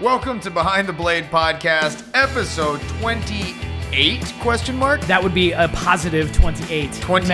[0.00, 5.00] Welcome to Behind the Blade podcast, episode 28 question mark?
[5.06, 6.92] That would be a positive 28.
[7.00, 7.28] 28.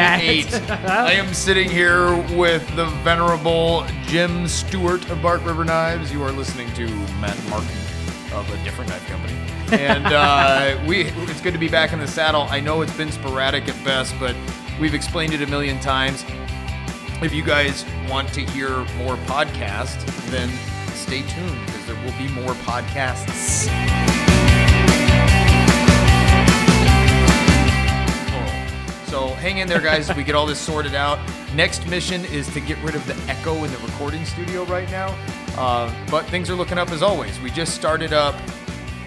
[0.53, 0.81] Matt.
[0.89, 6.13] I am sitting here with the venerable Jim Stewart of Bark River Knives.
[6.13, 6.87] You are listening to
[7.21, 7.77] Matt Martin
[8.33, 9.37] of a different knife company.
[9.83, 12.43] And uh, we it's good to be back in the saddle.
[12.43, 14.37] I know it's been sporadic at best, but
[14.81, 16.25] we've explained it a million times.
[17.23, 18.69] If you guys want to hear
[18.99, 20.49] more podcasts, then
[21.13, 23.65] stay tuned because there will be more podcasts.
[29.11, 31.19] So hang in there, guys, we get all this sorted out.
[31.55, 35.09] Next mission is to get rid of the echo in the recording studio right now.
[35.59, 37.39] Uh, but things are looking up as always.
[37.41, 38.35] We just started up.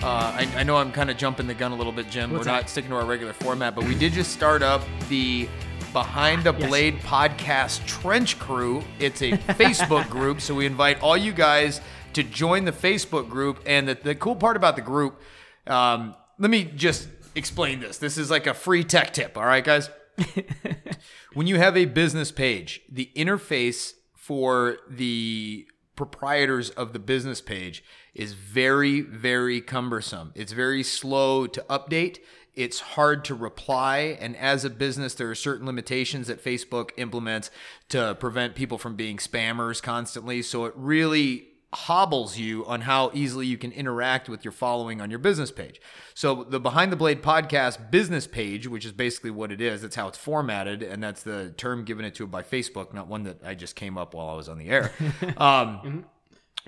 [0.03, 2.31] Uh, I, I know I'm kind of jumping the gun a little bit, Jim.
[2.31, 5.49] What's We're not sticking to our regular format, but we did just start up the
[5.95, 6.67] Behind the Yes.
[6.67, 8.83] Blade podcast Trench Crew.
[8.99, 11.79] It's a Facebook group, so we invite all you guys
[12.11, 13.61] to join the Facebook group.
[13.65, 15.21] And the, the cool part about the group,
[15.67, 17.97] um, let me just explain this.
[17.97, 19.89] This is like a free tech tip, all right, guys?
[21.33, 27.85] when you have a business page, the interface for the proprietors of the business page
[28.13, 30.33] is very, very cumbersome.
[30.35, 32.17] It's very slow to update.
[32.55, 34.17] It's hard to reply.
[34.19, 37.51] And as a business, there are certain limitations that Facebook implements
[37.89, 40.41] to prevent people from being spammers constantly.
[40.41, 45.09] So it really hobbles you on how easily you can interact with your following on
[45.09, 45.81] your business page.
[46.13, 49.95] So the Behind the Blade podcast business page, which is basically what it is, that's
[49.95, 53.41] how it's formatted, and that's the term given it to by Facebook, not one that
[53.43, 54.91] I just came up while I was on the air.
[55.37, 56.05] Um,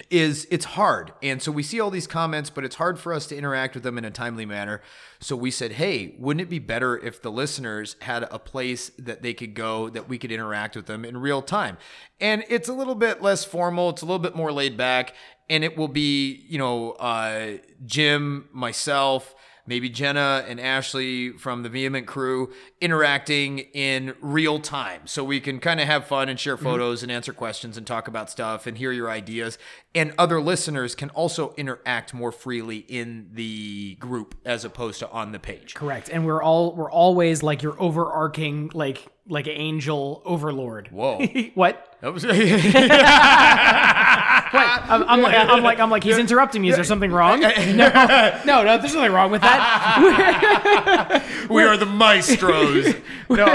[0.09, 1.11] is it's hard.
[1.23, 3.83] And so we see all these comments, but it's hard for us to interact with
[3.83, 4.81] them in a timely manner.
[5.19, 9.23] So we said, hey, wouldn't it be better if the listeners had a place that
[9.23, 11.77] they could go that we could interact with them in real time?
[12.19, 15.15] And it's a little bit less formal, it's a little bit more laid back,
[15.49, 19.33] and it will be, you know, uh, Jim, myself,
[19.67, 22.51] maybe Jenna and Ashley from the Vehement crew
[22.81, 25.01] interacting in real time.
[25.05, 26.65] So we can kind of have fun and share mm-hmm.
[26.65, 29.57] photos and answer questions and talk about stuff and hear your ideas.
[29.93, 35.31] And other listeners can also interact more freely in the group as opposed to on
[35.33, 35.75] the page.
[35.75, 36.09] Correct.
[36.09, 40.89] And we're all we're always like your overarching like like angel overlord.
[40.89, 41.19] Whoa.
[41.55, 41.95] what?
[44.53, 44.91] That was What?
[44.91, 46.69] I'm, I'm like I'm like I'm like he's interrupting me.
[46.69, 47.41] Is there something wrong?
[47.77, 47.89] No,
[48.45, 48.77] no, no.
[48.77, 51.23] There's nothing wrong with that.
[51.49, 52.95] we are the maestros.
[53.29, 53.45] no,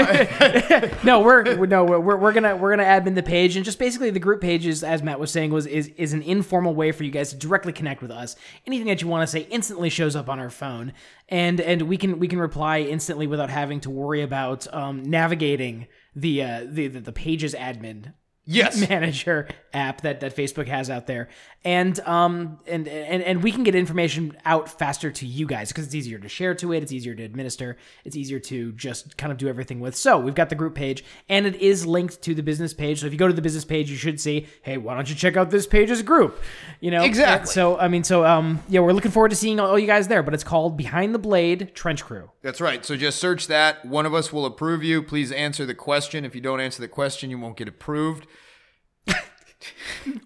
[1.03, 4.09] No, we're we're- no we're, we're gonna we're gonna admin the page and just basically
[4.09, 7.11] the group pages, as Matt was saying, was is is an informal way for you
[7.11, 8.35] guys to directly connect with us.
[8.67, 10.93] Anything that you want to say instantly shows up on our phone,
[11.29, 15.87] and and we can we can reply instantly without having to worry about um, navigating
[16.15, 18.13] the, uh, the the the pages admin
[18.45, 18.89] yes.
[18.89, 21.29] manager app that, that Facebook has out there.
[21.65, 25.85] And um and, and and we can get information out faster to you guys because
[25.85, 29.31] it's easier to share to it, it's easier to administer, it's easier to just kind
[29.31, 29.95] of do everything with.
[29.95, 32.99] So we've got the group page and it is linked to the business page.
[32.99, 35.15] So if you go to the business page, you should see, hey, why don't you
[35.15, 36.41] check out this page's group?
[36.81, 37.03] You know?
[37.03, 37.51] Exactly.
[37.51, 40.21] So I mean, so um yeah, we're looking forward to seeing all you guys there,
[40.21, 42.29] but it's called Behind the Blade Trench Crew.
[42.41, 42.85] That's right.
[42.85, 43.85] So just search that.
[43.85, 45.01] One of us will approve you.
[45.01, 46.25] Please answer the question.
[46.25, 48.27] If you don't answer the question, you won't get approved.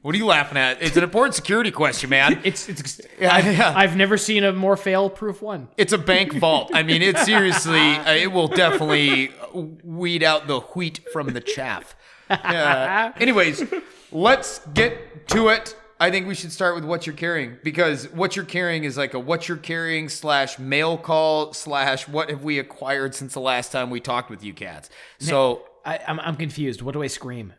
[0.02, 0.82] What are you laughing at?
[0.82, 2.42] It's an important security question, man.
[2.48, 3.74] It's it's Yeah, I've, yeah.
[3.76, 5.68] I've never seen a more fail proof one.
[5.78, 6.72] It's a bank vault.
[6.74, 11.96] I mean, it seriously, uh, it will definitely weed out the wheat from the chaff.
[12.30, 13.64] Uh, anyways,
[14.12, 15.76] let's get to it.
[16.00, 19.14] I think we should start with what you're carrying because what you're carrying is like
[19.14, 23.72] a what you're carrying slash mail call slash what have we acquired since the last
[23.72, 24.90] time we talked with you cats.
[25.20, 26.82] So, I, I'm I'm confused.
[26.82, 27.54] What do I scream?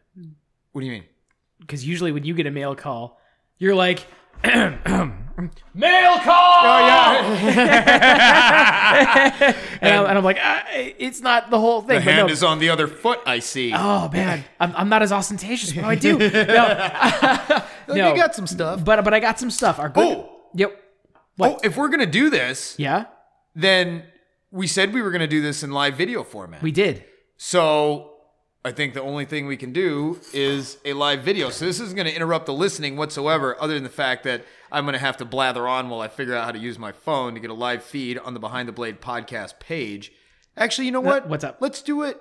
[0.72, 1.04] what do you mean?
[1.60, 3.18] Because usually when you get a mail call,
[3.58, 4.06] you're like,
[4.44, 6.64] mail call.
[6.64, 7.36] and,
[9.82, 12.00] I'm, and I'm like, ah, it's not the whole thing.
[12.00, 12.32] The but hand no.
[12.32, 13.72] is on the other foot, I see.
[13.74, 15.74] oh man, I'm, I'm not as ostentatious.
[15.74, 16.18] What do I do?
[17.88, 18.10] No, no.
[18.10, 18.84] You got some stuff.
[18.84, 19.78] but but I got some stuff.
[19.78, 20.18] Our good.
[20.18, 20.28] Oh.
[20.54, 20.78] Yep.
[21.40, 23.06] Oh, if we're going to do this, Yeah,
[23.54, 24.02] then
[24.50, 26.62] we said we were going to do this in live video format.
[26.62, 27.04] we did.
[27.38, 28.07] So
[28.68, 31.48] I think the only thing we can do is a live video.
[31.48, 34.84] So this isn't going to interrupt the listening whatsoever, other than the fact that I'm
[34.84, 37.32] going to have to blather on while I figure out how to use my phone
[37.32, 40.12] to get a live feed on the Behind the Blade podcast page.
[40.54, 41.28] Actually, you know what?
[41.30, 41.56] what's up?
[41.60, 42.20] Let's do it.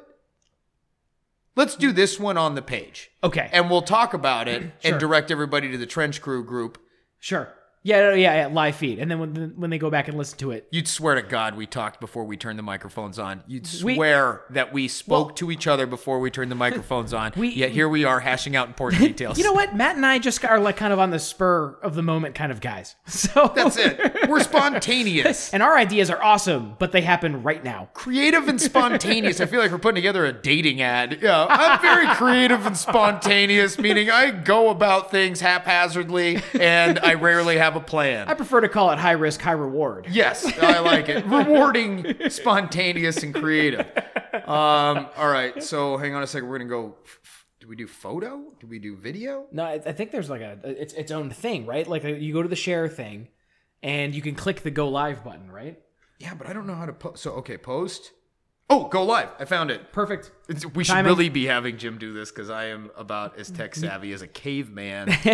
[1.57, 3.09] Let's do this one on the page.
[3.23, 3.49] Okay.
[3.51, 4.71] And we'll talk about it Sure.
[4.91, 6.77] and direct everybody to the Trench Crew group.
[7.19, 7.53] Sure.
[7.87, 10.51] Yeah, yeah, yeah, live feed, and then when when they go back and listen to
[10.51, 13.43] it, You'd swear to God we talked before we turned the microphones on.
[13.47, 17.13] You'd We- swear that we spoke Well- to each other before we turned the microphones
[17.13, 17.31] on.
[17.37, 19.37] We- yet here we are hashing out important details.
[19.37, 19.73] you know what?
[19.75, 22.51] Matt and I just are like kind of on the spur of the moment kind
[22.51, 22.95] of guys.
[23.07, 24.27] So That's it.
[24.29, 25.53] We're spontaneous.
[25.53, 27.89] And our ideas are awesome, but they happen right now.
[27.93, 29.39] creative and spontaneous.
[29.39, 31.19] I feel like we're putting together a dating ad.
[31.21, 37.57] Yeah, I'm very creative and spontaneous, meaning I go about things haphazardly and I rarely
[37.57, 38.27] have a plan.
[38.27, 40.07] I prefer to call it high risk, high reward.
[40.09, 41.25] Yes, I like it.
[41.27, 43.87] Rewarding, spontaneous, and creative.
[44.33, 46.49] Um, all right, so hang on a second.
[46.49, 46.95] We're gonna go.
[47.59, 48.43] Do we do photo?
[48.59, 49.47] Do we do video?
[49.51, 51.87] No, I I think there's like a it's its own thing, right?
[51.87, 53.29] Like uh, you go to the share thing,
[53.81, 55.79] and you can click the go live button, right?
[56.19, 57.23] Yeah, but I don't know how to post.
[57.23, 58.11] So okay, post.
[58.69, 59.29] Oh, go live!
[59.39, 59.93] I found it.
[59.93, 60.31] Perfect.
[60.49, 63.73] It's, we should really be having Jim do this because I am about as tech
[63.75, 65.07] savvy as a caveman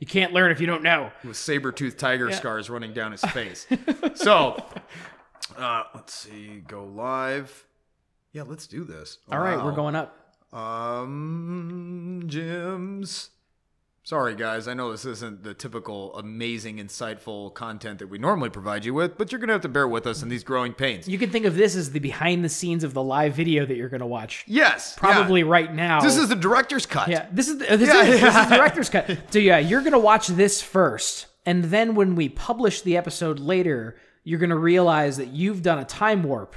[0.00, 1.12] you can't learn if you don't know.
[1.22, 3.68] with saber tooth tiger scars running down his face.
[4.14, 4.56] so,
[5.56, 6.60] uh, let's see.
[6.66, 7.66] Go live.
[8.32, 9.18] Yeah, let's do this.
[9.30, 10.16] All right, we're going up.
[10.52, 13.30] Um, Jim's.
[14.10, 14.66] Sorry, guys.
[14.66, 19.16] I know this isn't the typical amazing, insightful content that we normally provide you with,
[19.16, 21.06] but you're going to have to bear with us in these growing pains.
[21.06, 23.76] You can think of this as the behind the scenes of the live video that
[23.76, 24.42] you're going to watch.
[24.48, 24.94] Yes.
[24.96, 25.00] yeah.
[25.00, 26.00] Probably right now.
[26.00, 27.06] This is the director's cut.
[27.06, 29.16] Yeah, this is the, oh, this, Yeah, is, this is the director's cut.
[29.30, 33.96] So yeah, you're gonna watch this first, and then when we publish the episode later,
[34.24, 36.56] you're gonna realize that you've done a time warp,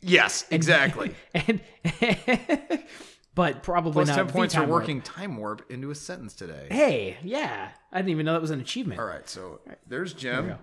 [0.00, 1.14] Yes, exactly.
[1.34, 1.60] and
[3.36, 4.82] but probably Plus not 10 the points for time warp.
[4.82, 6.66] working time warp into a sentence today.
[6.68, 8.98] Hey, yeah, I didn't even know that was an achievement.
[8.98, 10.56] All right, so there's Jim.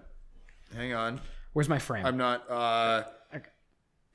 [0.75, 1.21] Hang on.
[1.53, 2.05] Where's my frame?
[2.05, 2.49] I'm not.
[2.51, 3.03] uh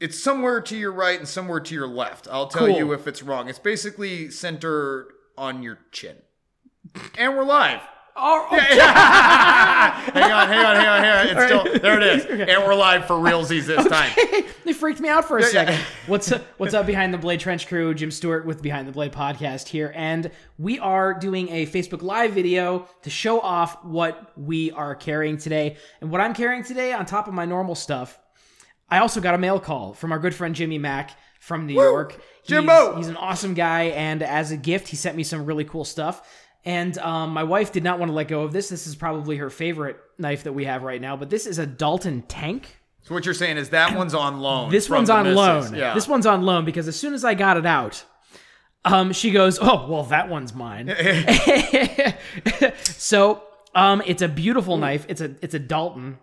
[0.00, 2.28] It's somewhere to your right and somewhere to your left.
[2.30, 2.76] I'll tell Cool.
[2.76, 3.48] you if it's wrong.
[3.48, 6.16] It's basically centered on your chin.
[7.16, 7.80] And we're live.
[8.18, 11.36] Oh, oh, hang on, hang on, hang on, hang on.
[11.36, 12.00] It's still there.
[12.00, 14.10] It is, and we're live for realsies this time.
[14.64, 15.48] they freaked me out for a yeah.
[15.48, 15.80] second.
[16.06, 17.94] What's up, what's up behind the Blade Trench crew?
[17.94, 22.32] Jim Stewart with Behind the Blade podcast here, and we are doing a Facebook Live
[22.32, 25.76] video to show off what we are carrying today.
[26.00, 28.18] And what I'm carrying today, on top of my normal stuff,
[28.90, 32.12] I also got a mail call from our good friend Jimmy Mack from New York.
[32.42, 32.96] He's, Jimbo!
[32.96, 36.26] he's an awesome guy, and as a gift, he sent me some really cool stuff.
[36.64, 38.68] And um, my wife did not want to let go of this.
[38.68, 41.66] This is probably her favorite knife that we have right now, but this is a
[41.66, 42.76] Dalton tank.
[43.02, 44.70] So what you're saying is that one's on loan.
[44.70, 45.36] This one's on missus.
[45.70, 45.74] loan.
[45.74, 45.94] Yeah.
[45.94, 48.04] This one's on loan because as soon as I got it out,
[48.84, 50.88] um, she goes, "Oh, well, that one's mine."
[52.82, 53.42] so,
[53.74, 55.06] um, it's a beautiful knife.
[55.08, 56.18] It's a it's a Dalton,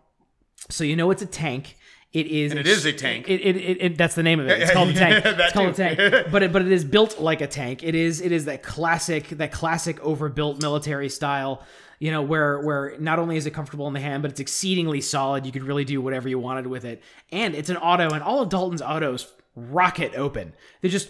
[0.69, 1.77] so you know it's a tank.
[2.15, 2.51] It is.
[2.51, 3.29] And it is a tank.
[3.29, 4.61] It, it, it, it- that's the name of it.
[4.61, 5.25] It's called a tank.
[5.25, 6.27] It's called a tank.
[6.31, 7.83] But it, but it is built like a tank.
[7.83, 11.63] It is it is that classic that classic overbuilt military style.
[11.99, 15.01] You know where where not only is it comfortable in the hand, but it's exceedingly
[15.01, 15.45] solid.
[15.45, 17.01] You could really do whatever you wanted with it,
[17.31, 18.09] and it's an auto.
[18.09, 20.53] And all of Dalton's autos rocket open.
[20.81, 21.09] They just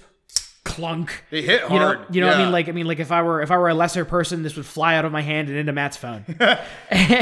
[0.65, 1.23] clunk.
[1.29, 2.13] They hit You know, hard.
[2.13, 2.27] you know.
[2.27, 4.03] what I mean, like I mean, like if I were if I were a lesser
[4.03, 6.25] person, this would fly out of my hand and into Matt's phone.
[6.27, 6.41] Which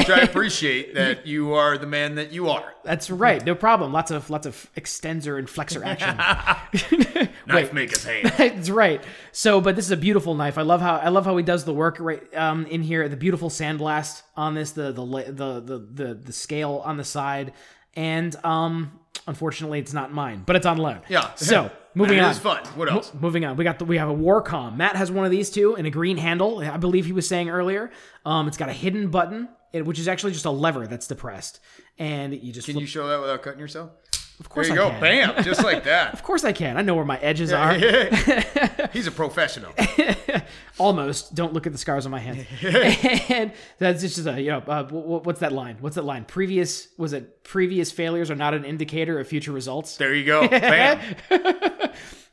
[0.09, 2.73] I appreciate that you are the man that you are.
[2.83, 3.45] That's right.
[3.45, 3.93] No problem.
[3.93, 6.17] Lots of lots of extensor and flexor action.
[7.47, 8.33] Knife maker's hand.
[8.37, 9.03] That's right.
[9.31, 10.57] So, but this is a beautiful knife.
[10.57, 13.07] I love how I love how he does the work right um, in here.
[13.09, 17.53] The beautiful sandblast on this, the the the the the, the scale on the side,
[17.95, 20.99] and um, unfortunately, it's not mine, but it's on loan.
[21.09, 21.31] Yeah.
[21.35, 22.31] So moving It on.
[22.31, 22.63] is fun.
[22.75, 23.11] What else?
[23.13, 24.77] Moving on, we got the, we have a Warcom.
[24.77, 26.59] Matt has one of these too in a green handle.
[26.59, 27.91] I believe he was saying earlier.
[28.25, 31.59] Um, it's got a hidden button, it, which is actually just a lever that's depressed,
[31.99, 32.81] and you just Can flip.
[32.81, 33.91] you show that without cutting yourself?
[34.39, 34.91] Of course There you I go.
[34.91, 35.01] can.
[35.35, 35.43] Bam.
[35.43, 36.13] Just like that.
[36.13, 36.77] Of course I can.
[36.77, 37.73] I know where my edges are.
[38.93, 39.73] He's a professional.
[40.79, 41.35] Almost.
[41.35, 42.45] Don't look at the scars on my hand.
[43.29, 44.89] and that's just a you know uh, wh-
[45.21, 45.77] wh- what's that line?
[45.79, 46.25] What's that line?
[46.25, 49.97] Previous was it previous failures are not an indicator of future results.
[49.97, 50.47] There you go.
[50.47, 50.99] Bam.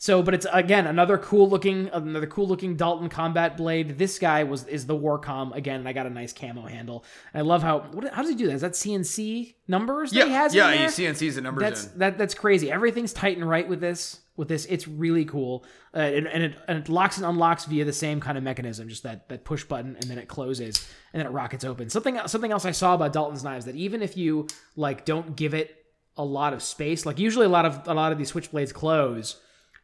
[0.03, 3.99] So, but it's again another cool looking another cool looking Dalton combat blade.
[3.99, 7.05] This guy was is the Warcom again, and I got a nice camo handle.
[7.35, 8.55] And I love how what, how does he do that?
[8.55, 10.25] Is that CNC numbers that Yeah.
[10.25, 10.55] he has?
[10.55, 10.71] yeah.
[10.75, 10.89] there?
[10.89, 11.99] CNC's the numbers That's in.
[11.99, 12.71] that that's crazy.
[12.73, 14.21] Everything's tight and right with this.
[14.37, 17.85] With this, it's really cool, uh, and, and it and it locks and unlocks via
[17.85, 21.21] the same kind of mechanism, just that that push button, and then it closes, and
[21.21, 21.91] then it rockets open.
[21.91, 25.53] Something something else I saw about Dalton's knives that even if you like don't give
[25.53, 25.77] it
[26.17, 29.39] a lot of space, like usually a lot of a lot of these switchblades close.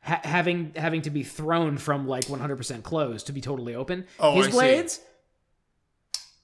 [0.06, 4.06] Ha- having having to be thrown from like 100% closed to be totally open.
[4.20, 4.56] Oh, His I see.
[4.56, 5.00] blades,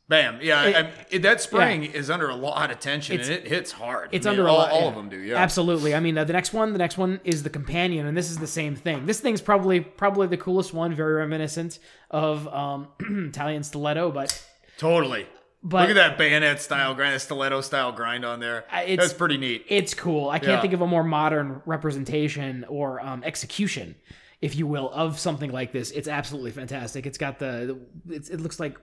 [0.08, 0.40] Bam.
[0.42, 0.64] Yeah.
[0.64, 4.08] It- I- that spring is under a lot of tension It's- and it hits hard.
[4.12, 4.70] It's mean, under all, a lot.
[4.72, 4.88] all yeah.
[4.88, 5.16] of them do.
[5.16, 5.36] Yeah.
[5.36, 5.94] absolutely.
[5.94, 8.38] I mean, uh, the next one, the next one is the companion, and this is
[8.38, 9.06] the same thing.
[9.06, 11.78] This thing's probably probably the coolest one, very reminiscent
[12.10, 14.44] of um, Italian stiletto, but
[14.76, 15.26] Totally.
[15.62, 18.64] But Look at that bayonet style grind, that stiletto style grind on there.
[18.84, 19.64] It's- That's pretty neat.
[19.68, 20.28] it's cool.
[20.28, 20.60] I can't Yeah.
[20.60, 23.94] think of a more modern representation or um, execution,
[24.40, 25.90] if you will, of something like this.
[25.92, 27.06] It's absolutely fantastic.
[27.06, 28.76] It's got the, the it's, it looks like,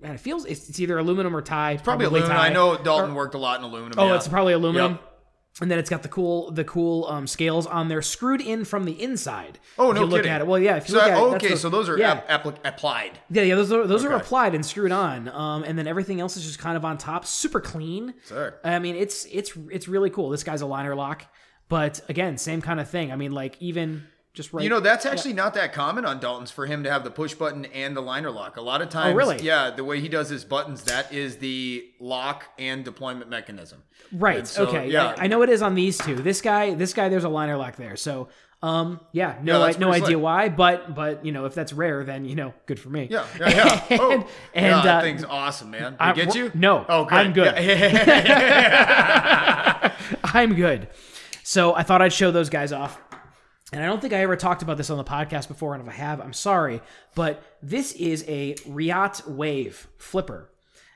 [0.00, 1.76] man, it feels it's, it's either aluminum or tie.
[1.82, 2.34] Probably aluminum.
[2.36, 2.46] tie.
[2.46, 3.98] I know Dalton worked a lot in aluminum.
[3.98, 4.16] Oh, yeah.
[4.16, 4.92] it's probably aluminum.
[4.92, 5.08] Yep.
[5.60, 8.84] And then it's got the cool, the cool um, scales on there, screwed in from
[8.86, 9.58] the inside.
[9.78, 10.32] Oh, if no you look kidding.
[10.32, 10.46] at it.
[10.46, 10.76] Well, yeah.
[10.76, 13.18] If you So, look at it, that's okay, the- so those are yeah, ap- applied.
[13.30, 13.54] yeah, yeah.
[13.54, 16.58] Those are those are applied and screwed on, um, and then everything else is just
[16.58, 18.14] kind of on top, super clean.
[18.24, 18.54] Sir.
[18.64, 20.30] I mean, it's it's it's really cool.
[20.30, 21.26] This guy's a liner lock,
[21.68, 23.12] but again, same kind of thing.
[23.12, 24.62] I mean, like even just right.
[24.64, 27.34] You know, that's actually not that common on Dalton's for him to have the push
[27.34, 28.56] button and the liner lock.
[28.56, 29.42] A lot of times, Oh, really?
[29.42, 33.82] yeah, the way he does his buttons, that is the lock and deployment mechanism.
[34.12, 34.46] right?
[34.46, 35.14] so, okay, yeah.
[35.18, 36.14] I, I know it is on these two.
[36.16, 37.96] This guy, this guy, there's a liner lock there.
[37.96, 38.28] So,
[38.62, 40.18] um, yeah, no, Yeah, I, no idea slick.
[40.20, 43.08] why, but but you know, if that's rare, then you know, good for me.
[43.10, 43.84] Yeah, yeah, yeah.
[44.00, 44.24] Oh, And-
[44.54, 45.92] and, yeah, that uh, thing's awesome, man.
[45.92, 46.50] Did I- get you?
[46.54, 47.12] no, Oh, good.
[47.18, 47.54] I'm good.
[47.56, 48.72] Yeah.
[50.24, 50.88] I'm good.
[51.42, 52.98] So I thought I'd show those guys off.
[53.72, 55.88] And I don't think I ever talked about this on the podcast before, and if
[55.88, 56.82] I have, I'm sorry.
[57.14, 60.50] But this is a Riot Wave flipper.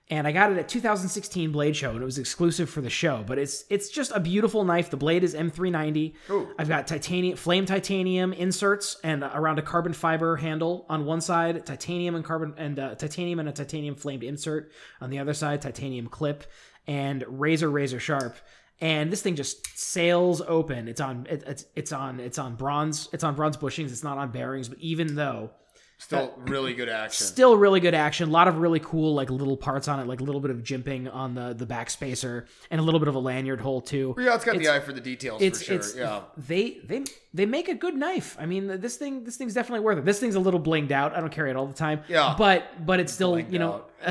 [0.09, 3.25] And I got it at 2016 Blade Show, and it was exclusive for the show.
[3.27, 4.89] But it's it's just a beautiful knife.
[4.91, 6.15] The blade is M390.
[6.31, 6.49] Ooh.
[6.57, 11.67] I've got titanium, flame titanium inserts, and around a carbon fiber handle on one side,
[11.67, 15.61] titanium and carbon and uh, titanium and a titanium flamed insert on the other side,
[15.61, 16.45] titanium clip,
[16.87, 18.37] and razor razor sharp
[18.81, 20.89] and this thing just sails open.
[20.89, 23.91] It's on it, it's it's on it's on bronze it's on bronze bushings.
[23.91, 25.51] It's not on bearings, but even though
[25.99, 27.27] Still really good action.
[27.27, 28.29] still really good action.
[28.29, 30.59] A lot of really cool like little parts on it, like a little bit of
[30.59, 34.15] jimping on the the back spacer and a little bit of a lanyard hole too.
[34.19, 35.77] Yeah, it's got It's- the eye for the details It's for sure.
[35.77, 36.21] it's yeah.
[36.37, 38.37] they they they make a good knife.
[38.39, 40.05] I mean this thing this thing's definitely worth it.
[40.05, 41.17] This thing's a little blinged out.
[41.17, 42.03] I don't carry it all the time.
[42.09, 42.35] Yeah.
[42.37, 43.85] but but it's still Blinged you know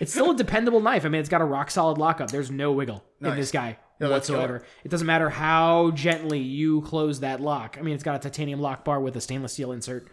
[0.00, 1.04] it's still a dependable knife.
[1.04, 2.30] I mean it's got a rock solid lockup.
[2.30, 4.64] There's no wiggle in this guy whatsoever.
[4.82, 7.76] It doesn't matter how gently you close that lock.
[7.78, 10.08] I mean, it's got a titanium lock bar with a stainless steel insert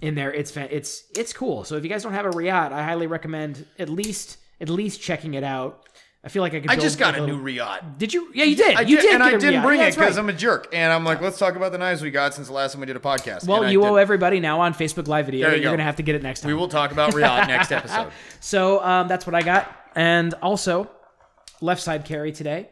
[0.00, 0.32] in there.
[0.32, 1.64] It's it's it's cool.
[1.64, 5.00] So if you guys don't have a Riot, I highly recommend at least at least
[5.00, 5.84] checking it out.
[6.24, 6.70] I feel like I could.
[6.70, 7.96] I just got a little- new Riot.
[7.96, 8.30] Did you?
[8.34, 8.76] Yeah, you did.
[8.76, 9.62] I you did, did, and I didn't Riot.
[9.64, 10.22] bring Yeah, it because right.
[10.22, 10.68] I'm a jerk.
[10.72, 12.86] And I'm like, let's talk about the knives we got since the last time we
[12.86, 13.46] did a podcast.
[13.46, 15.46] Well, And you owe everybody now on Facebook Live video.
[15.46, 15.74] There you You're go.
[15.76, 16.48] gonna have to get it next time.
[16.48, 18.10] We will talk about Riot next episode.
[18.40, 20.90] So um, that's what I got, and also
[21.60, 22.68] left side carry today.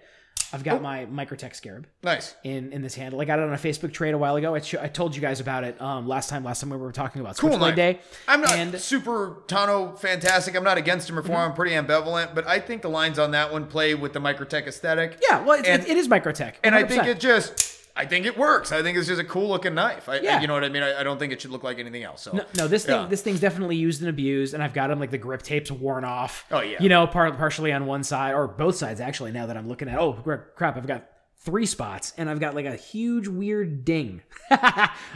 [0.56, 0.64] I've Oh.
[0.72, 1.86] got my Microtech Scarab.
[2.02, 2.34] Nice.
[2.44, 3.20] in in this handle.
[3.20, 4.54] I got it on a Facebook trade a while ago.
[4.54, 6.44] I, sh- I told you guys about it um, last time.
[6.44, 7.74] Last time we were talking about Cool Switchblade.
[7.76, 7.98] Day.
[8.26, 10.56] I'm not And- super Tano fantastic.
[10.56, 11.36] I'm not against him or for Mm-hmm.
[11.36, 11.50] him.
[11.50, 14.66] I'm pretty ambivalent, but I think the lines on that one play with the Microtech
[14.66, 15.18] aesthetic.
[15.28, 18.26] Yeah, well, it's, And- it, it is Microtech, And I think it just, I think
[18.26, 18.72] it works.
[18.72, 20.08] I think it's just a cool looking knife.
[20.08, 20.40] I, I- Yeah.
[20.40, 20.82] you know what I mean?
[20.82, 22.22] I, I don't think it should look like anything else.
[22.22, 23.06] So No, no, this thing, Yeah.
[23.06, 26.04] this thing's definitely used and abused, and I've got them like the grip tapes worn
[26.04, 26.44] off.
[26.50, 26.82] Oh, yeah.
[26.82, 29.32] you know, par- partially on one side or both sides actually.
[29.32, 30.12] Now that I'm looking at, oh
[30.54, 31.04] crap, I've got
[31.40, 34.22] three spots, and I've got like a huge weird ding.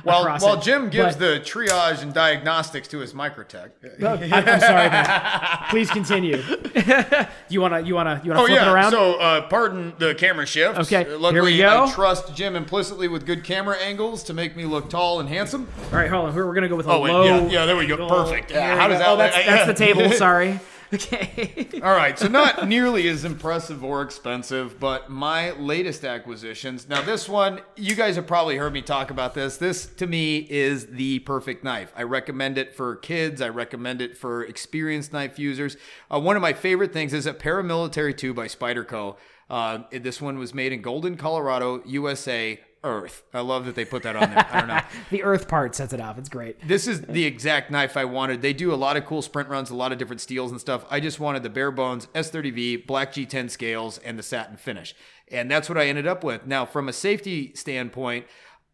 [0.03, 0.63] While, across while it.
[0.63, 3.71] Jim gives But- the triage and diagnostics to his Microtech.
[4.03, 5.59] Oh, I, am sorry, man.
[5.71, 6.37] Please continue.
[7.49, 8.73] you wanna, you wanna, you wanna Oh flip it yeah.
[8.73, 8.91] around?
[8.93, 10.79] So uh, pardon the camera shift.
[10.81, 11.85] Okay, Uh, here we go.
[11.85, 15.69] I trust Jim implicitly with good camera angles to make me look tall and handsome.
[15.93, 16.35] All right, hold on.
[16.35, 17.25] We're, gonna go with a Oh wait, low.
[17.25, 17.67] yeah, yeah.
[17.67, 18.09] There we go.
[18.09, 18.51] Perfect.
[18.51, 19.09] Yeah, how does that?
[19.09, 20.11] Oh, that's, that's the table.
[20.17, 20.59] Sorry.
[20.95, 21.69] Okay.
[21.85, 26.89] All right, so not nearly as impressive or expensive, but my latest acquisitions.
[26.89, 29.57] Now, this one, you guys have probably heard me talk about this.
[29.57, 31.93] This, to me, is the perfect knife.
[31.97, 35.77] I recommend it for kids, I recommend it for experienced knife users.
[36.13, 39.17] Uh, one of my favorite things is a Paramilitary 2 by Spyderco.
[39.49, 42.61] Uh, this one was made in Golden, Colorado, USA.
[42.83, 43.25] Earth.
[43.35, 44.47] I love that they put that on there.
[44.51, 44.81] I don't know.
[45.11, 46.17] the earth part sets it off.
[46.17, 46.67] It's great.
[46.67, 48.41] This is the exact knife I wanted.
[48.41, 50.87] They do a lot of cool sprint runs, a lot of different steels and stuff.
[50.89, 54.95] I just wanted the bare bones S30V, black G10 scales, and the satin finish.
[55.29, 56.47] And that's what I ended up with.
[56.47, 58.27] Now, from a safety standpoint,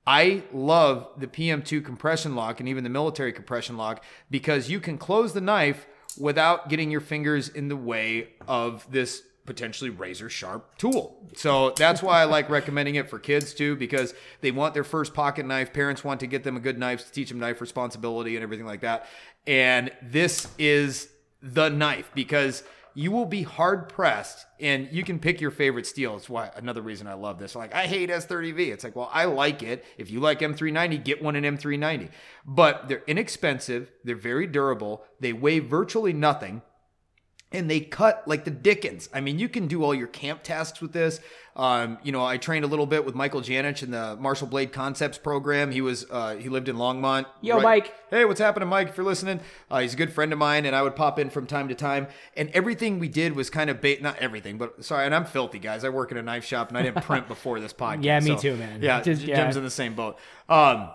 [0.07, 4.99] I love the PM2 compression lock and even the military compression lock because you can
[4.99, 5.87] close the knife
[6.17, 11.31] without getting your fingers in the way of this potentially razor sharp tool.
[11.35, 15.15] So that's why I like recommending it for kids too, because they want their first
[15.15, 15.73] pocket knife.
[15.73, 18.67] Parents want to get them a good knife to teach them knife responsibility and everything
[18.67, 19.07] like that.
[19.47, 21.09] And this is
[21.41, 26.17] the knife because you will be hard pressed and you can pick your favorite steel.
[26.17, 27.55] It's why another reason I love this.
[27.55, 28.73] Like, I hate S30V.
[28.73, 29.85] It's like, well, I like it.
[29.99, 32.09] If you like M390, get one in M390.
[32.47, 36.62] But they're inexpensive, they're very durable, they weigh virtually nothing
[37.53, 39.09] and they cut like the Dickens.
[39.15, 41.21] I mean, you can do all your camp tasks with this.
[41.55, 44.73] Um, you know, I trained a little bit with Michael Janich in the Martial Blade
[44.73, 45.71] Concepts program.
[45.71, 47.26] He was uh, he lived in Longmont.
[47.41, 47.95] Yo, Mike.
[48.11, 48.88] Hey, what's happening, Mike?
[48.88, 51.31] If you're listening, uh, he's a good friend of mine, and I would pop in
[51.31, 52.09] from time to time.
[52.37, 55.07] And everything we did was kind of bait, not everything, but sorry.
[55.07, 55.83] And I'm filthy, guys.
[55.85, 58.05] I work in a knife shop, and I didn't print before this podcast.
[58.05, 58.83] Yeah, me so- too, man.
[58.83, 60.19] Yeah, Just- Jim's in the same boat.
[60.49, 60.91] Um,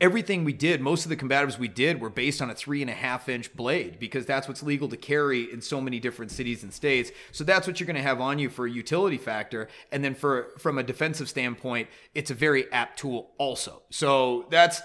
[0.00, 2.90] everything we did, most of the combatives we did were based on a three and
[2.90, 6.62] a half inch blade because that's what's legal to carry in so many different cities
[6.62, 7.10] and states.
[7.32, 9.68] So that's what you're going to have on you for a utility factor.
[9.90, 13.82] And then for from a defensive standpoint, it's a very apt tool also.
[13.90, 14.80] So that's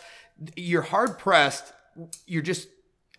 [0.55, 1.73] you're hard pressed.
[2.25, 2.67] You're just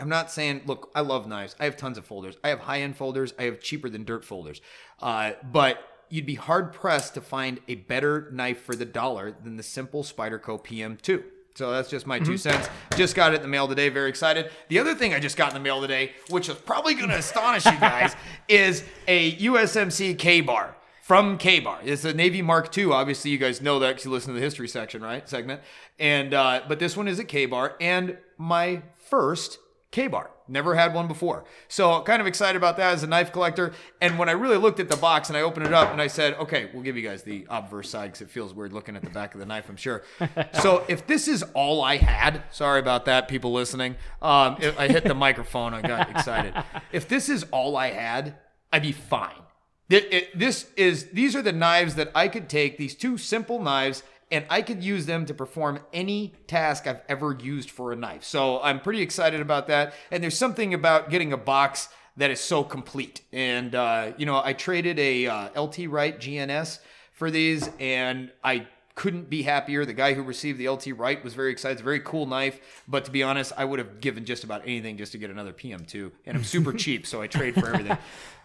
[0.00, 1.57] I'm not saying, look, I love knives.
[1.59, 2.37] I have tons of folders.
[2.45, 3.33] I have high end folders.
[3.38, 4.61] I have cheaper than dirt folders.
[5.00, 5.78] Uh, but
[6.11, 10.02] you'd be hard pressed to find a better knife for the dollar than the simple
[10.02, 11.25] Spyderco PM2.
[11.59, 12.69] So that's just my two cents.
[12.95, 13.88] Just got it in the mail today.
[13.88, 14.53] Very excited.
[14.69, 17.17] The other thing I just got in the mail today, which is probably going to
[17.17, 18.15] astonish you guys,
[18.47, 21.81] is a USMC K bar from K Bar.
[21.83, 22.93] It's a Navy Mark II.
[22.93, 25.29] Obviously, you guys know that because you listen to the history section, right?
[25.29, 25.61] Segment.
[25.99, 29.59] And uh, but this one is a K Bar, and my first
[29.91, 30.31] K Bar.
[30.49, 31.45] Never had one before.
[31.69, 33.73] So kind of excited about that as a knife collector.
[34.00, 36.07] And when I really looked at the box and I opened it up and I
[36.07, 39.02] said, okay, we'll give you guys the obverse side because it feels weird looking at
[39.02, 40.02] the back of the knife, I'm sure.
[40.62, 43.97] so if this is all I had, sorry about that, people listening.
[44.23, 46.55] Um, I hit the microphone, I got excited.
[46.93, 48.37] If this is all I had,
[48.73, 49.43] I'd be fine.
[49.88, 54.45] This is these are the knives that I could take these two simple knives and
[54.51, 58.25] I could use them to perform any task I've ever used for a knife.
[58.25, 59.95] So I'm pretty excited about that.
[60.11, 63.23] And there's something about getting a box that is so complete.
[63.33, 66.81] And uh, you know, I traded a uh, LT Wright GNS
[67.13, 69.85] for these, and I couldn't be happier.
[69.85, 71.75] The guy who received the LT Wright was very excited.
[71.75, 74.63] It's a very cool knife, but to be honest, I would have given just about
[74.65, 76.11] anything just to get another PM2.
[76.27, 77.97] And I'm super cheap, so I trade for everything.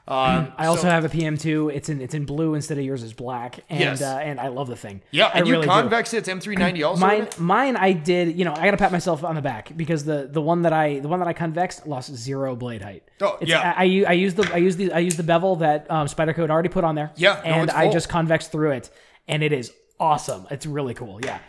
[0.06, 1.74] Um, I also so- have a PM2.
[1.74, 4.02] It's in it's in blue instead of yours is black, and Yes.
[4.02, 5.02] uh, and I love the thing.
[5.12, 5.72] yeah, I and you really do.
[5.72, 6.28] convex it.
[6.28, 7.00] It's M390 also.
[7.00, 8.38] Mine, mine, I did.
[8.38, 11.00] You know, I gotta pat myself on the back because the the one that I
[11.00, 13.04] the one that I convexed lost zero blade height.
[13.22, 13.74] Oh, It's- yeah.
[13.78, 16.84] I use the I use the I use the bevel that um, Spyderco already put
[16.84, 17.12] on there.
[17.16, 18.90] Yeah, and it's I just convexed through it,
[19.30, 20.48] and it is awesome.
[20.52, 21.22] It's really cool.
[21.24, 21.40] Yeah,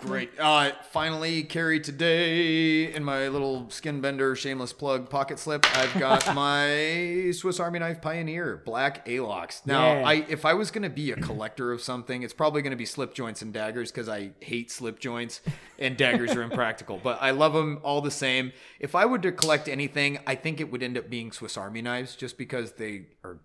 [0.00, 0.30] Great.
[0.38, 5.64] Uh, finally, carry today in my little skin bender shameless plug pocket slip.
[5.76, 9.66] I've got my Swiss Army Knife Pioneer Black Alox.
[9.66, 10.08] Now, Yeah.
[10.08, 12.76] I if I was going to be a collector of something, it's probably going to
[12.76, 15.42] be slip joints and daggers because I hate slip joints
[15.78, 16.98] and daggers are impractical.
[17.02, 18.52] But I love them all the same.
[18.78, 21.82] If I were to collect anything, I think it would end up being Swiss Army
[21.82, 23.38] knives, just because they are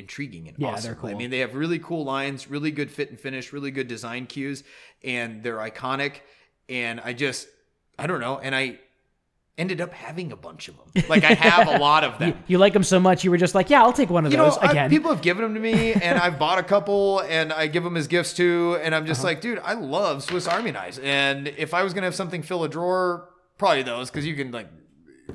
[0.00, 0.82] intriguing and Yeah, awesome.
[0.82, 1.10] they're cool.
[1.10, 4.26] I mean, they have really cool lines, really good fit and finish, really good design
[4.26, 4.64] cues,
[5.04, 6.14] and they're iconic.
[6.68, 7.46] And I just,
[7.98, 8.38] I don't know.
[8.38, 8.78] And I
[9.58, 11.04] ended up having a bunch of them.
[11.08, 12.42] Like I have a lot of them.
[12.46, 14.38] you like them so much, you were just like, yeah, I'll take one of You
[14.38, 14.88] those know, I- again.
[14.90, 17.96] people have given them to me, and I've bought a couple, and I give them
[17.96, 18.78] as gifts too.
[18.82, 19.08] And I'm Uh-huh.
[19.08, 22.42] just like, dude, I love Swiss Army knives, and if I was gonna have something
[22.42, 24.68] fill a drawer, probably those, because you can like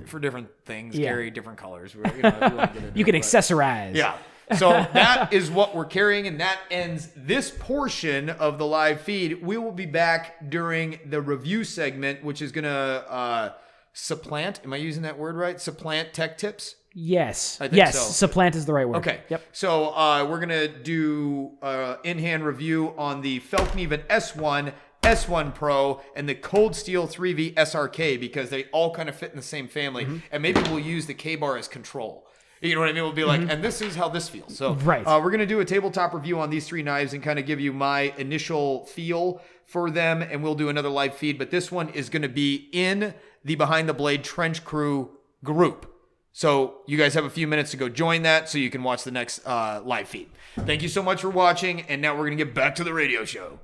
[0.08, 1.10] for different things Yeah.
[1.10, 1.94] carry different colors.
[1.94, 3.96] You, know, you wanna get into you can but- accessorize.
[3.96, 4.18] yeah.
[4.58, 9.42] So that is what we're carrying, and that ends this portion of the live feed.
[9.44, 12.70] We will be back during the review segment, which is gonna
[13.10, 13.50] uh,
[13.94, 14.62] supplant.
[14.64, 15.60] Am I using that word right?
[15.60, 16.76] Supplant tech tips.
[16.94, 17.60] Yes.
[17.72, 17.96] Yes.
[18.00, 18.12] so.
[18.12, 18.98] Supplant is the right word.
[18.98, 19.22] Okay.
[19.30, 19.42] Yep.
[19.52, 26.28] So uh, we're gonna do uh, in-hand review on the Fällkniven S1, S1 Pro, and
[26.30, 30.06] the Cold Steel 3V SRK because they all kind of fit in the same family,
[30.06, 30.18] Mm-hmm.
[30.32, 32.25] and maybe we'll use the K bar as control.
[32.66, 33.04] You know what I mean?
[33.04, 34.56] We'll be like, and this is how this feels.
[34.58, 34.88] So Mm-hmm.
[34.90, 35.04] Right.
[35.06, 37.60] uh, we're gonna do a tabletop review on these three knives and kind of give
[37.60, 41.38] you my initial feel for them, and we'll do another live feed.
[41.38, 45.12] But this one is gonna be in the Behind the Blade Trench Crew
[45.44, 45.92] group.
[46.32, 49.04] So you guys have a few minutes to go join that so you can watch
[49.06, 50.30] the next uh, live feed.
[50.58, 53.24] Thank you so much for watching, and now we're gonna get back to the radio
[53.26, 53.60] show.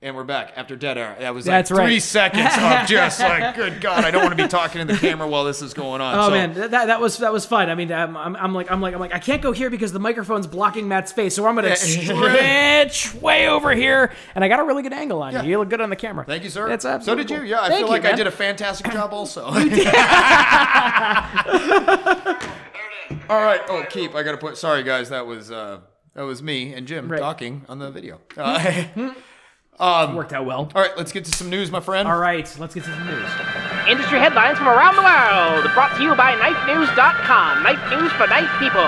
[0.00, 1.16] And we're back after dead air.
[1.18, 2.00] That was like That's three right.
[2.02, 5.26] seconds of just like, good God, I don't want to be talking in the camera
[5.26, 6.14] while this is going on.
[6.16, 7.68] Oh So- man, that, that was that was fun.
[7.68, 9.92] I mean, I'm, I'm, I'm like I'm like I'm like I can't go here because
[9.92, 14.60] the microphone's blocking Matt's face, so I'm gonna stretch way over here, and I got
[14.60, 15.42] a really good angle on Yeah.
[15.42, 15.50] you.
[15.50, 16.24] You look good on the camera.
[16.24, 16.68] Thank you, sir.
[16.68, 17.42] That's so did you.
[17.42, 19.42] Yeah, I Thank feel you, like I did a fantastic job also.
[23.28, 23.60] All right.
[23.68, 24.14] Oh, keep.
[24.14, 24.56] I got to put.
[24.56, 25.08] Sorry, guys.
[25.08, 25.80] That was uh,
[26.14, 27.18] that was me and Jim Right.
[27.20, 28.20] talking on the video.
[28.36, 28.84] Uh,
[29.80, 30.70] Um, Worked out well.
[30.74, 30.90] all right.
[30.96, 32.08] Let's get to some news, my friend.
[32.08, 33.28] All right, let's get to some news.
[33.88, 37.62] Industry headlines from around the world, brought to you by KnifeNews.com.
[37.62, 38.80] Knife news for knife people.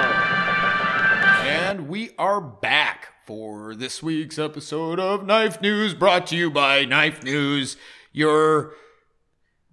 [1.46, 6.84] And we are back for this week's episode of Knife News, brought to you by
[6.84, 7.76] Knife News,
[8.12, 8.72] your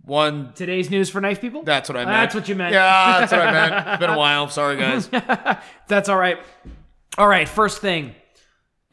[0.04, 0.54] One.
[0.54, 1.64] Today's news for knife people.
[1.64, 2.10] That's what I meant.
[2.12, 2.74] That's what you meant.
[2.74, 3.88] Yeah, that's what I meant.
[3.88, 4.48] It's been a while.
[4.50, 5.08] Sorry, guys.
[5.88, 6.38] That's all right.
[7.18, 8.14] All right, first thing.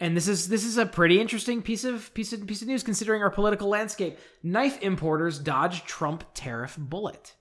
[0.01, 2.83] And this is this is a pretty interesting piece of piece of piece of news
[2.83, 4.19] considering our political landscape.
[4.43, 7.35] Knife importers dodge Trump tariff bullet.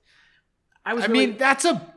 [0.86, 1.94] I was I really, mean, that's a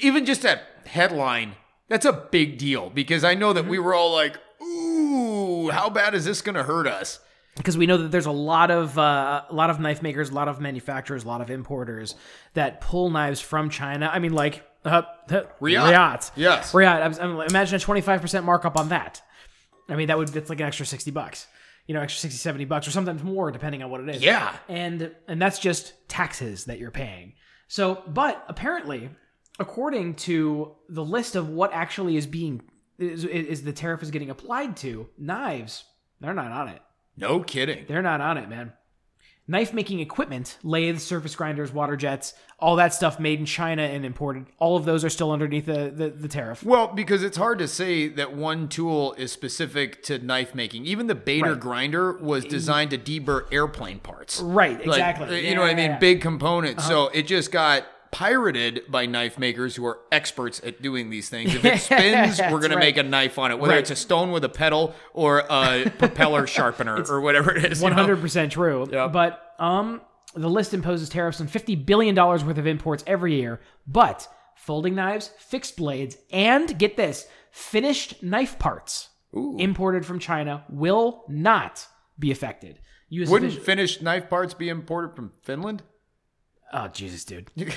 [0.00, 1.54] even just that headline.
[1.88, 6.14] That's a big deal because I know that we were all like, "Ooh, how bad
[6.14, 7.18] is this going to hurt us?"
[7.56, 10.34] because we know that there's a lot of uh, a lot of knife makers, a
[10.34, 12.14] lot of manufacturers, a lot of importers
[12.54, 14.08] that pull knives from China.
[14.12, 15.82] I mean, like uh, uh, Reate.
[15.82, 16.30] Reate.
[16.36, 16.72] Yes.
[16.72, 17.02] Reate.
[17.02, 19.20] I was- I mean, imagine a 25% markup on that.
[19.90, 21.46] I mean, that would it's like an extra 60 bucks.
[21.86, 24.22] You know, extra 60, 70 bucks, or sometimes more, depending on what it is.
[24.22, 24.56] Yeah.
[24.68, 27.34] and and that's just taxes that you're paying.
[27.68, 29.10] So, but apparently,
[29.58, 32.62] according to the list of what actually is being
[32.98, 35.84] is, is the tariff is getting applied to, knives
[36.20, 36.82] they're not on it.
[37.16, 37.86] No kidding.
[37.88, 38.72] They're not on it, man.
[39.50, 44.04] Knife making equipment, lathes, surface grinders, water jets, all that stuff made in China and
[44.04, 46.62] imported, all of those are still underneath the, the, the tariff.
[46.62, 50.86] Well, because it's hard to say that one tool is specific to knife making.
[50.86, 51.60] Even the Bader Right.
[51.60, 54.40] grinder was designed to deburr airplane parts.
[54.40, 55.48] Right, Like, exactly.
[55.48, 55.84] you know what I mean?
[55.86, 55.98] yeah, yeah.
[55.98, 56.86] Big components.
[56.86, 57.18] So uh-huh.
[57.18, 61.54] it just got pirated by knife makers who are experts at doing these things.
[61.54, 63.80] If it spins, we're going to make a knife on it, whether Right.
[63.80, 67.80] it's a stone with a pedal or a propeller sharpener or whatever it is.
[67.80, 68.46] you One know?
[68.48, 68.86] true.
[68.90, 70.00] But um,
[70.34, 73.60] the list imposes tariffs on fifty billion dollars worth of imports every year.
[73.86, 79.08] But folding knives, fixed blades, and get this, finished knife parts
[79.58, 81.86] imported from China will not
[82.18, 82.78] be affected.
[83.10, 85.82] US Wouldn't official- finished knife parts be imported from Finland?
[86.72, 87.50] Oh Jesus, dude.
[87.58, 87.74] yes,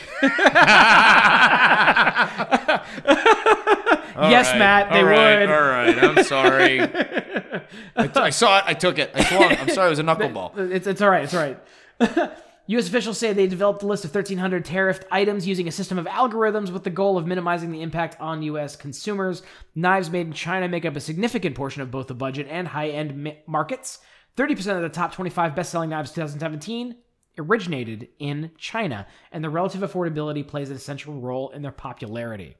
[4.15, 4.57] right.
[4.57, 5.49] Matt, they All right, would.
[5.49, 6.81] All right, I'm sorry.
[7.95, 8.63] I, I saw it.
[8.67, 9.11] I took it.
[9.13, 9.57] I swung.
[9.57, 9.87] I'm sorry.
[9.87, 10.57] It was a knuckleball.
[10.71, 11.23] It's, it's all right.
[11.23, 11.59] It's all right.
[12.67, 12.87] U.S.
[12.87, 16.71] officials say they developed a list of 1,300 tariffed items using a system of algorithms
[16.71, 18.77] with the goal of minimizing the impact on U.S.
[18.77, 19.43] consumers.
[19.75, 22.87] Knives made in China make up a significant portion of both the budget and high
[22.89, 23.99] end markets.
[24.37, 26.95] 30% of the top 25 best selling knives 2017
[27.37, 32.55] originated in China, and the relative affordability plays an essential role in their popularity.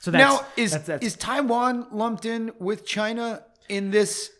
[0.00, 4.30] So that's, now, is that's, that's is Taiwan lumped in with China in this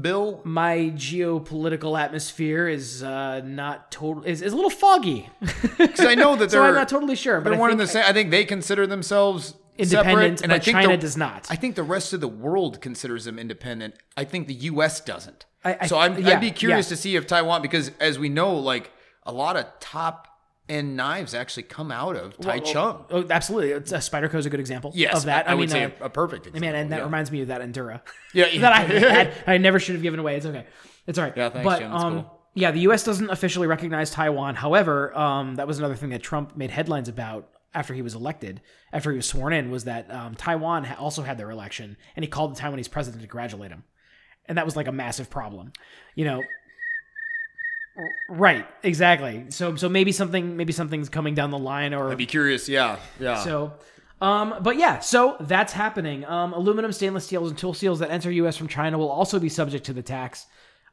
[0.00, 0.40] bill?
[0.44, 5.28] my geopolitical atmosphere is uh, not total is, is a little foggy.
[5.78, 7.86] Because I know that so they're I'm not totally sure, but I one think, the
[7.86, 8.04] same.
[8.06, 11.46] I think they consider themselves Independent, separate, and but I think China the- does not.
[11.50, 13.94] I think the rest of the world considers them independent.
[14.16, 15.00] I think the U.S.
[15.00, 15.44] doesn't.
[15.64, 16.96] I- I- so I'm, yeah, I'd be curious yeah.
[16.96, 18.90] to see if Taiwan, because as we know, like
[19.26, 20.28] a lot of top
[20.68, 23.04] end knives actually come out of Taichung.
[23.10, 23.70] Oh, absolutely.
[23.70, 25.48] It's, uh, Spyderco is a good example yes, of that.
[25.48, 26.60] I, would mean, say uh, a, a perfect example.
[26.60, 27.04] man, and that yeah.
[27.04, 28.00] reminds me of that Endura.
[28.32, 28.60] Yeah, yeah.
[28.62, 28.80] that I
[29.12, 29.32] had.
[29.46, 30.36] I never should have given away.
[30.36, 30.66] It's okay.
[31.06, 31.36] It's all right.
[31.36, 31.92] Yeah, thanks, but, Jim.
[31.92, 32.32] Um, cool.
[32.54, 33.04] Yeah, the U.S.
[33.04, 34.54] doesn't officially recognize Taiwan.
[34.54, 38.62] However, um, that was another thing that Trump made headlines about after he was elected,
[38.94, 42.24] after he was sworn in, was that um, Taiwan ha- also had their election, and
[42.24, 43.84] he called the Taiwanese president to congratulate him,
[44.46, 45.72] and that was like a massive problem.
[46.14, 46.42] You know,
[48.28, 49.46] Right, exactly.
[49.50, 52.68] So so maybe something maybe something's coming down the line or I'd be curious.
[52.68, 53.36] Yeah, yeah.
[53.42, 53.72] so
[54.20, 56.24] um but yeah, so that's happening.
[56.24, 59.48] Um aluminum, stainless steels and tool steels that enter US from China will also be
[59.48, 60.46] subject to the tax.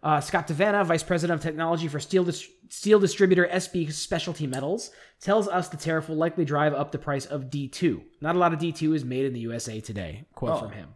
[0.03, 4.91] Uh, Scott Devanna, Vice President of Technology for Steel, Dis- Steel Distributor SB Specialty Metals,
[5.21, 8.01] tells us the tariff will likely drive up the price of D2.
[8.19, 10.25] Not a lot of D2 is made in the USA today.
[10.35, 10.89] Quote from him.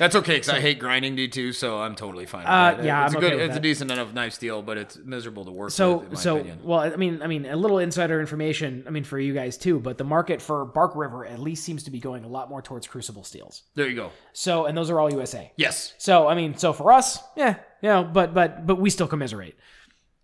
[0.00, 2.40] That's okay because I hate grinding D2, so I'm totally fine.
[2.44, 2.84] With Uh, that.
[2.84, 5.44] yeah, it's I'm a good, okay it's a decent enough knife steel, but it's miserable
[5.44, 6.06] to work So with.
[6.06, 6.58] In my so opinion.
[6.64, 8.82] well, I mean, I mean, a little insider information.
[8.86, 11.82] I mean, for you guys too, but the market for Bark River at least seems
[11.84, 13.62] to be going a lot more towards crucible steels.
[13.74, 14.10] there you go.
[14.32, 15.52] So, and those are all USA.
[15.56, 19.06] Yes, So, I mean, so for us, yeah, you know, but but but we still
[19.06, 19.54] commiserate.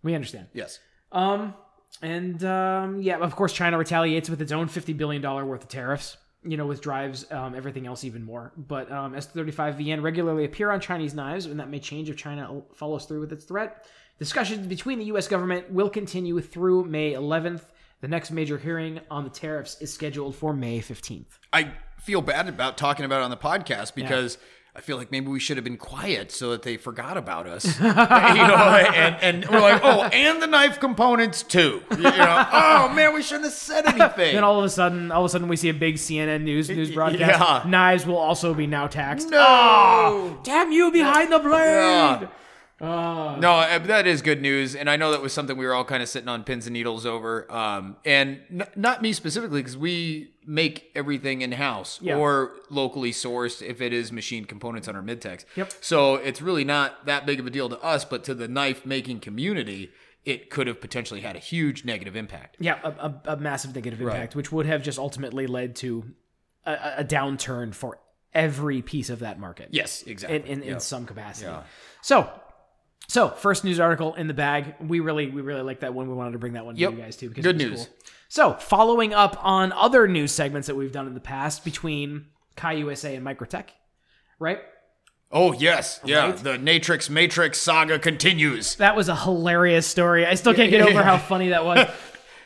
[0.03, 0.47] We understand.
[0.53, 0.79] yes.
[1.11, 1.53] Um,
[2.01, 5.69] and um, yeah, of course, China retaliates with its own fifty billion dollar worth of
[5.69, 6.17] tariffs.
[6.49, 8.53] You know, with drives um, everything else even more.
[8.57, 13.05] But um, S35VN regularly appear on Chinese knives, and that may change if China follows
[13.05, 13.85] through with its threat.
[14.19, 15.27] Discussions between the U.S.
[15.27, 17.61] government will continue through May 11th.
[18.01, 21.39] The next major hearing on the tariffs is scheduled for May 15th.
[21.51, 24.37] I feel bad about talking about it on the podcast because
[24.77, 27.65] I feel like maybe we should have been quiet so that they forgot about us.
[27.81, 31.81] you know, and, and we're like, oh, and the knife components too.
[31.89, 34.35] You know, oh man, we shouldn't have said anything.
[34.35, 36.69] Then all of a sudden, all of a sudden, we see a big CNN news
[36.69, 37.39] news broadcast.
[37.39, 37.63] Yeah.
[37.67, 39.31] Knives will also be now taxed.
[39.31, 39.39] no.
[39.39, 41.57] Ah, damn you behind the blade!
[42.21, 42.27] Yeah.
[42.79, 42.85] No,
[43.55, 46.03] uh, that is good news, and I know that was something we were all kind
[46.03, 47.51] of sitting on pins and needles over.
[47.51, 52.17] Um, and n- not me specifically, because we make everything in house Yeah.
[52.17, 55.43] or locally sourced if it is machine components on our midtex.
[55.55, 55.73] Yep.
[55.81, 58.85] So it's really not that big of a deal to us, but to the knife
[58.85, 59.91] making community,
[60.23, 62.57] it could have potentially had a huge negative impact.
[62.59, 66.05] Yeah, a, a, a massive negative impact, which would have just ultimately led to
[66.65, 67.99] a- a, downturn for
[68.33, 69.69] every piece of that market.
[69.71, 70.37] Yes, exactly.
[70.51, 71.47] in in, in some capacity.
[71.49, 71.63] Yeah.
[72.01, 72.29] So,
[73.07, 74.75] so first news article in the bag.
[74.79, 76.07] We really we really like that one.
[76.07, 76.91] We wanted to bring that one Yep.
[76.91, 77.85] to you guys too because Good news.
[77.85, 77.95] Cool.
[78.29, 82.25] So, following up on other news segments that we've done in the past between
[82.57, 83.67] Kai USA and Microtech,
[84.39, 84.59] right?
[85.31, 86.27] Oh yes, yeah.
[86.27, 86.37] Right?
[86.37, 88.75] The Natrix Matrix saga continues.
[88.75, 90.25] That was a hilarious story.
[90.25, 91.87] I still can't get over how funny that was.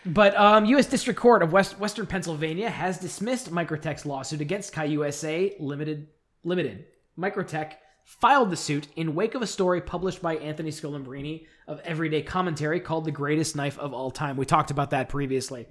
[0.03, 0.87] But um, U.S.
[0.87, 6.07] District Court of West, Western Pennsylvania has dismissed Microtech's lawsuit against Kai USA Limited.
[6.43, 6.85] Limited.
[7.19, 7.73] Microtech
[8.19, 12.79] filed the suit in wake of a story published by Anthony Sculimbrene of Everyday Commentary
[12.79, 15.67] called "The Greatest Knife of All Time." We talked about that previously.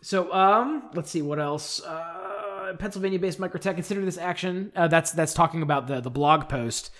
[0.00, 1.82] So, um, let's see what else.
[1.82, 4.70] Uh, Pennsylvania-based Microtech considered this action.
[4.76, 6.90] Uh, that's that's talking about the the blog post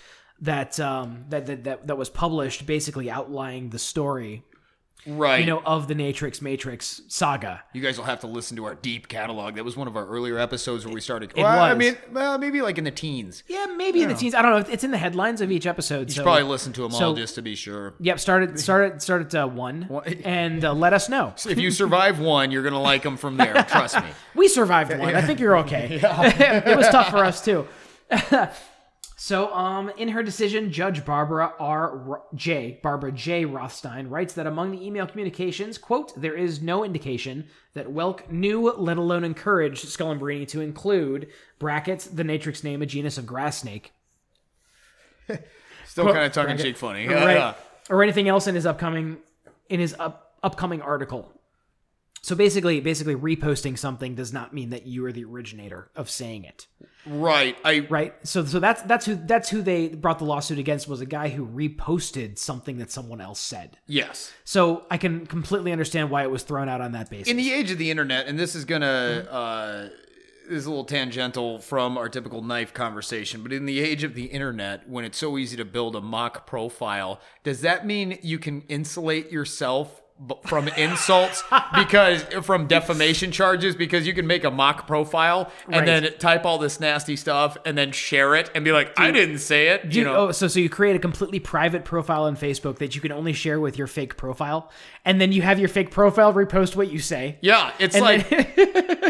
[0.41, 4.43] that um that that that, that was published, basically outlining the story,
[5.07, 5.39] Right.
[5.39, 7.63] you know, of the Matrix Matrix saga.
[7.73, 9.55] You guys will have to listen to our deep catalog.
[9.55, 11.31] That was one of our earlier episodes where we started.
[11.35, 11.77] It well, I was.
[11.77, 13.43] mean, well, maybe like in the teens.
[13.47, 14.33] Yeah, maybe in the teens.
[14.33, 14.71] I don't know.
[14.71, 16.09] It's in the headlines of each episode.
[16.09, 17.93] You so should probably listen to them all so- just to be sure.
[17.99, 19.89] Yep, start at start at start at uh, one,
[20.23, 21.33] and uh, let us know.
[21.47, 23.53] If you survive one, you're gonna like them from there.
[23.69, 24.09] Trust me.
[24.35, 25.15] We survived one.
[25.15, 25.99] I think you're okay.
[26.03, 27.67] it was tough for us too.
[29.25, 32.21] So, um, in her decision, Judge Barbara R.
[32.35, 32.79] J.
[32.83, 33.43] Barbara J.
[33.43, 38.71] Rothstein writes that among the email communications, quote, there is no indication that Welk knew,
[38.73, 43.93] let alone encouraged, Sculimbrene to include brackets the Natrix name, a genus of grass snake,
[45.87, 47.07] Still kind of in cheek funny.
[47.07, 47.55] Right,
[47.89, 49.17] or anything else in his upcoming
[49.69, 51.34] in his up, upcoming article.
[52.25, 56.43] So basically, basically reposting something does not mean that you are the originator of saying
[56.43, 56.65] it.
[57.05, 57.55] Right.
[57.63, 61.01] I right so so that's that's who that's who they brought the lawsuit against was
[61.01, 64.33] a guy who reposted something that someone else said yes.
[64.43, 67.53] so i can completely understand why it was thrown out on that basis In the
[67.53, 69.89] age of the internet, and this is gonna uh,
[70.49, 74.15] this is a little tangential from our typical knife conversation, but in the age of
[74.15, 78.39] the internet, when it's so easy to build a mock profile, does that mean you
[78.39, 80.01] can insulate yourself?
[80.45, 81.43] From insults,
[81.75, 85.85] because from defamation charges, because you can make a mock profile and Right.
[85.85, 89.39] then type all this nasty stuff and then share it and be like, "I didn't
[89.39, 92.77] say it." You- know, oh, so so you create a completely private profile on Facebook
[92.77, 94.71] that you can only share with your fake profile,
[95.05, 97.37] and then you have your fake profile repost what you say.
[97.41, 98.45] Yeah, it's And like then-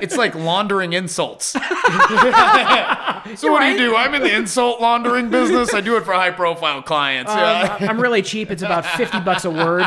[0.03, 1.45] it's like laundering insults.
[3.35, 3.95] so what do you do?
[3.95, 5.73] I'm in the insult laundering business.
[5.73, 7.31] I do it for high profile clients.
[7.33, 7.77] yeah.
[7.81, 8.51] Um, I'm really cheap.
[8.51, 9.85] It's about fifty bucks a word.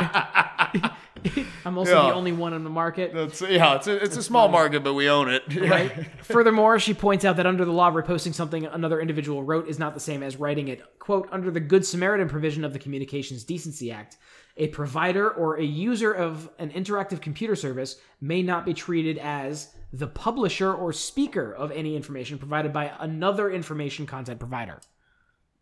[1.64, 2.08] I'm also Yeah.
[2.10, 3.12] the only one on the market.
[3.12, 5.42] That's, yeah, it's a, it's a small market, but we own it.
[5.68, 6.06] Right.
[6.22, 9.94] Furthermore, she points out that under the law, reposting something another individual wrote is not
[9.94, 10.80] the same as writing it.
[11.00, 14.16] Quote, under the Good Samaritan provision of the Communications Decency Act,
[14.58, 19.72] a provider or a user of an interactive computer service may not be treated as
[19.92, 24.80] the publisher or speaker of any information provided by another information content provider.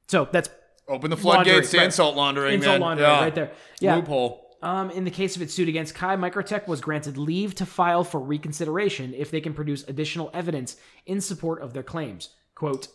[0.08, 0.48] So that's
[0.88, 1.84] Open the floodgates to right.
[1.86, 2.54] insult laundering.
[2.54, 2.80] insult then.
[2.80, 3.20] laundering Yeah.
[3.20, 3.52] right there.
[3.80, 3.96] Yeah.
[3.96, 4.42] Loophole.
[4.62, 8.02] Um, in the case of its suit against Kai, Microtech was granted leave to file
[8.04, 12.30] for reconsideration if they can produce additional evidence in support of their claims.
[12.54, 12.88] Quote,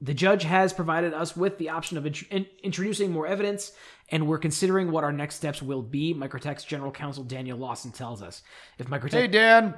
[0.00, 3.72] the judge has provided us with the option of int- introducing more evidence,
[4.10, 8.22] and we're considering what our next steps will be, Microtech's general counsel Daniel Lawson tells
[8.22, 8.42] us.
[8.78, 9.74] If Microtech Hey, Dan.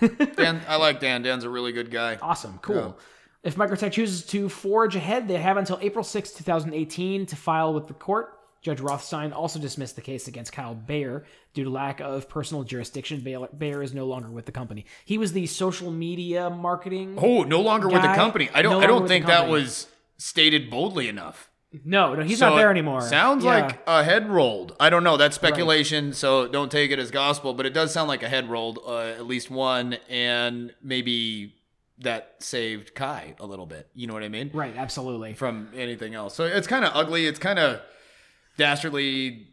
[0.36, 1.22] Dan, I like Dan.
[1.22, 2.16] Dan's a really good guy.
[2.22, 2.58] Awesome.
[2.62, 2.96] Cool.
[3.42, 7.88] If Microtech chooses to forge ahead, they have until April 6, 2018 to file with
[7.88, 8.38] the court.
[8.62, 13.20] Judge Rothstein also dismissed the case against Kyle Bayer due to lack of personal jurisdiction.
[13.58, 14.86] Bayer, is no longer with the company.
[15.04, 17.16] He was the social media marketing.
[17.20, 18.48] Oh, no longer with the company.
[18.54, 18.74] I don't.
[18.74, 21.50] no I don't think that was stated boldly enough.
[21.84, 23.00] No, no, he's So not there anymore.
[23.00, 23.50] Sounds Yeah.
[23.66, 24.76] like a head rolled.
[24.78, 25.16] I don't know.
[25.16, 27.54] That's speculation, so don't take it as gospel.
[27.54, 31.54] But it does sound like a head rolled, uh, at least one, and maybe
[31.98, 33.88] that saved Kai a little bit.
[33.94, 34.50] You know what I mean?
[34.52, 35.34] right, absolutely.
[35.34, 36.34] From anything else.
[36.34, 37.26] So it's kind of ugly.
[37.26, 37.80] It's kind of
[38.58, 39.48] dastardly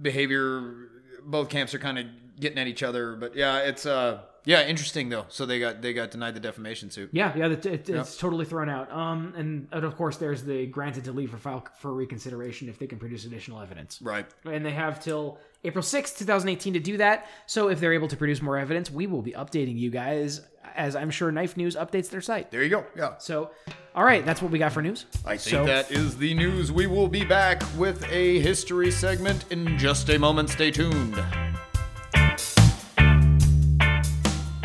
[0.00, 0.88] behavior.
[1.24, 2.06] Both camps are kind of
[2.40, 3.14] getting at each other.
[3.16, 5.26] But yeah, it's uh yeah interesting though.
[5.28, 7.10] So they got they got denied the defamation suit.
[7.12, 8.90] Yeah, yeah, it, it, it's totally thrown out.
[8.92, 12.78] Um, and, and of course, there's the granted to leave for file for reconsideration if
[12.78, 14.00] they can produce additional evidence.
[14.02, 14.26] Right.
[14.44, 17.26] and they have till April 6th, 2018 to do that.
[17.46, 20.40] So if they're able to produce more evidence, we will be updating you guys
[20.74, 22.50] as I'm sure Knife News updates their site.
[22.50, 22.84] There you go.
[22.96, 23.18] Yeah.
[23.18, 23.50] So,
[23.94, 25.06] all right, that's what we got for news.
[25.24, 26.72] I think so, that is the news.
[26.72, 30.50] We will be back with a history segment in just a moment.
[30.50, 31.22] Stay tuned.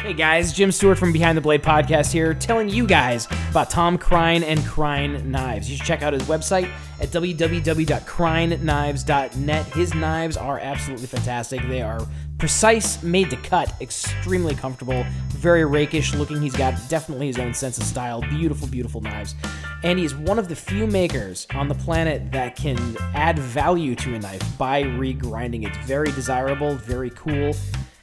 [0.08, 3.98] Hey guys, Jim Stewart from Behind the Blade podcast here, telling you guys about Tom
[3.98, 5.70] Krein and Krein Knives.
[5.70, 9.66] You should check out his website at www.kreinknives.net.
[9.66, 11.62] His knives are absolutely fantastic.
[11.68, 16.42] They are precise, made to cut, extremely comfortable, very rakish looking.
[16.42, 18.22] He's got definitely his own sense of style.
[18.22, 19.36] Beautiful, beautiful knives.
[19.84, 24.16] And he's one of the few makers on the planet that can add value to
[24.16, 25.76] a knife by regrinding it.
[25.84, 27.54] Very desirable, very cool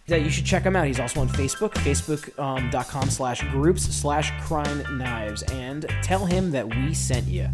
[0.07, 0.87] that you should check him out.
[0.87, 6.69] He's also on Facebook, facebook.com um, slash groups slash krein knives, and tell him that
[6.69, 7.49] we sent you.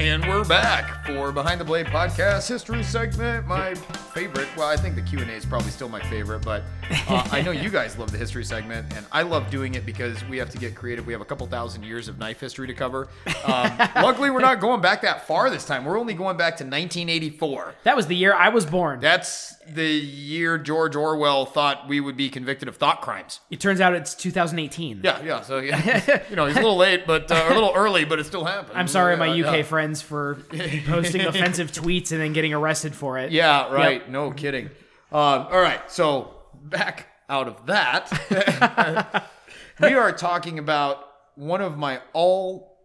[0.00, 3.46] And we're back for Behind the Blade podcast history segment.
[3.46, 4.48] My favorite.
[4.56, 6.62] Well, I think the Q and A is probably still my favorite, but
[7.06, 10.24] uh, I know you guys love the history segment, and I love doing it because
[10.24, 11.06] we have to get creative.
[11.06, 13.08] We have a couple thousand years of knife history to cover.
[13.44, 15.84] Um, luckily, we're not going back that far this time.
[15.84, 17.74] We're only going back to 1984.
[17.84, 19.00] That was the year I was born.
[19.00, 23.40] That's the year George Orwell thought we would be convicted of thought crimes.
[23.50, 25.00] It turns out it's 2018.
[25.02, 25.40] Yeah, yeah.
[25.42, 28.24] So yeah, you know, he's a little late, but uh, a little early, but it
[28.24, 28.78] still happened.
[28.78, 29.62] I'm sorry, my UK yeah.
[29.62, 30.34] friends, for
[30.86, 33.32] posting offensive tweets and then getting arrested for it.
[33.32, 34.08] Yeah, right.
[34.10, 34.66] No kidding.
[35.12, 35.90] Um, all right.
[35.90, 39.28] So back out of that,
[39.80, 41.04] we are talking about
[41.34, 42.78] one of my all.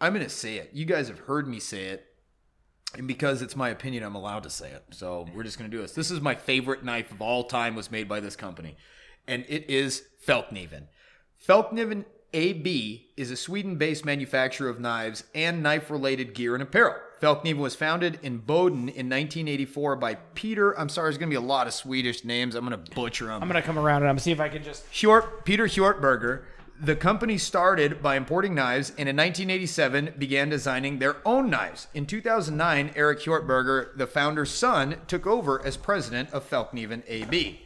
[0.00, 0.70] I'm going to say it.
[0.72, 2.06] You guys have heard me say it.
[2.96, 4.84] And because it's my opinion, I'm allowed to say it.
[4.90, 5.92] So we're just going to do this.
[5.92, 8.76] This is my favorite knife of all time, was made by this company.
[9.28, 10.88] And it is Fällkniven.
[11.46, 16.96] Fällkniven AB is a Sweden based manufacturer of knives and knife related gear and apparel.
[17.20, 20.78] Fällkniven was founded in Boden in 1984 by Peter.
[20.78, 22.54] I'm sorry, there's going to be a lot of Swedish names.
[22.54, 23.42] I'm going to butcher them.
[23.42, 24.90] I'm going to come around and I'm going to see if I can just.
[24.90, 26.44] Hjort, Peter Hjortberger.
[26.82, 31.88] The company started by importing knives and in 1987 began designing their own knives.
[31.92, 37.60] In 2009, Eric Hjortberger, the founder's son, took over as president of Fällkniven AB.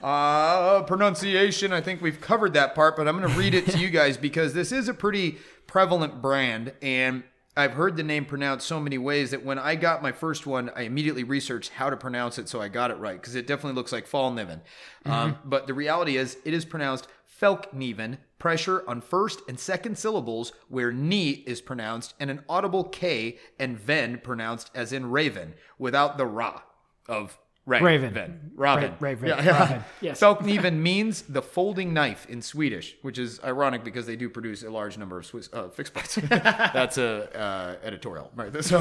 [0.00, 3.78] Uh, pronunciation, I think we've covered that part, but I'm going to read it to
[3.78, 7.24] you guys because this is a pretty prevalent brand and
[7.56, 10.70] I've heard the name pronounced so many ways that when I got my first one,
[10.74, 13.74] I immediately researched how to pronounce it so I got it right because it definitely
[13.74, 14.60] looks like Fallniven.
[15.04, 17.08] Um, but the reality is, it is pronounced
[17.42, 23.38] Fällkniven, pressure on first and second syllables where ni is pronounced and an audible K
[23.60, 26.60] and ven pronounced as in raven without the ra
[27.08, 28.12] of ra- Raven.
[28.12, 28.50] ven.
[28.56, 28.90] Raven.
[28.90, 29.28] Ra- raven.
[29.28, 29.60] Yeah, yeah.
[29.62, 29.84] Raven.
[30.00, 30.20] Yes.
[30.20, 34.70] Fällkniven means the folding knife in Swedish, which is ironic because they do produce a
[34.70, 36.16] large number of Swiss uh, fixed plates.
[36.28, 38.52] That's a uh, editorial, right?
[38.70, 38.80] So,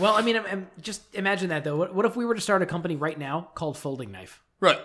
[0.00, 1.76] Well, I mean, I'm, I'm- just imagine that though.
[1.76, 4.42] What, what if we were to start a company right now called Folding Knife?
[4.60, 4.82] right, Cr-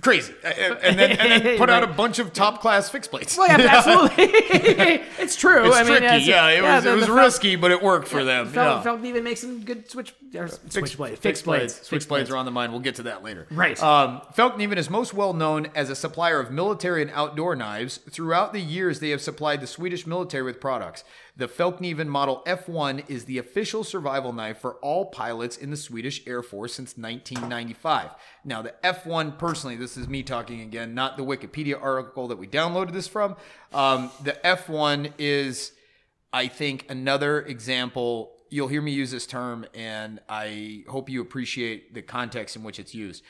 [0.00, 3.36] crazy, and, then, and then put out a bunch of top class fixed plates.
[3.36, 4.24] Well, yeah, absolutely.
[5.18, 5.66] it's true.
[5.66, 6.48] It's I mean, tricky, yeah.
[6.48, 8.48] It was the- it was risky, but it worked for them.
[8.48, 8.82] Fel- yeah.
[8.82, 12.44] Fällkniven makes some good switch, or switch blades, fixed blades, Switch fixed blades are on
[12.44, 12.72] the mind.
[12.72, 13.46] We'll get to that later.
[13.50, 13.80] Right.
[13.82, 17.98] Um, Fällkniven is most well known as a supplier of military and outdoor knives.
[18.10, 21.04] Throughout the years, they have supplied the Swedish military with products.
[21.38, 26.26] The Fällkniven Model F1 is the official survival knife for all pilots in the Swedish
[26.26, 28.10] Air Force since 1995.
[28.42, 32.46] Now, the F1, personally, this is me talking again, not the Wikipedia article that we
[32.46, 33.36] downloaded this from.
[33.74, 35.72] Um, the F1 is
[36.32, 41.92] I think another example, you'll hear me use this term, and I hope you appreciate
[41.92, 43.22] the context in which it's used.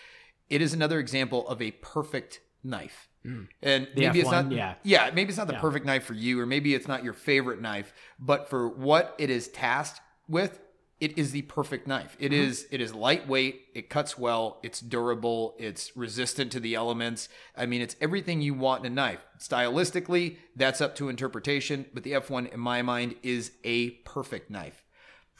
[0.48, 3.08] It is another example of a perfect knife.
[3.26, 3.48] Mm.
[3.62, 4.74] And maybe it's F1, not, yeah.
[4.82, 7.60] yeah, maybe it's not the perfect knife for you, or maybe it's not your favorite
[7.60, 10.60] knife, but for what it is tasked with,
[11.00, 12.16] it is the perfect knife.
[12.18, 12.42] It mm-hmm.
[12.42, 17.28] is it is lightweight, it cuts well, it's durable, it's resistant to the elements.
[17.56, 19.26] I mean, it's everything you want in a knife.
[19.38, 24.85] Stylistically, that's up to interpretation, but the F1 in my mind is a perfect knife.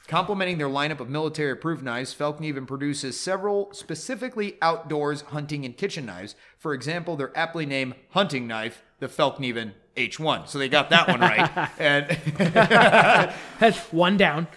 [0.07, 6.05] Complementing their lineup of military approved knives, Fällkniven produces several specifically outdoors hunting and kitchen
[6.05, 6.35] knives.
[6.57, 10.47] For example, their aptly named hunting knife, the Fällkniven H1.
[10.47, 11.69] So they got that one right.
[11.79, 12.07] and
[13.59, 14.47] That's One down.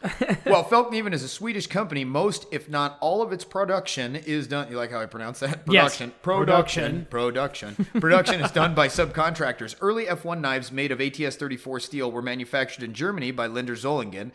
[0.46, 2.04] well, Fällkniven is a Swedish company.
[2.04, 4.70] Most, if not all of its production is done.
[4.70, 5.62] You like how I pronounce that?
[5.68, 5.96] Yes.
[5.96, 6.14] Production.
[6.22, 7.06] Production.
[7.10, 7.86] Production.
[8.00, 9.74] Production is done by subcontractors.
[9.80, 14.30] Early F1 knives made of ATS 34 steel were manufactured in Germany by Linder Solingen.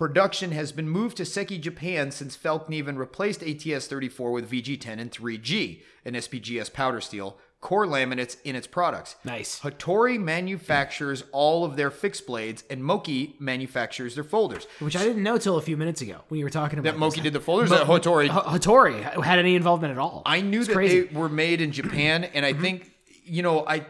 [0.00, 5.10] Production has been moved to Seki, Japan since Fällkniven replaced ATS 34 with VG10 and
[5.10, 9.16] 3G, an SPGS powder steel, core laminates in its products.
[9.26, 9.60] Nice.
[9.60, 14.66] Hattori manufactures all of their fixed blades, and Moki manufactures their folders.
[14.78, 16.98] Which I didn't know till a few minutes ago when you were talking about That
[16.98, 17.68] Moki did the folders.
[17.68, 18.24] that Hattori.
[18.24, 20.22] H- Hattori had any involvement at all.
[20.24, 21.02] I knew It's that crazy.
[21.02, 22.62] they were made in Japan, and I mm-hmm.
[22.62, 22.90] think
[23.22, 23.84] you know I.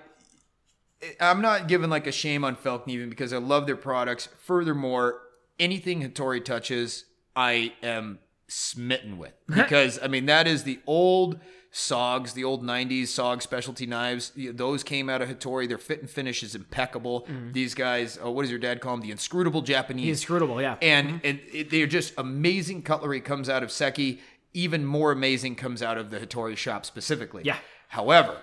[1.20, 4.28] I'm not giving like a shame on Fällkniven because I love their products.
[4.40, 5.20] Furthermore,
[5.60, 7.04] anything Hattori touches,
[7.36, 11.38] I am smitten with because I mean that is the old
[11.72, 14.32] SOGs, the old 90s SOG specialty knives.
[14.34, 15.68] Those came out of Hattori.
[15.68, 17.28] Their fit and finish is impeccable.
[17.52, 19.02] These guys, uh, what does your dad call them?
[19.02, 20.04] The inscrutable Japanese.
[20.04, 20.76] The inscrutable, yeah.
[20.82, 24.20] And, and it, they're just amazing cutlery comes out of Seki.
[24.52, 27.42] Even more amazing comes out of the Hattori shop specifically.
[27.44, 27.58] Yeah.
[27.86, 28.38] However,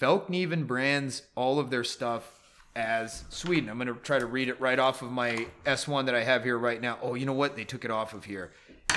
[0.00, 2.33] Fällkniven brands all of their stuff
[2.76, 3.68] as Sweden.
[3.68, 6.44] I'm going to try to read it right off of my S1 that I have
[6.44, 6.98] here right now.
[7.02, 7.56] Oh, you know what?
[7.56, 8.52] They took it off of here.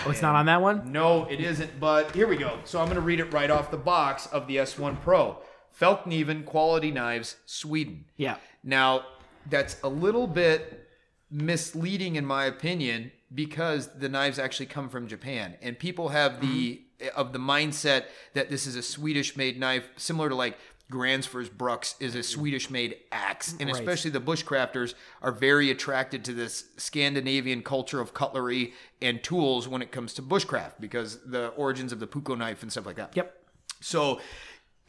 [0.05, 0.91] Oh, it's not on that one.
[0.91, 2.59] No, it isn't, but here we go.
[2.63, 5.37] So I'm going to read it right off the box of the S1 Pro.
[5.79, 8.05] Fällkniven Quality Knives, Sweden.
[8.15, 8.37] Yeah.
[8.63, 9.05] Now,
[9.49, 10.87] that's a little bit
[11.29, 16.81] misleading in my opinion because the knives actually come from Japan and people have the
[16.99, 17.19] mm-hmm.
[17.19, 20.57] of the mindset that this is a Swedish made knife similar to like
[20.91, 23.75] Gransfors Bruks is a Swedish made axe and Right.
[23.79, 29.81] especially the bushcrafters are very attracted to this Scandinavian culture of cutlery and tools when
[29.81, 33.15] it comes to bushcraft because the origins of the puukko knife and stuff like that.
[33.15, 33.35] Yep.
[33.81, 34.21] So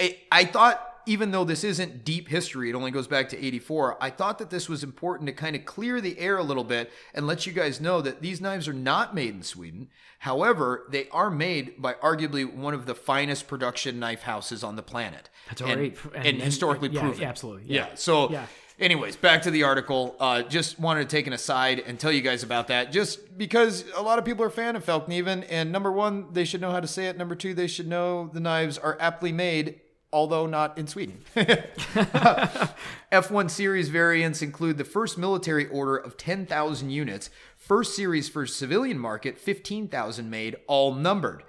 [0.01, 3.96] I I thought, even though this isn't deep history, it only goes back to 84,
[4.00, 6.92] I thought that this was important to kind of clear the air a little bit
[7.14, 9.88] and let you guys know that these knives are not made in Sweden.
[10.20, 14.82] However, they are made by arguably one of the finest production knife houses on the
[14.82, 15.30] planet.
[15.48, 15.96] That's and, alright.
[16.04, 17.20] And, And- and- historically yeah, proven.
[17.20, 17.62] yeah, absolutely.
[17.66, 17.88] Yeah.
[17.88, 17.94] Yeah.
[17.94, 18.46] So, Yeah.
[18.78, 20.16] anyways, back to the article.
[20.20, 23.84] Uh, just wanted to take an aside and tell you guys about that, just because
[23.96, 25.46] a lot of people are a fan of Fällkniven.
[25.48, 27.16] And number one, they should know how to say it.
[27.16, 29.80] Number two, they should know the knives are aptly made,
[30.12, 31.20] although not in Sweden.
[31.36, 38.98] F1 series variants include the first military order of 10,000 units, first series for civilian
[38.98, 41.42] market, 15,000 made, all numbered.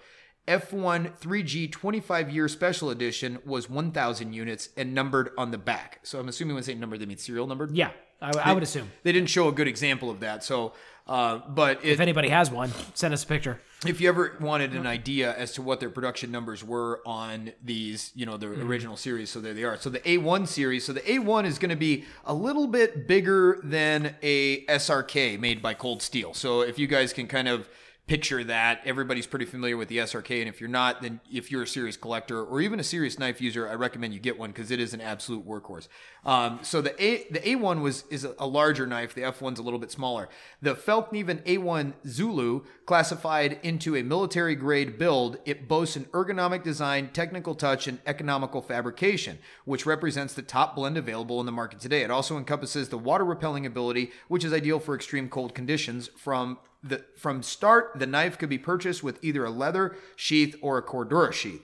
[0.48, 6.00] F1 3G 25 year special edition was 1,000 units and numbered on the back.
[6.04, 7.76] So I'm assuming when they say numbered, they mean serial numbered.
[7.76, 7.92] Yeah.
[8.22, 8.92] I, I would assume.
[9.04, 10.44] They didn't show a good example of that.
[10.44, 10.74] So,
[11.08, 13.62] uh, but it, If anybody has one, send us a picture.
[13.86, 18.12] If you ever wanted an idea as to what their production numbers were on these,
[18.14, 18.68] you know, the mm-hmm.
[18.68, 19.78] original series, so there they are.
[19.78, 23.60] So the A1 series, so the A1 is going to be a little bit bigger
[23.64, 26.34] than a SRK made by Cold Steel.
[26.34, 27.70] So if you guys can kind of
[28.06, 31.64] picture that, everybody's pretty familiar with the SRK, and if you're not, then if you're
[31.64, 34.72] a serious collector or even a serious knife user, I recommend you get one because
[34.72, 35.88] it is an absolute workhorse.
[36.26, 39.14] Um, so the A the A1 was is a, larger knife.
[39.14, 40.28] The F1's a little bit smaller.
[40.62, 45.38] The Fällkniven A1 Zulu classified into a military grade build.
[45.46, 50.98] It boasts an ergonomic design, technical touch, and economical fabrication, which represents the top blend
[50.98, 52.02] available in the market today.
[52.02, 56.10] It also encompasses the water repelling ability, which is ideal for extreme cold conditions.
[56.18, 60.78] From the from start, the knife could be purchased with either a leather sheath or
[60.78, 61.62] a Cordura sheath.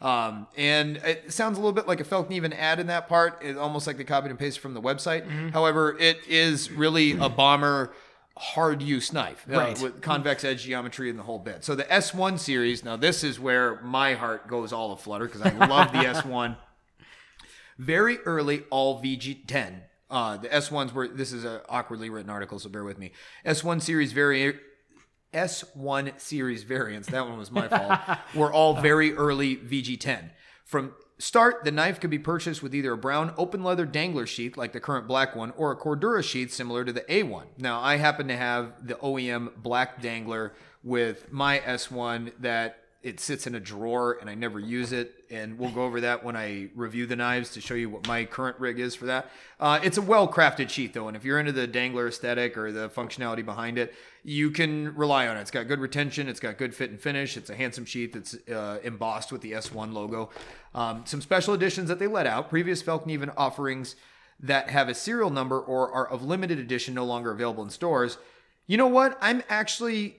[0.00, 3.38] Um, and it sounds a little bit like a Fällkniven ad in that part.
[3.42, 5.50] It's almost like they copied and pasted from the website.
[5.52, 7.92] However, it is really a bomber
[8.36, 9.80] hard use knife uh, Right.
[9.80, 11.64] with convex edge geometry and the whole bit.
[11.64, 15.50] So the S1 series, now this is where my heart goes all aflutter because I
[15.66, 16.56] love the S1
[17.78, 19.80] very early all VG10.
[20.10, 23.10] Uh, the S1s were, this is an awkwardly written article, so bear with me.
[23.44, 24.58] S1 series vari-
[25.32, 30.30] S1 series variants, that one was my fault, were all very early VG10.
[30.64, 34.56] From start, the knife could be purchased with either a brown open leather dangler sheath
[34.56, 37.44] like the current black one or a Cordura sheath similar to the A1.
[37.58, 43.46] Now, I happen to have the OEM black dangler with my S1 that it sits
[43.46, 45.24] in a drawer and I never use it.
[45.30, 48.24] And we'll go over that when I review the knives to show you what my
[48.24, 49.30] current rig is for that.
[49.60, 51.06] Uh, it's a well crafted sheath though.
[51.06, 53.94] And if you're into the dangler aesthetic or the functionality behind it,
[54.24, 55.42] you can rely on it.
[55.42, 56.28] It's got good retention.
[56.28, 57.36] It's got good fit and finish.
[57.36, 58.16] It's a handsome sheath.
[58.16, 60.30] It's uh, embossed with the S1 logo.
[60.74, 62.50] Um, some special editions that they let out.
[62.50, 63.94] Previous Fällkniven offerings
[64.40, 68.18] that have a serial number or are of limited edition no longer available in stores.
[68.66, 69.16] You know what?
[69.20, 70.16] I'm actually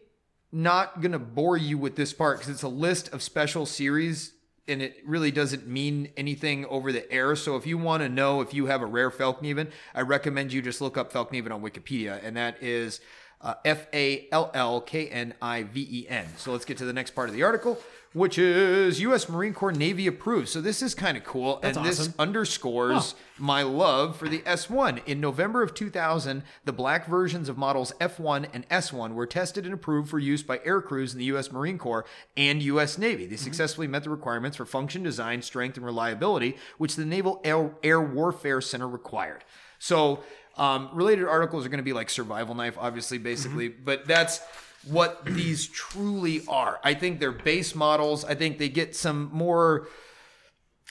[0.51, 4.33] not going to bore you with this part because it's a list of special series
[4.67, 7.35] and it really doesn't mean anything over the air.
[7.35, 10.61] So if you want to know if you have a rare Fällkniven, I recommend you
[10.61, 13.01] just look up Fällkniven on Wikipedia, and that is
[13.41, 16.25] uh, F A L L K N I V E N.
[16.37, 17.79] So let's get to the next part of the article,
[18.11, 19.29] which is U.S.
[19.29, 20.49] Marine Corps Navy approved.
[20.49, 22.13] So this is kind of cool, and this awesome.
[22.19, 25.05] underscores my love for the S1.
[25.05, 29.73] In November of 2000, the black versions of models F1 and S1 were tested and
[29.73, 31.51] approved for use by air crews in the U.S.
[31.51, 32.97] Marine Corps and U.S.
[32.97, 33.25] Navy.
[33.25, 37.71] They successfully met the requirements for function, design, strength, and reliability, which the Naval Air,
[37.83, 39.45] Air Warfare Center required.
[39.79, 40.23] So,
[40.59, 44.41] um, related articles are going to be like survival knife, obviously, basically, but that's
[44.85, 46.79] what these truly are.
[46.83, 48.25] I think they're base models.
[48.25, 49.87] I think they get some more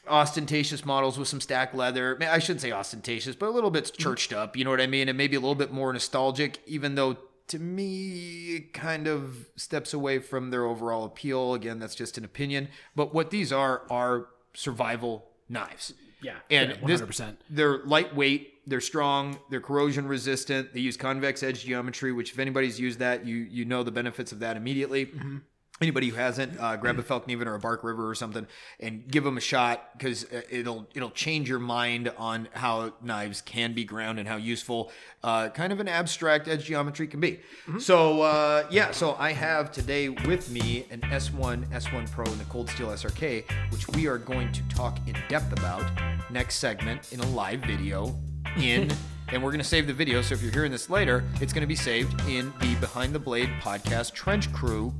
[0.08, 2.18] ostentatious models with some stack leather.
[2.20, 4.56] I shouldn't say ostentatious, but a little bit churched up.
[4.56, 5.08] You know what I mean?
[5.08, 9.94] And maybe a little bit more nostalgic, even though to me, it kind of steps
[9.94, 11.54] away from their overall appeal.
[11.54, 12.68] Again, that's just an opinion.
[12.94, 15.94] But what these are are survival knives.
[16.20, 17.36] Yeah, And yeah, this, 100%.
[17.48, 20.74] they're lightweight, they're strong, they're corrosion resistant.
[20.74, 24.30] They use convex edge geometry, which if anybody's used that, you you know the benefits
[24.30, 25.06] of that immediately.
[25.06, 25.38] Mm-hmm.
[25.80, 28.48] Anybody who hasn't, uh, grab a Fällkniven or a Bark River or something
[28.80, 33.74] and give them a shot because it'll it'll change your mind on how knives can
[33.74, 34.90] be ground and how useful
[35.22, 37.38] uh, kind of an abstract edge geometry can be.
[37.68, 37.78] Mm-hmm.
[37.78, 42.44] So uh, yeah, so I have today with me an S1 S1 Pro and the
[42.46, 45.88] Cold Steel SRK, which we are going to talk in depth about
[46.28, 48.18] next segment in a live video
[48.56, 48.90] in.
[49.30, 50.22] And we're going to save the video.
[50.22, 53.18] So if you're hearing this later, it's going to be saved in the Behind the
[53.18, 54.94] Blade podcast Trench Crew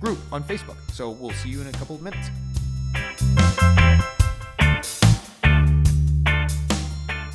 [0.00, 0.76] group on Facebook.
[0.90, 2.30] So we'll see you in a couple of minutes.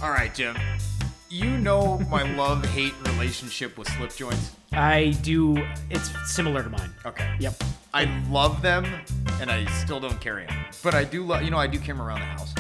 [0.02, 0.58] All right, Jim.
[1.30, 4.56] You know my love hate relationship with slip joints.
[4.72, 5.64] I do.
[5.90, 6.92] It's similar to mine.
[7.06, 7.36] Okay.
[7.40, 7.64] Yep.
[7.94, 8.86] I love them,
[9.42, 10.56] and I still don't carry them.
[10.84, 12.54] But I do love, you know, I do carry them around the house.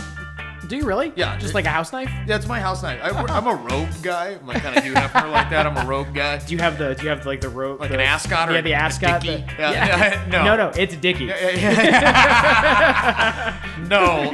[0.69, 1.11] Do you really?
[1.15, 2.11] Yeah, Just like a house knife?
[2.27, 2.99] That's my house knife.
[3.03, 4.37] I, I'm a rogue guy.
[4.39, 5.65] I'm like kind of doing for like that.
[5.65, 6.37] I'm a rogue guy.
[6.37, 6.93] Do you have the?
[6.93, 7.79] Do you have like the rope?
[7.79, 9.21] Like the, an ascot or yeah, the ascot.
[9.21, 10.43] the- Yeah, no.
[10.45, 11.25] no, no, it's a dickie.
[11.25, 11.33] no,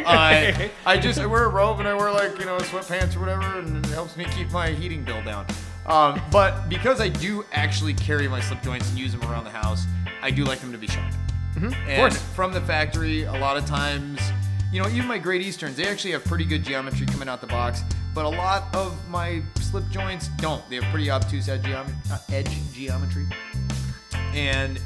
[0.06, 3.22] I I just I wear a robe and I wear like you know sweatpants or
[3.22, 5.46] whatever, and it helps me keep my heating bill down.
[5.86, 9.52] Um, but because I do actually carry my slip joints and use them around the
[9.52, 9.86] house,
[10.22, 11.14] I do like them to be sharp.
[11.56, 12.18] and course.
[12.34, 14.20] from the factory, a lot of times,
[14.76, 17.48] you know, even my Great Easterns, they actually have pretty good geometry coming out the
[17.48, 17.82] box.
[18.14, 20.70] But a lot of my slip joints don't.
[20.70, 21.86] They have pretty obtuse edge, uh,
[22.28, 23.26] edge geometry.
[24.34, 24.78] And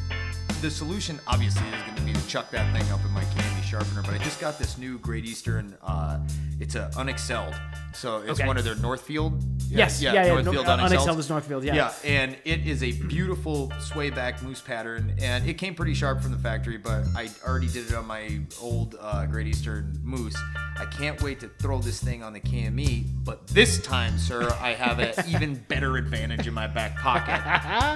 [0.62, 3.59] the solution obviously is going to be to chuck that thing up in my KME
[3.70, 4.02] sharpener.
[4.04, 5.76] But I just got this new Great Eastern.
[5.84, 6.20] Uh,
[6.60, 7.56] it's a unexcelled,
[7.94, 8.48] so it's Okay.
[8.48, 9.42] one of their Northfield.
[9.70, 10.02] Yes.
[10.02, 10.14] Yeah.
[10.14, 10.28] Yeah.
[10.28, 10.90] no, Northfield uh, unexcelled.
[11.08, 11.64] unexcelled is Northfield.
[11.64, 11.76] Yeah.
[11.76, 16.22] Yeah, and it is a beautiful sway back moose pattern, and it came pretty sharp
[16.22, 20.36] from the factory, but I already did it on my old uh, Great Eastern moose.
[20.78, 24.74] I can't wait to throw this thing on the KME, but this time, sir, I
[24.74, 27.32] have an even better advantage in my back pocket,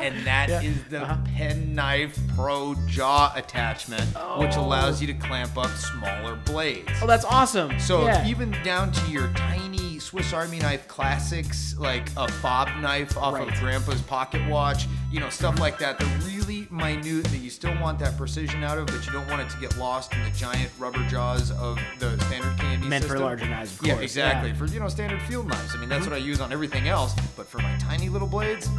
[0.06, 1.16] and that is Uh-huh.
[1.24, 4.06] the Penknife Pro jaw attachment,
[4.38, 6.90] which allows you to clamp up smaller blades.
[7.02, 7.80] Oh, that's awesome.
[7.80, 8.28] So yeah.
[8.28, 13.48] even down to your tiny Swiss Army knife classics, like a fob knife off Right.
[13.48, 15.98] of Grandpa's pocket watch, you know, stuff like that.
[16.00, 19.42] They're really minute that you still want that precision out of, but you don't want
[19.42, 23.10] it to get lost in the giant rubber jaws of the standard KME Meant for
[23.12, 23.24] system.
[23.24, 24.50] larger knives, yeah, exactly.
[24.50, 24.56] yeah.
[24.56, 25.76] For you know standard field knives.
[25.76, 26.12] I mean, that's mm-hmm.
[26.12, 27.14] what I use on everything else.
[27.36, 28.70] But for my tiny little blades,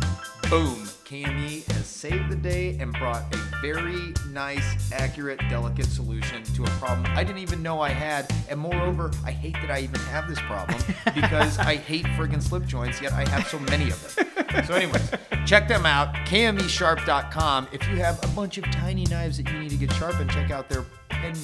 [0.50, 6.64] boom, KME has saved the day and brought a very nice, accurate, delicate solution to
[6.64, 8.30] a problem I didn't even know I had.
[8.48, 10.80] And moreover, I hate that I even have this problem
[11.14, 14.64] because I hate friggin' slip joints, yet I have so many of them.
[14.66, 15.10] So, anyways,
[15.46, 17.68] check them out, kmesharp.com.
[17.72, 20.50] If you have a bunch of tiny knives that you need to get sharpened, check
[20.50, 20.84] out their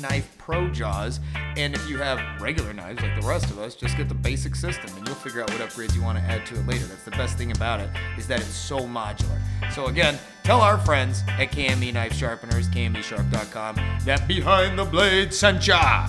[0.00, 1.20] Knife Pro Jaws.
[1.56, 4.54] And if you have regular knives like the rest of us, just get the basic
[4.54, 6.84] system and you'll figure out what upgrades you want to add to it later.
[6.86, 9.40] That's the best thing about it is that it's so modular.
[9.72, 15.66] So again, tell our friends at KME Knife Sharpeners, kmesharp.com, that Behind the Blade sent
[15.66, 16.08] ya.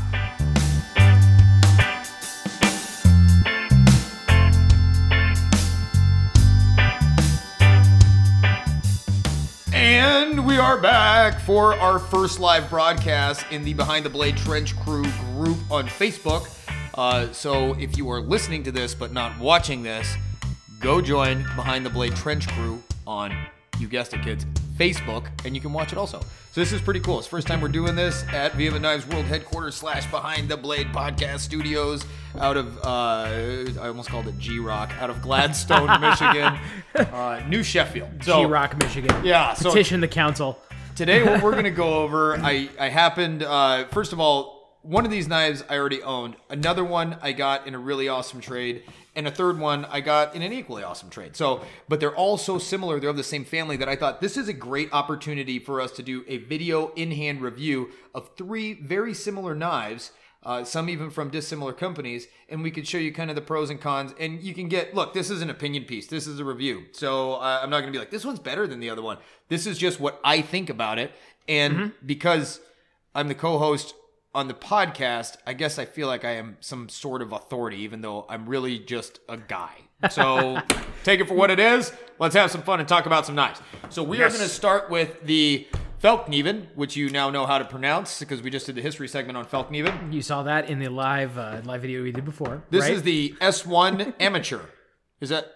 [9.82, 14.78] And we are back for our first live broadcast in the Behind the Blade Trench
[14.78, 15.02] Crew
[15.34, 16.48] group on Facebook.
[16.94, 20.14] Uh, so if you are listening to this but not watching this,
[20.80, 23.36] go join Behind the Blade Trench Crew on,
[23.80, 24.46] you guessed it, kids,
[24.82, 26.20] Facebook, and you can watch it also.
[26.20, 27.20] So this is pretty cool.
[27.20, 30.58] It's the first time we're doing this at Viva Knives World Headquarters slash Behind the
[30.58, 32.04] Blade Podcast Studios
[32.40, 36.58] out of, uh, I almost called it G Rock, out of Gladstone, Michigan,
[36.96, 38.24] uh, New Sheffield.
[38.24, 39.16] So, G Rock, Michigan.
[39.24, 40.58] Yeah, so- Petition the council.
[40.96, 45.06] Today, what we're going to go over, I, I happened, uh, first of all, one
[45.06, 46.36] of these knives I already owned.
[46.50, 48.82] Another one I got in a really awesome trade.
[49.14, 51.36] And a third one I got in an equally awesome trade.
[51.36, 53.00] So, but they're all so similar.
[53.00, 55.92] They're of the same family that I thought this is a great opportunity for us
[55.94, 60.12] to do a video in hand review of three very similar knives.
[60.44, 63.70] Uh, some even from dissimilar companies, and we could show you kind of the pros
[63.70, 64.12] and cons.
[64.20, 66.86] And you can get look, this is an opinion piece, this is a review.
[66.94, 69.20] So uh, I'm not going to be like, this one's better than the other one.
[69.50, 71.12] This is just what I think about it.
[71.48, 72.60] And because
[73.14, 73.94] I'm the co host
[74.34, 78.02] on the podcast, I guess I feel like I am some sort of authority, even
[78.02, 79.72] though I'm really just a guy.
[80.10, 80.60] So
[81.04, 81.92] take it for what it is.
[82.18, 83.62] Let's have some fun and talk about some knives.
[83.90, 85.68] So we are going to start with the
[86.02, 89.38] Fällkniven, which you now know how to pronounce because we just did the history segment
[89.38, 90.12] on Fällkniven.
[90.12, 92.64] You saw that in the live uh, live video we did before.
[92.70, 92.94] This right?
[92.94, 94.62] is the S1 Amateur.
[95.20, 95.52] Is that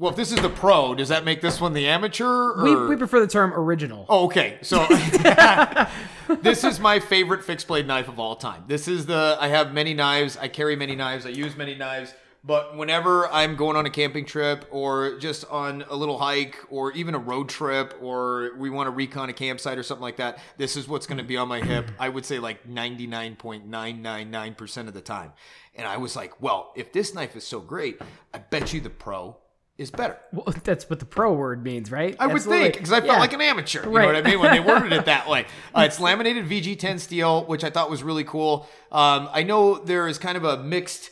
[0.00, 2.24] Well, if this is the pro, does that make this one the amateur?
[2.24, 2.64] Or?
[2.64, 4.06] We, we prefer the term original.
[4.08, 4.56] Oh, okay.
[4.62, 4.86] So
[6.40, 8.64] this is my favorite fixed blade knife of all time.
[8.66, 10.38] This is the I have many knives.
[10.38, 11.26] I carry many knives.
[11.26, 12.14] I use many knives.
[12.42, 16.92] But whenever I'm going on a camping trip or just on a little hike or
[16.92, 20.38] even a road trip or we want to recon a campsite or something like that,
[20.56, 21.90] this is what's going to be on my hip.
[21.98, 25.34] I would say like 99.999% of the time.
[25.74, 28.00] And I was like, well, if this knife is so great,
[28.32, 29.36] I bet you the pro
[29.80, 30.16] is better.
[30.32, 32.14] Well, that's what the pro word means, right?
[32.20, 33.18] I would think because I felt Yeah.
[33.18, 33.82] like an amateur.
[33.84, 34.02] You Right.
[34.02, 35.46] know what I mean when they worded it that way.
[35.76, 38.68] Uh, it's laminated VG10 steel, which I thought was really cool.
[38.92, 41.10] Um, I know there is kind of a mixed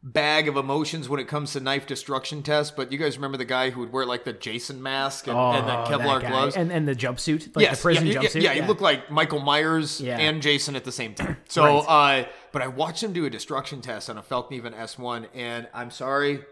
[0.00, 3.44] bag of emotions when it comes to knife destruction tests, but you guys remember the
[3.44, 6.54] guy who would wear like the Jason mask and, and the Oh, Kevlar gloves?
[6.56, 8.42] and and the jumpsuit, like yes, the prison yeah, yeah, jumpsuit.
[8.42, 10.16] Yeah, he looked like Michael Myers Yeah.
[10.18, 11.36] and Jason at the same time.
[11.48, 12.22] So, Right.
[12.24, 15.90] uh, but I watched him do a destruction test on a Fällkniven S1, and I'm
[15.90, 16.44] sorry,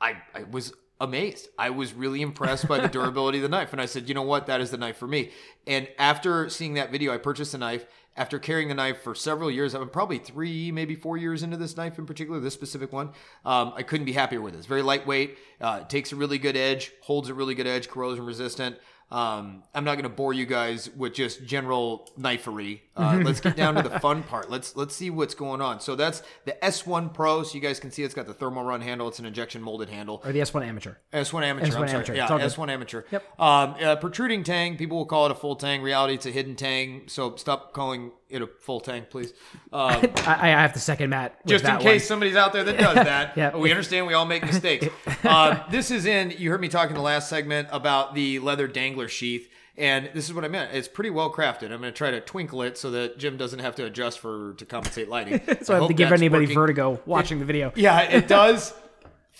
[0.00, 1.48] I, I was amazed.
[1.58, 3.72] I was really impressed by the durability of the knife.
[3.72, 4.46] And I said, you know what?
[4.46, 5.30] That is the knife for me.
[5.66, 7.86] And after seeing that video, I purchased the knife.
[8.16, 11.76] After carrying the knife for several years, I'm probably three, maybe four years into this
[11.76, 13.12] knife in particular, this specific one.
[13.44, 14.58] Um, I couldn't be happier with it.
[14.58, 18.26] It's very lightweight, uh, takes a really good edge, holds a really good edge, corrosion
[18.26, 18.76] resistant.
[19.10, 22.80] Um, I'm not going to bore you guys with just general knifery.
[22.96, 24.50] Uh, let's get down to the fun part.
[24.50, 25.80] Let's let's see what's going on.
[25.80, 27.42] So that's the S1 Pro.
[27.42, 29.08] So you guys can see it's got the Thermorun handle.
[29.08, 30.22] It's an injection molded handle.
[30.24, 30.94] or the S1 amateur.
[31.12, 31.66] S1 amateur.
[31.66, 31.90] S1 I'm sorry.
[31.90, 32.14] amateur.
[32.14, 32.50] Yeah, all good.
[32.50, 33.02] S1 amateur.
[33.10, 33.40] Yep.
[33.40, 34.76] Um, uh, protruding tang.
[34.76, 35.82] People will call it a full tang.
[35.82, 37.04] Reality, it's a hidden tang.
[37.08, 39.32] So stop calling it a full tank, please.
[39.72, 41.38] Um, I, I have to second Matt.
[41.44, 42.08] With just in case one.
[42.08, 43.36] somebody's out there that does that.
[43.36, 43.56] Yeah.
[43.56, 44.88] We understand we all make mistakes.
[45.22, 48.66] um, this is in, you heard me talk in the last segment about the leather
[48.66, 49.48] dangler sheath.
[49.76, 50.74] And this is what I meant.
[50.74, 51.64] It's pretty well crafted.
[51.70, 54.54] I'm going to try to twinkle it so that Jim doesn't have to adjust for
[54.54, 55.40] to compensate lighting.
[55.62, 56.54] So I have to give anybody working.
[56.54, 57.72] vertigo watching the video.
[57.76, 58.74] Yeah, it does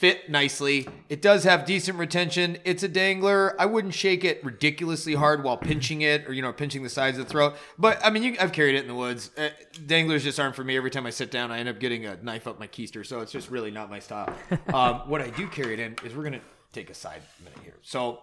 [0.01, 0.89] fit nicely.
[1.11, 2.57] It does have decent retention.
[2.65, 3.55] It's a dangler.
[3.61, 7.19] I wouldn't shake it ridiculously hard while pinching it or you know pinching the sides
[7.19, 7.55] of the throat.
[7.79, 9.31] But I mean, you, I've carried it in the woods.
[9.37, 9.51] Uh,
[9.87, 10.75] danglers just aren't for me.
[10.75, 13.21] Every time I sit down, I end up getting a knife up my keister, so
[13.21, 14.35] it's just really not my style.
[14.73, 16.41] um, what I do carry it in is we're gonna
[16.73, 17.77] take a side minute here.
[17.83, 18.23] So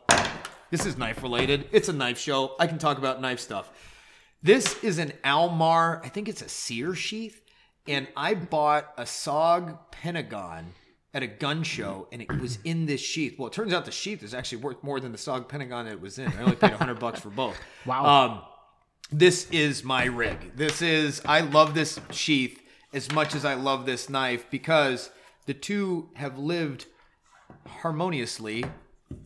[0.71, 1.69] this is knife related.
[1.71, 2.55] It's a knife show.
[2.59, 3.69] I can talk about knife stuff.
[4.41, 7.39] This is an Almar, I think it's a sear sheath,
[7.88, 10.73] and I bought a SOG Pentagon
[11.18, 13.39] at a gun show, and it was in this sheath.
[13.39, 15.93] Well, it turns out the sheath is actually worth more than the SOG Pentagon that
[15.93, 16.32] it was in.
[16.34, 17.57] I only paid hundred bucks for both.
[17.86, 18.05] Wow.
[18.05, 18.41] Um,
[19.11, 20.55] this is my rig.
[20.55, 22.61] This is I love this sheath
[22.93, 25.09] as much as I love this knife because
[25.45, 26.86] the two have lived
[27.65, 28.65] harmoniously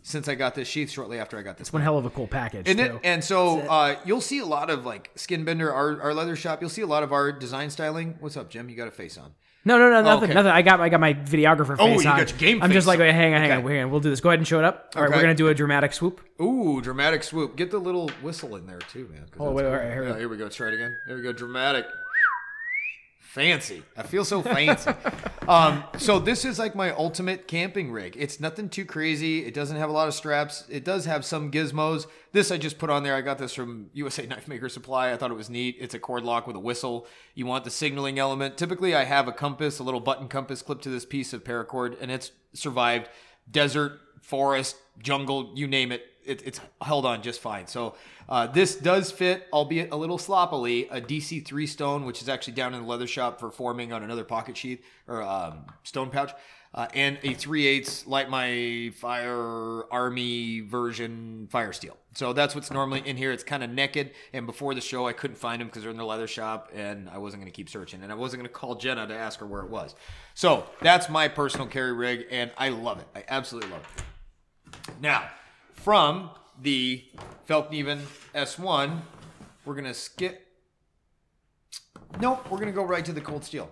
[0.03, 1.73] since I got this sheath shortly after I got this.
[1.73, 2.69] One hell of a cool package.
[2.69, 6.13] And, it, and so uh, you'll see a lot of like Skin Bender, our, our
[6.13, 6.61] leather shop.
[6.61, 8.15] You'll see a lot of our design styling.
[8.19, 8.69] What's up, Jim?
[8.69, 9.33] You got a face on.
[9.63, 10.33] No, no, no, oh, nothing, okay.
[10.33, 10.51] nothing.
[10.51, 12.17] I got, I got my videographer Oh, face you on.
[12.17, 13.75] got your game I'm just like, wait, hang on, hang on, Okay.
[13.75, 13.91] hang on.
[13.91, 14.19] We'll do this.
[14.21, 14.91] Go ahead and show it up.
[14.95, 15.17] All right, Okay.
[15.17, 16.21] we're gonna do a dramatic swoop.
[16.41, 17.55] Ooh, dramatic swoop.
[17.55, 19.25] Get the little whistle in there too, man.
[19.39, 20.19] Oh, wait, all right, here we yeah, go.
[20.19, 20.49] here we go.
[20.49, 20.95] Try it again.
[21.07, 21.31] Here we go.
[21.33, 21.85] Dramatic.
[23.31, 23.81] Fancy.
[23.95, 24.91] I feel so fancy.
[25.47, 28.17] um, so this is like my ultimate camping rig.
[28.19, 29.45] It's nothing too crazy.
[29.45, 30.65] It doesn't have a lot of straps.
[30.69, 32.07] It does have some gizmos.
[32.33, 33.15] This I just put on there.
[33.15, 35.13] I got this from USA Knife Maker Supply.
[35.13, 35.77] I thought it was neat.
[35.79, 37.07] It's a cord lock with a whistle.
[37.33, 38.57] You want the signaling element.
[38.57, 41.95] Typically, I have a compass, a little button compass clipped to this piece of paracord,
[42.01, 43.07] and it's survived
[43.49, 46.03] desert, forest, jungle, you name it.
[46.25, 47.67] It it's held on just fine.
[47.67, 47.95] So
[48.29, 52.73] uh, this does fit, albeit a little sloppily, a DC3 stone, which is actually down
[52.73, 56.31] in the leather shop for forming on another pocket sheath or um, stone pouch,
[56.73, 61.97] uh, and a 3 8 Light My Fire Army version fire steel.
[62.13, 63.31] So that's what's normally in here.
[63.31, 64.11] It's kind of naked.
[64.33, 67.09] And before the show, I couldn't find them because they're in the leather shop, and
[67.09, 68.03] I wasn't going to keep searching.
[68.03, 69.95] And I wasn't going to call Jenna to ask her where it was.
[70.33, 73.07] So that's my personal carry rig, and I love it.
[73.15, 74.03] I absolutely love it.
[75.01, 75.29] Now,
[75.83, 76.29] from
[76.61, 77.03] the
[77.49, 77.99] Fällkniven
[78.35, 79.01] S1,
[79.65, 80.47] we're going to skip.
[82.19, 83.69] Nope, we're going to go right to the cold steel.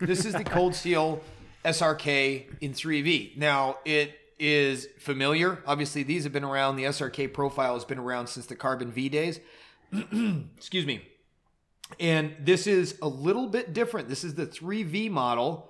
[0.00, 1.22] This is the cold steel
[1.64, 3.36] SRK in 3V.
[3.36, 5.62] Now, it is familiar.
[5.66, 6.76] Obviously, these have been around.
[6.76, 9.38] The SRK profile has been around since the Carbon V days.
[10.56, 11.02] Excuse me.
[12.00, 14.08] And this is a little bit different.
[14.08, 15.68] This is the 3V model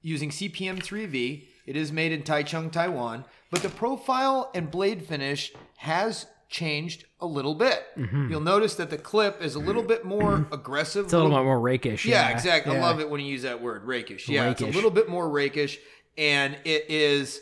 [0.00, 1.44] using CPM 3V.
[1.66, 7.26] It is made in Taichung, Taiwan, but the profile and blade finish has changed a
[7.26, 7.84] little bit.
[7.96, 8.30] Mm-hmm.
[8.30, 11.06] You'll notice that the clip is a little bit more aggressive.
[11.06, 12.06] It's a little bit more rakish.
[12.06, 12.76] Yeah, exactly.
[12.76, 14.28] I love it when you use that word, rakish.
[14.28, 15.78] Yeah, it's a little bit more rakish,
[16.16, 17.40] and it is.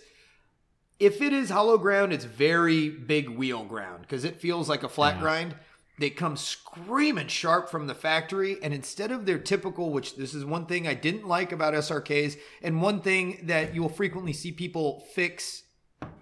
[1.01, 4.89] If it is hollow ground, it's very big wheel ground because it feels like a
[4.89, 5.55] flat grind.
[5.99, 10.45] They come screaming sharp from the factory, and instead of their typical, which this is
[10.45, 14.51] one thing I didn't like about SRKs, and one thing that you will frequently see
[14.53, 15.63] people fix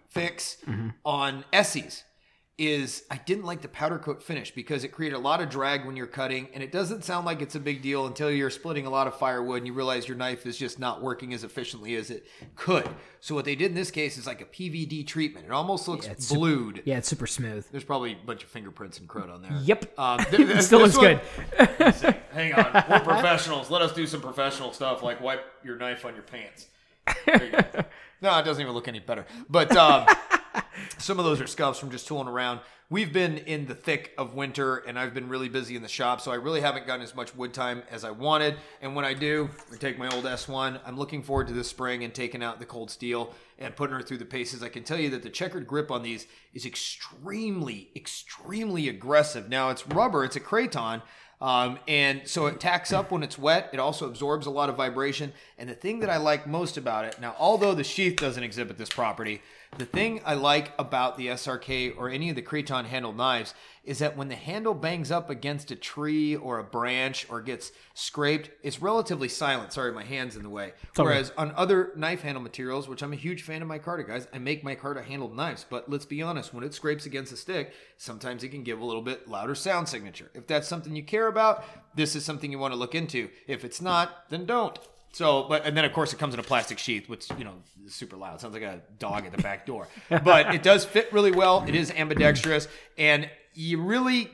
[0.08, 0.88] fix Mm-hmm.
[1.06, 2.04] on Essie's
[2.68, 5.84] is I didn't like the powder coat finish because it created a lot of drag
[5.86, 8.86] when you're cutting, and it doesn't sound like it's a big deal until you're splitting
[8.86, 11.94] a lot of firewood and you realize your knife is just not working as efficiently
[11.96, 12.88] as it could.
[13.20, 15.46] So what they did in this case is like a PVD treatment.
[15.46, 16.82] It almost looks it's super- blued.
[16.84, 17.66] Yeah, it's super smooth.
[17.70, 19.52] There's probably a bunch of fingerprints and crud on there.
[19.62, 19.98] Yep.
[19.98, 21.20] Um, th- th- It still looks one-
[21.58, 22.16] good.
[22.32, 23.70] Hang on, we're professionals.
[23.70, 26.66] Let us do some professional stuff, like wipe your knife on your pants.
[27.26, 27.84] There you go.
[28.20, 29.26] no, it doesn't even look any better.
[29.48, 30.06] But um,
[30.98, 32.60] some of those are scuffs from just tooling around.
[32.92, 36.20] We've been in the thick of winter, and I've been really busy in the shop,
[36.20, 38.56] so I really haven't gotten as much wood time as I wanted.
[38.82, 40.78] And when I do, I take my old S1.
[40.84, 44.02] I'm looking forward to this spring and taking out the cold steel and putting her
[44.02, 44.62] through the paces.
[44.62, 49.48] I can tell you that the checkered grip on these is extremely, extremely aggressive.
[49.48, 51.00] Now it's rubber, it's a Kraton.
[51.40, 53.70] Um, and so it tacks up when it's wet.
[53.72, 55.32] It also absorbs a lot of vibration.
[55.58, 58.78] And the thing that I like most about it, now, although the sheath doesn't exhibit
[58.78, 59.42] this property,
[59.78, 63.54] the thing I like about the SRK or any of the Kraton handled knives
[63.84, 67.72] is that when the handle bangs up against a tree or a branch or gets
[67.94, 69.72] scraped, it's relatively silent.
[69.72, 70.74] Sorry, my hand's in the way.
[70.96, 74.38] Whereas on other knife handle materials, which I'm a huge fan of micarta, guys, I
[74.38, 75.64] make micarta handled knives.
[75.68, 78.84] But let's be honest, when it scrapes against a stick, sometimes it can give a
[78.84, 80.30] little bit louder sound signature.
[80.34, 81.64] If that's something you care about,
[81.96, 83.30] this is something you want to look into.
[83.46, 84.78] If it's not, then don't.
[85.12, 87.54] So, but and then of course it comes in a plastic sheath, which you know
[87.84, 88.40] is super loud.
[88.40, 89.88] Sounds like a dog at the back door.
[90.24, 91.64] But it does fit really well.
[91.68, 94.30] It is ambidextrous, and you really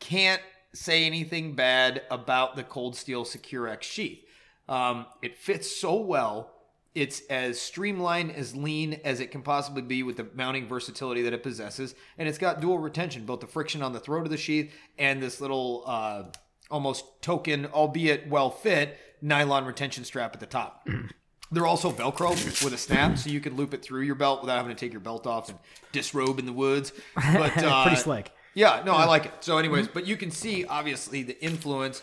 [0.00, 0.42] can't
[0.74, 4.24] say anything bad about the Cold Steel Securex sheath.
[4.68, 6.52] Um, it fits so well.
[6.94, 11.32] It's as streamlined, as lean as it can possibly be with the mounting versatility that
[11.32, 14.36] it possesses, and it's got dual retention, both the friction on the throat of the
[14.36, 16.24] sheath and this little uh,
[16.70, 20.86] almost token, albeit well fit, nylon retention strap at the top.
[21.50, 22.30] They're also Velcro
[22.62, 24.92] with a snap, so you can loop it through your belt without having to take
[24.92, 25.58] your belt off and
[25.92, 26.92] disrobe in the woods.
[27.14, 28.32] But uh, Pretty slick.
[28.54, 29.32] yeah, no, I like it.
[29.40, 32.02] So, anyways, but you can see obviously the influence.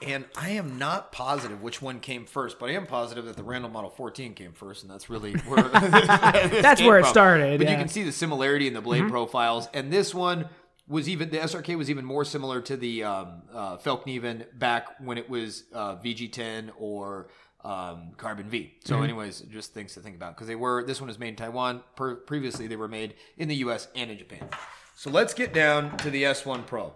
[0.00, 3.42] And I am not positive which one came first, but I am positive that the
[3.42, 7.76] Randall Model 14 came first, and that's really where That's where it started, But you
[7.76, 10.48] can see the similarity in the blade profiles, and this one
[10.88, 15.18] was even the SRK was even more similar to the um, uh, Fällkniven back when
[15.18, 17.28] it was uh, VG10 or
[17.64, 18.74] um, Carbon V.
[18.84, 21.36] So, anyways, just things to think about because they were this one was made in
[21.36, 21.82] Taiwan.
[21.96, 23.88] Per, previously, they were made in the U.S.
[23.94, 24.48] and in Japan.
[24.94, 26.92] So let's get down to the S1 Pro.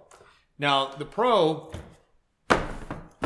[0.59, 1.73] Now, the Pro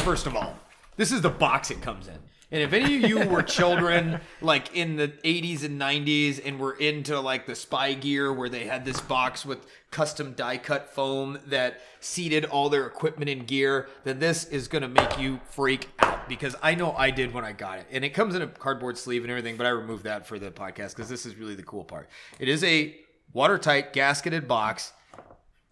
[0.07, 0.57] first of all,
[0.97, 2.19] this is the box it comes in.
[2.53, 6.75] And if any of you were children like in the 80s and 90s and were
[6.75, 11.41] into like the spy gear where they had this box with custom die cut foam
[11.47, 15.89] that seated all their equipment and gear, then this is going to make you freak
[15.99, 17.87] out because I know I did when I got it.
[17.91, 20.53] And it comes in a cardboard sleeve and everything, but I removed that for the
[20.53, 22.09] podcast because this is really the cool part.
[22.39, 22.97] It is a
[23.33, 24.93] watertight gasketed box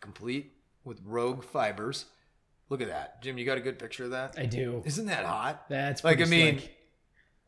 [0.00, 0.52] complete
[0.84, 2.06] with rogue fibers.
[2.70, 3.22] Look at that.
[3.22, 4.34] Jim, you got a good picture of that?
[4.38, 4.82] I do.
[4.84, 5.68] Isn't that hot?
[5.68, 6.76] That's like I mean slick.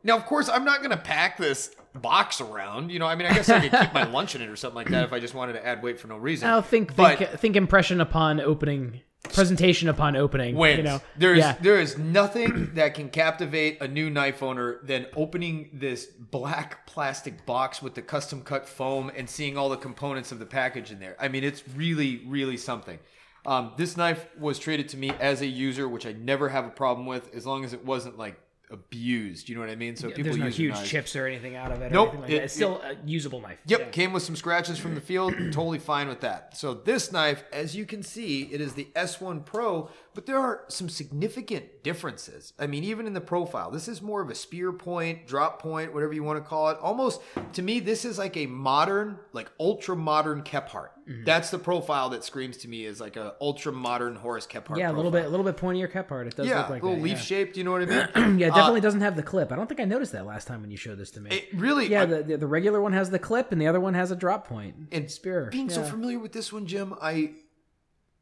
[0.04, 2.90] now of course I'm not gonna pack this box around.
[2.90, 4.76] You know, I mean I guess I could keep my lunch in it or something
[4.76, 6.46] like that if I just wanted to add weight for no reason.
[6.48, 10.54] Now think but think, think impression upon opening, presentation upon opening.
[10.54, 10.76] wins.
[10.76, 11.56] You know, There's yeah.
[11.60, 17.46] there is nothing that can captivate a new knife owner than opening this black plastic
[17.46, 21.00] box with the custom cut foam and seeing all the components of the package in
[21.00, 21.16] there.
[21.18, 22.98] I mean, it's really really something.
[23.46, 26.70] Um, this knife was traded to me as a user, which I never have a
[26.70, 28.38] problem with, as long as it wasn't like
[28.70, 29.48] abused.
[29.48, 29.94] You know what I mean?
[29.94, 30.88] So people There's no use huge knives.
[30.88, 31.92] chips or anything out of it.
[31.92, 32.44] Nope, Or anything like it- that.
[32.46, 33.58] It's still a usable knife.
[33.66, 33.88] Yep, Yeah.
[33.90, 35.34] came with some scratches from the field.
[35.52, 36.56] totally fine with that.
[36.56, 40.64] So this knife, as you can see, it is the S1 Pro, but there are
[40.68, 42.52] some significant differences.
[42.58, 45.94] I mean, even in the profile, this is more of a spear point, drop point,
[45.94, 46.78] whatever you want to call it.
[46.80, 47.20] Almost
[47.52, 50.88] to me, this is like a modern, like ultra modern Kephart.
[51.08, 51.24] Mm-hmm.
[51.24, 54.78] That's the profile that screams to me is like a ultra modern Horace Kephart.
[54.78, 55.22] Yeah, a little profile.
[55.22, 56.26] bit, a little bit pointier Kephart.
[56.26, 57.22] It does Yeah, look like a little that, leaf yeah.
[57.22, 57.56] shaped.
[57.56, 57.86] You know what I
[58.16, 58.38] mean?
[58.40, 59.52] Yeah, it definitely doesn't have the clip.
[59.52, 61.30] I don't think I noticed that last time when you showed this to me.
[61.30, 63.80] It really, yeah, I- the, the the regular one has the clip, and the other
[63.80, 65.48] one has a drop and spear.
[65.52, 67.32] Being so familiar with this one, Jim, I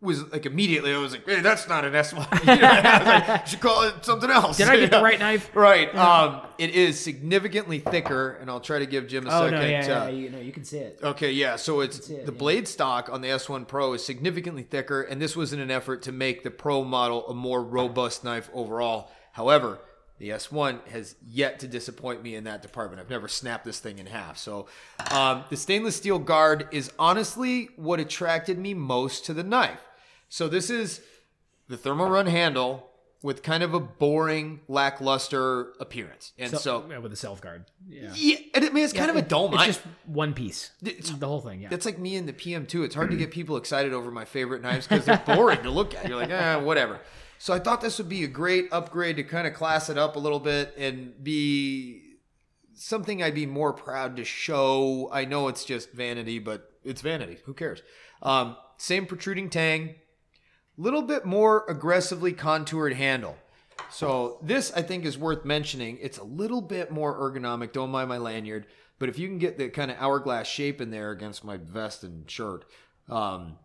[0.04, 2.26] was like immediately I was like, hey, that's not an S one.
[2.44, 4.56] You know, like, you should call it something else.
[4.58, 5.50] Did I get the right knife?
[5.54, 5.92] Right.
[5.94, 9.60] Um, it is significantly thicker, and I'll try to give Jim a Oh second.
[9.60, 11.00] no, yeah, uh, yeah, you know, you can see it.
[11.02, 11.56] Okay, yeah.
[11.56, 15.34] So it's it, the blade stock on the S1 Pro is significantly thicker, and this
[15.34, 19.10] was in an effort to make the Pro model a more robust knife overall.
[19.32, 19.80] However,
[20.18, 23.00] the S1 has yet to disappoint me in that department.
[23.00, 24.38] I've never snapped this thing in half.
[24.38, 24.68] So
[25.10, 29.80] um, the stainless steel guard is honestly what attracted me most to the knife.
[30.34, 31.00] So this is
[31.68, 32.90] the Thermorun handle
[33.22, 36.32] with kind of a boring, lackluster appearance.
[36.36, 37.66] And so, yeah, with a self guard.
[37.88, 38.10] Yeah.
[38.16, 39.54] yeah, and I mean, it's kind of a dome.
[39.54, 40.72] It's I- just one piece.
[40.84, 41.60] It's- the whole thing.
[41.60, 41.68] Yeah.
[41.68, 42.84] That's like me and the PM2.
[42.84, 45.94] It's hard to get people excited over my favorite knives because they're boring to look
[45.94, 46.08] at.
[46.08, 46.98] You're like, eh, whatever.
[47.38, 50.16] So I thought this would be a great upgrade to kind of class it up
[50.16, 52.02] a little bit and be
[52.74, 55.08] something I'd be more proud to show.
[55.12, 57.38] I know it's just vanity, but it's vanity.
[57.44, 57.82] Who cares?
[58.20, 59.94] Um, same protruding tang,
[60.76, 63.36] little bit more aggressively contoured handle.
[63.90, 65.98] So this I think is worth mentioning.
[66.00, 67.72] It's a little bit more ergonomic.
[67.72, 68.66] Don't mind my lanyard,
[68.98, 72.02] but if you can get the kind of hourglass shape in there against my vest
[72.02, 72.64] and shirt,
[73.08, 73.58] um,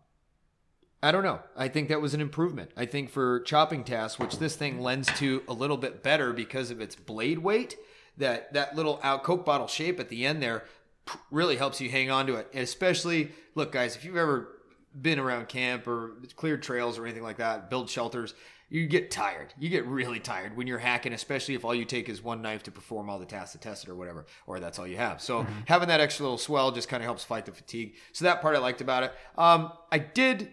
[1.02, 1.40] I don't know.
[1.56, 2.72] I think that was an improvement.
[2.76, 6.70] I think for chopping tasks, which this thing lends to a little bit better because
[6.70, 7.76] of its blade weight,
[8.18, 10.64] that that little out Coke bottle shape at the end there
[11.30, 12.48] really helps you hang on to it.
[12.54, 14.48] Especially, look, guys, if you've ever
[14.98, 18.34] been around camp or cleared trails or anything like that, build shelters,
[18.68, 19.52] you get tired.
[19.58, 22.62] You get really tired when you're hacking, especially if all you take is one knife
[22.64, 25.20] to perform all the tasks to test it or whatever, or that's all you have.
[25.20, 27.94] So having that extra little swell just kind of helps fight the fatigue.
[28.12, 29.12] So that part I liked about it.
[29.36, 30.50] Um, I did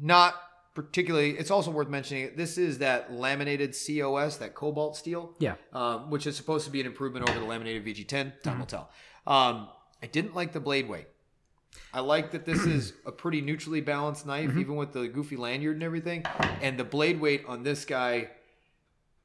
[0.00, 0.34] not
[0.74, 1.30] particularly.
[1.38, 2.30] It's also worth mentioning.
[2.36, 5.54] This is that laminated COS, that cobalt steel, Yeah.
[5.72, 8.42] um, which is supposed to be an improvement over the laminated VG10.
[8.42, 8.90] Time will tell.
[9.26, 9.68] Um,
[10.02, 11.06] I didn't like the blade weight.
[11.94, 14.60] I like that this is a pretty neutrally balanced knife, mm-hmm.
[14.60, 16.24] even with the goofy lanyard and everything.
[16.60, 18.30] And the blade weight on this guy,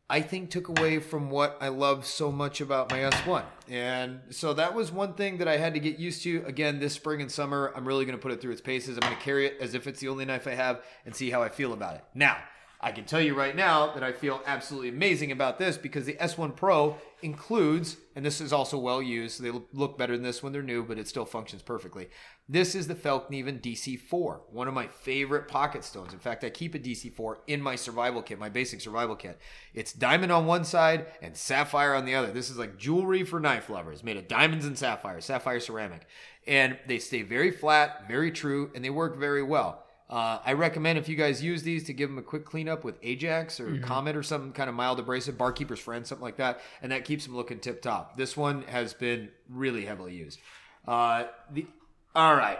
[0.08, 3.44] I think, took away from what I love so much about my S1.
[3.68, 6.44] And so that was one thing that I had to get used to.
[6.46, 8.98] Again, this spring and summer, I'm really going to put it through its paces.
[8.98, 11.32] I'm going to carry it as if it's the only knife I have and see
[11.32, 12.04] how I feel about it.
[12.14, 12.38] Now,
[12.82, 16.14] I can tell you right now that I feel absolutely amazing about this because the
[16.14, 20.42] S1 Pro includes, and this is also well used, so they look better than this
[20.42, 22.10] when they're new, but it still functions perfectly.
[22.48, 26.14] This is the Fällkniven DC4, one of my favorite pocket stones.
[26.14, 29.42] In fact, I keep a DC4 in my survival kit, my basic survival kit.
[29.74, 32.32] It's diamond on one side and sapphire on the other.
[32.32, 36.08] This is like jewelry for knife lovers, made of diamonds and sapphire, sapphire ceramic.
[36.48, 39.84] And they stay very flat, very true, and they work very well.
[40.10, 42.98] Uh, I recommend if you guys use these to give them a quick cleanup with
[43.04, 46.92] Ajax or Comet or some kind of mild abrasive, Barkeeper's Friend, something like that, and
[46.92, 48.18] that keeps them looking tip top.
[48.18, 50.40] This one has been really heavily used.
[50.88, 51.68] Uh, the
[52.16, 52.60] all right,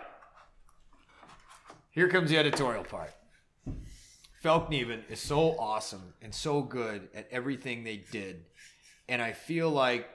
[1.90, 3.12] here comes the editorial part.
[4.44, 8.46] Fällkniven is so awesome and so good at everything they did,
[9.08, 10.08] and I feel like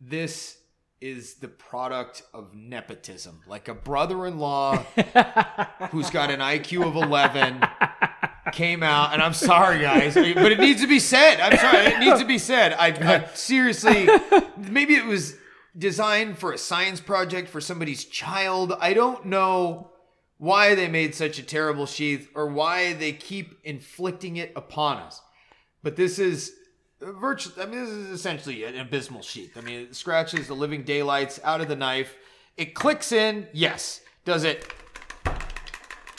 [0.00, 0.58] this
[1.00, 4.76] is the product of nepotism, like a brother-in-law
[5.90, 7.60] who's got an IQ of 11
[8.52, 11.40] came out, and I'm sorry, guys, but it needs to be said.
[11.40, 12.72] I'm sorry, it needs to be said.
[12.72, 14.08] I, I seriously,
[14.56, 15.36] maybe it was
[15.76, 18.72] designed for a science project for somebody's child.
[18.80, 19.90] I don't know
[20.38, 25.20] why they made such a terrible sheath or why they keep inflicting it upon us.
[25.82, 26.52] But this is
[27.00, 29.56] virtually, I mean, this is essentially an abysmal sheath.
[29.56, 32.16] I mean, it scratches the living daylights out of the knife.
[32.56, 34.00] It clicks in, yes.
[34.24, 34.66] Does it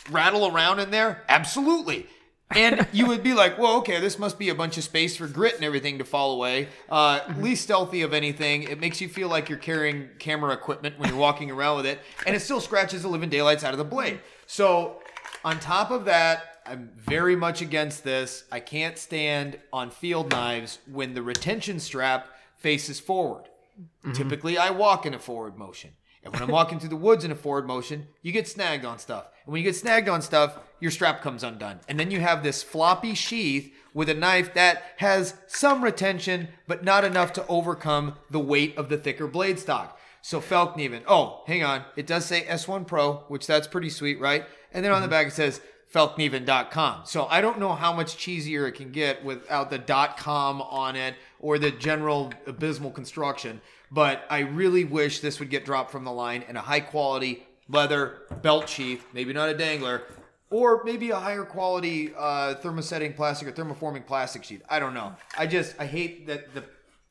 [0.10, 1.24] rattle around in there?
[1.28, 2.08] Absolutely.
[2.52, 5.28] And you would be like, well, okay, this must be a bunch of space for
[5.28, 6.70] grit and everything to fall away.
[6.90, 8.64] Uh, least stealthy of anything.
[8.64, 12.00] It makes you feel like you're carrying camera equipment when you're walking around with it.
[12.26, 14.22] And it still scratches the living daylights out of the blade.
[14.46, 15.02] So,
[15.44, 18.44] on top of that, I'm very much against this.
[18.52, 23.46] I can't stand on field knives when the retention strap faces forward.
[23.78, 24.14] Mm-hmm.
[24.14, 25.92] Typically, I walk in a forward motion.
[26.24, 29.00] And when I'm walking through the woods in a forward motion, you get snagged on
[29.00, 29.28] stuff.
[29.46, 31.80] And when you get snagged on stuff, your strap comes undone.
[31.88, 36.84] And then you have this floppy sheath with a knife that has some retention, but
[36.84, 39.98] not enough to overcome the weight of the thicker blade stock.
[40.22, 41.04] So Fällkniven.
[41.08, 41.84] Oh, hang on.
[41.96, 44.44] It does say S1 Pro, which that's pretty sweet, right?
[44.74, 45.12] And then on the mm-hmm.
[45.12, 45.62] back it says
[45.94, 47.02] fallkniven.com.
[47.06, 49.80] So I don't know how much cheesier it can get without the
[50.18, 53.62] .com on it or the general abysmal construction,
[53.92, 57.46] but I really wish this would get dropped from the line and a high quality
[57.70, 60.04] leather belt sheath, maybe not a dangler,
[60.50, 64.64] or maybe a higher quality uh, thermosetting plastic or thermoforming plastic sheath.
[64.70, 65.14] I don't know.
[65.38, 66.64] I just I hate that the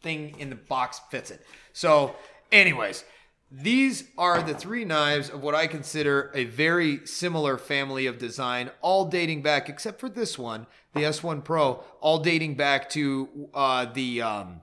[0.02, 1.44] thing in the box fits it.
[1.72, 2.16] So,
[2.52, 3.04] anyways,
[3.50, 8.70] these are the three knives of what I consider a very similar family of design,
[8.80, 13.86] all dating back, except for this one, the S1 Pro, all dating back to uh,
[13.92, 14.60] the um,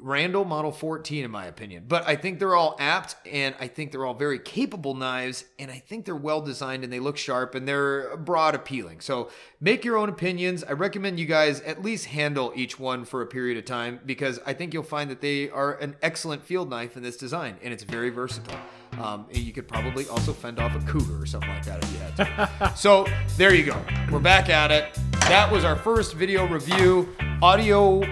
[0.00, 1.84] Randall Model 14, in my opinion.
[1.88, 5.70] But I think they're all apt, and I think they're all very capable knives, and
[5.70, 9.00] I think they're well designed and they look sharp and they're broad appealing.
[9.00, 9.30] So
[9.60, 10.64] make your own opinions.
[10.64, 14.40] I recommend you guys at least handle each one for a period of time because
[14.46, 17.72] I think you'll find that they are an excellent field knife in this design, and
[17.72, 18.58] it's very versatile.
[18.98, 21.98] Um, you could probably also fend off a cougar or something like that if you
[21.98, 22.72] had to.
[22.76, 23.80] so there you go.
[24.10, 24.98] We're back at it.
[25.20, 27.14] that was our first video review.
[27.40, 28.02] Audio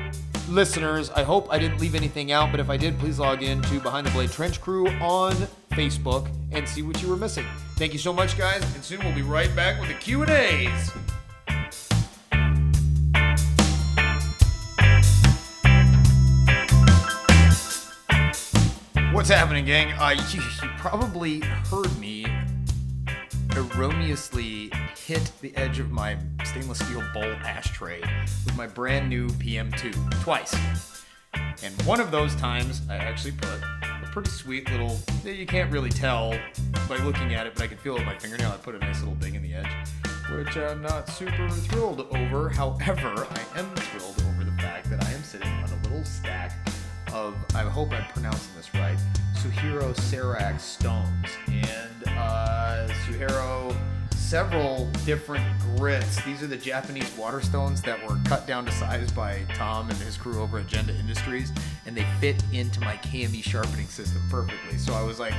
[0.48, 3.62] listeners, I hope I didn't leave anything out, but if I did, please log in
[3.62, 5.32] to Behind the Blade Trench Crew on
[5.70, 7.44] Facebook and see what you were missing.
[7.76, 10.30] Thank you so much, guys, and soon we'll be right back with the Q and
[10.30, 10.90] A's.
[19.12, 19.92] What's happening, gang?
[19.92, 22.26] Uh, you, you probably heard me
[23.56, 24.70] erroneously
[25.06, 28.00] hit the edge of my stainless steel bowl ashtray
[28.44, 30.54] with my brand new PM2 twice.
[31.62, 35.90] And one of those times, I actually put a pretty sweet little, you can't really
[35.90, 36.38] tell
[36.88, 38.52] by looking at it, but I can feel it with my fingernail.
[38.52, 39.66] I put a nice little ding in the edge,
[40.32, 42.50] which I'm not super thrilled over.
[42.50, 46.52] However, I am thrilled over the fact that I am sitting on a little stack
[47.16, 48.98] of, I hope I'm pronouncing this right,
[49.34, 51.28] Suehiro Cerax stones.
[51.48, 53.74] And uh, Suehiro,
[54.14, 55.44] several different
[55.76, 56.22] grits.
[56.24, 59.98] These are the Japanese water stones that were cut down to size by Tom and
[59.98, 61.52] his crew over at Agenda Industries,
[61.86, 64.76] and they fit into my KME sharpening system perfectly.
[64.76, 65.34] So I was like,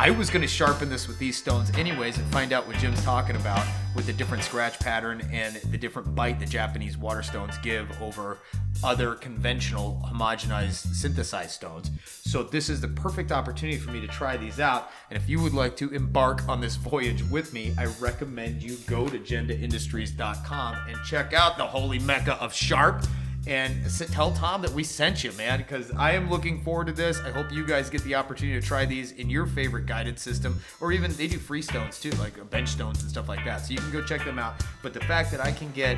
[0.00, 3.04] I was going to sharpen this with these stones anyways and find out what Jim's
[3.04, 7.58] talking about with the different scratch pattern and the different bite the Japanese water stones
[7.58, 8.38] give over
[8.82, 11.90] other conventional homogenized synthesized stones.
[12.06, 14.90] So this is the perfect opportunity for me to try these out.
[15.10, 18.76] And if you would like to embark on this voyage with me, I recommend you
[18.86, 23.04] go to gendaindustries.com and check out the holy mecca of Sharp
[23.46, 23.74] and
[24.12, 27.20] tell Tom that we sent you, man, because I am looking forward to this.
[27.20, 30.60] I hope you guys get the opportunity to try these in your favorite guided system,
[30.80, 33.64] or even they do free stones too, like uh, bench stones and stuff like that.
[33.64, 34.62] So you can go check them out.
[34.82, 35.96] But the fact that I can get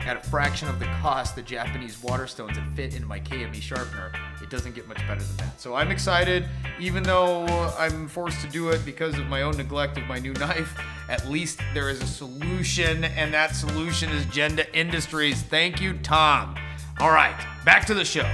[0.00, 3.54] at a fraction of the cost the Japanese water stones that fit into my KME
[3.54, 4.12] sharpener,
[4.42, 5.60] it doesn't get much better than that.
[5.60, 6.46] So I'm excited,
[6.78, 7.46] even though
[7.78, 10.76] I'm forced to do it because of my own neglect of my new knife.
[11.08, 15.42] At least there is a solution, and that solution is Genda Industries.
[15.42, 16.56] Thank you, Tom.
[17.00, 17.34] All right,
[17.64, 18.24] back to the show.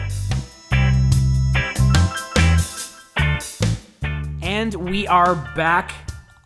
[4.43, 5.93] And we are back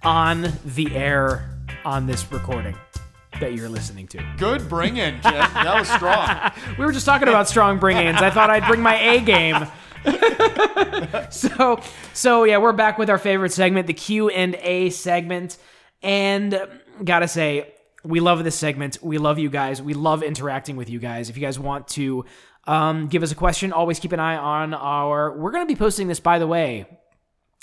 [0.04, 1.50] on the air
[1.84, 2.76] on this recording
[3.40, 4.24] that you're listening to.
[4.38, 5.32] Good bring in, Jim.
[5.32, 6.52] That was strong.
[6.78, 8.22] We were just talking about strong bring-ins.
[8.22, 9.66] I thought I'd bring my A game.
[11.30, 11.80] so,
[12.12, 15.58] so yeah, we're back with our favorite segment, the Q and A segment,
[16.02, 16.60] and
[17.02, 17.72] gotta say,
[18.04, 18.98] we love this segment.
[19.02, 19.80] We love you guys.
[19.82, 21.30] We love interacting with you guys.
[21.30, 22.24] If you guys want to
[22.66, 25.36] um, give us a question, always keep an eye on our.
[25.36, 26.86] We're gonna be posting this, by the way.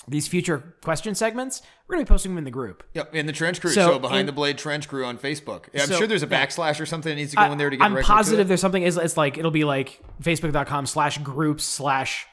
[0.08, 2.84] These future question segments, we're gonna be posting them in the group.
[2.96, 3.70] Yep, in the Trench Crew.
[3.70, 5.66] So, So, Behind in- the Blade Trench Crew on Facebook.
[5.74, 7.70] Yeah, I'm So, sure there's a backslash or something that needs to go in there
[7.70, 8.82] to get I'm right positive to there's something.
[8.82, 12.26] Is it's like it'll be like facebook.com slash groups slash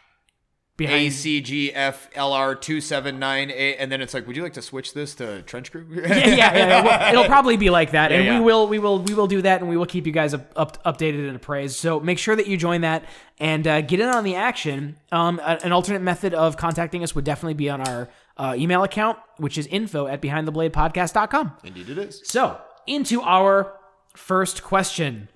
[0.79, 5.87] behind ACGFLR279A, and then it's like, would you like to switch this to Trench Crew?
[5.91, 6.83] yeah, yeah, yeah, yeah.
[6.83, 8.39] Well, it'll probably be like that, and yeah.
[8.39, 10.51] we will, we will, we will do that, and we will keep you guys up,
[10.57, 11.77] up, updated and appraised.
[11.77, 13.05] So make sure that you join that
[13.39, 14.97] and uh, get in on the action.
[15.13, 19.19] Um, an alternate method of contacting us would definitely be on our uh, email account,
[19.37, 21.57] which is info at behindthebladepodcast.com.
[21.65, 22.23] Indeed, it is.
[22.25, 23.75] So into our
[24.15, 25.29] first question.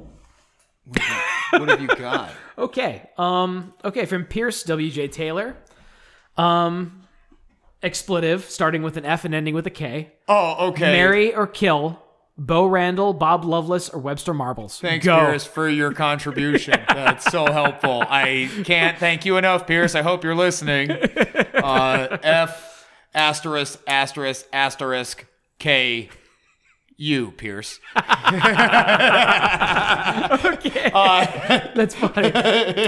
[1.51, 2.31] What have you got?
[2.59, 3.09] Okay.
[3.19, 3.75] Um.
[3.85, 4.07] Okay.
[4.07, 4.91] From Pierce W.
[4.91, 5.09] J.
[5.09, 5.57] Taylor.
[6.37, 6.99] Um.
[7.83, 10.13] Expletive starting with an F and ending with a K.
[10.29, 10.93] Oh, okay.
[10.93, 12.01] Marry or kill
[12.39, 14.81] Bo Randall, Bob Loveless, or Webster Marbles.
[14.81, 15.19] Thanks, Go.
[15.19, 16.75] Pierce, for your contribution.
[16.89, 18.05] That's so helpful.
[18.09, 19.95] I can't thank you enough, Pierce.
[19.95, 20.91] I hope you're listening.
[20.93, 25.27] Uh, F asterisk asterisk asterisk
[25.59, 26.09] K
[27.03, 27.81] U Pierce.
[30.45, 30.91] Okay.
[31.75, 32.33] That's funny.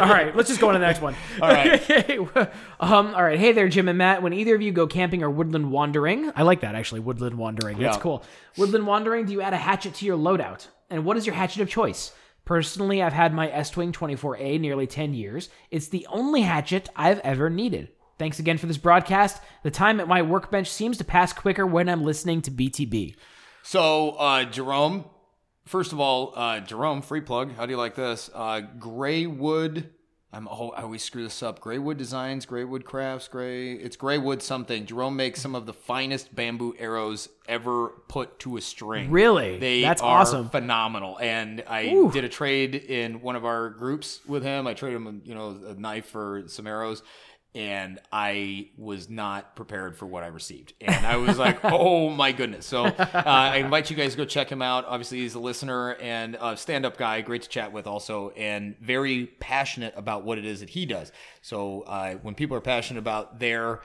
[0.00, 1.14] all right, let's just go on to the next one.
[1.40, 1.90] All right.
[2.80, 3.14] um.
[3.14, 3.38] All right.
[3.38, 4.22] Hey there, Jim and Matt.
[4.22, 7.00] When either of you go camping or woodland wandering, I like that actually.
[7.00, 7.78] Woodland wandering.
[7.78, 8.02] That's Yeah.
[8.02, 8.24] cool.
[8.56, 9.26] Woodland wandering.
[9.26, 10.68] Do you add a hatchet to your loadout?
[10.90, 12.12] And what is your hatchet of choice?
[12.44, 15.48] Personally, I've had my Estwing 24A nearly 10 years.
[15.70, 17.88] It's the only hatchet I've ever needed.
[18.18, 19.40] Thanks again for this broadcast.
[19.62, 23.16] The time at my workbench seems to pass quicker when I'm listening to BTB.
[23.66, 25.06] So, uh, Jerome,
[25.64, 27.56] first of all, uh, Jerome, free plug.
[27.56, 28.28] How do you like this?
[28.34, 29.88] Uh, Graywood.
[30.34, 31.60] I'm oh, I always screw this up.
[31.60, 33.72] Graywood Designs, Graywood Crafts, Gray.
[33.72, 34.84] It's Graywood something.
[34.84, 39.10] Jerome makes some of the finest bamboo arrows ever put to a string.
[39.10, 39.58] Really?
[39.58, 40.50] They That's are awesome.
[40.50, 41.18] phenomenal.
[41.18, 42.10] And I Ooh.
[42.12, 44.66] did a trade in one of our groups with him.
[44.66, 47.02] I traded him, you know, a knife for some arrows.
[47.54, 50.74] And I was not prepared for what I received.
[50.80, 52.66] And I was like, oh my goodness.
[52.66, 54.84] So uh, I invite you guys to go check him out.
[54.86, 58.76] Obviously, he's a listener and a stand up guy, great to chat with also, and
[58.80, 61.12] very passionate about what it is that he does.
[61.42, 63.82] So uh, when people are passionate about their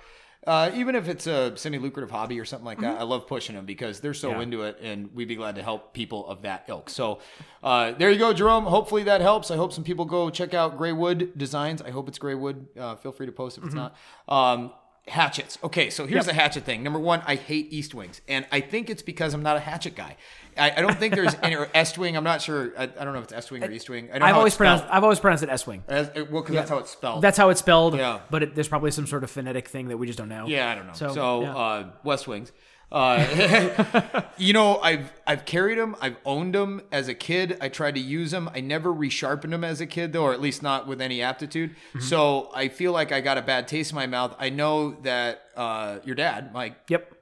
[0.50, 3.66] Uh, even if it's a semi-lucrative hobby or something like that, I love pushing them
[3.66, 4.38] because they're so Mm-hmm.
[4.40, 4.44] Yeah.
[4.44, 6.90] into it, and we'd be glad to help people of that ilk.
[6.90, 7.20] So,
[7.64, 8.64] uh, there you go, Jerome.
[8.66, 9.52] Hopefully that helps.
[9.52, 11.82] I hope some people go check out Graywood Designs.
[11.84, 12.66] I hope it's Graywood.
[12.78, 13.96] Uh, feel free to post if it's not.
[14.28, 14.72] Um,
[15.08, 15.58] hatchets.
[15.64, 16.26] Okay, so here's.
[16.26, 16.36] Yep.
[16.36, 16.84] the hatchet thing.
[16.84, 19.96] Number one, I hate East Wings, and I think it's because I'm not a hatchet
[19.96, 20.18] guy.
[20.58, 22.18] I, I don't think there's any or Est Wing.
[22.18, 22.74] I'm not sure.
[22.78, 24.10] I, I don't know if it's Est Wing or East Wing.
[24.12, 25.84] I how always pronounced I've always pronounced it S wing.
[25.88, 27.22] Well, because that's how it's spelled.
[27.22, 27.96] That's how it's spelled.
[27.96, 28.20] Yeah.
[28.30, 30.48] But it, there's probably some sort of phonetic thing that we just don't know.
[30.48, 30.94] Yeah, I don't know.
[30.94, 31.56] So, So, yeah.
[31.56, 32.52] uh, West Wings.
[32.92, 35.96] Uh, you know, I've I've carried them.
[36.02, 37.58] I've owned them as a kid.
[37.62, 38.50] I tried to use them.
[38.54, 41.72] I never resharpened them as a kid, though, or at least not with any aptitude.
[41.90, 42.00] Mm-hmm.
[42.02, 44.36] So I feel like I got a bad taste in my mouth.
[44.40, 47.14] I know that uh, your dad, Mike, Yep.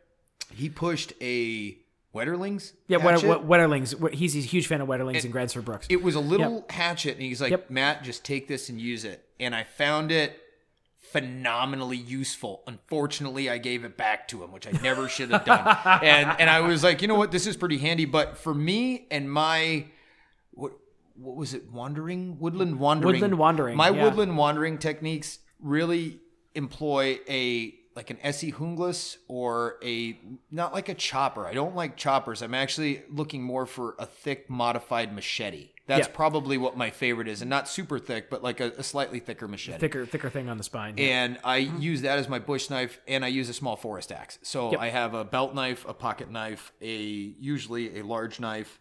[0.54, 1.78] he pushed a
[2.16, 2.72] Wetterlings.
[2.88, 2.98] Yeah.
[2.98, 4.14] Wetter, Wetterlings.
[4.14, 5.88] He's, he's a huge fan of Wetterlings and Gransfors Bruks.
[5.90, 7.70] It was a little hatchet, and he's like, Yep.
[7.70, 9.24] Matt, just take this and use it.
[9.40, 10.40] And I found it
[11.12, 12.64] phenomenally useful.
[12.68, 15.78] Unfortunately, I gave it back to him, which I never should have done.
[16.04, 18.06] and and I was like, you know what, this is pretty handy.
[18.06, 19.86] But for me and my
[20.52, 20.74] what
[21.16, 24.04] what was it, wandering woodland wandering Woodland wandering, My yeah.
[24.04, 26.20] woodland wandering techniques really
[26.56, 30.20] employ a like an ESEE Junglas or a
[30.52, 31.48] not like a chopper.
[31.48, 32.44] I don't like choppers.
[32.44, 35.72] I'm actually looking more for a thick modified machete.
[35.88, 36.14] That's Yeah.
[36.14, 39.48] probably what my favorite is, and not super thick, but like a, a slightly thicker
[39.48, 39.78] machete.
[39.80, 40.96] thicker, thicker thing on the spine.
[40.98, 41.06] yeah.
[41.24, 44.38] And I use that as my bush knife, and I use a small forest axe.
[44.44, 44.80] So Yep.
[44.82, 46.94] I have a belt knife, a pocket knife, a
[47.40, 48.80] usually a large knife,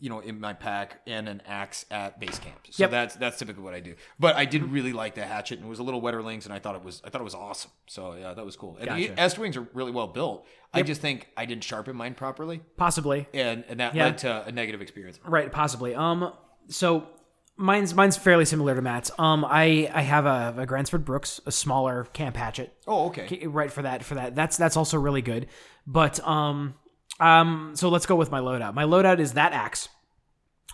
[0.00, 2.66] you know, in my pack, and an axe at base camp.
[2.70, 2.90] So Yep.
[2.90, 3.94] that's that's typically what I do.
[4.18, 6.58] But I did really like the hatchet, and it was a little Wetterlings, and I
[6.60, 7.70] thought it was I thought it was awesome.
[7.86, 8.76] So yeah, that was cool.
[8.80, 9.20] And the Gotcha.
[9.20, 10.46] S wings are really well built.
[10.74, 13.26] I just think I didn't sharpen mine properly, Possibly.
[13.34, 14.04] and and that Yeah.
[14.06, 15.18] led to a negative experience.
[15.24, 15.94] Right, possibly.
[15.94, 16.32] Um,
[16.68, 17.08] so
[17.56, 19.10] mine's mine's fairly similar to Matt's.
[19.18, 22.74] Um, I I have a, a Gransfors Bruks, a smaller camp hatchet.
[22.86, 23.46] Oh, okay.
[23.46, 24.34] Right for that for that.
[24.34, 25.48] That's that's also really good.
[25.86, 26.74] But um
[27.20, 28.74] um so let's go with my loadout.
[28.74, 29.88] My loadout is that axe,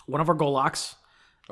[0.07, 0.95] one of our Goloks,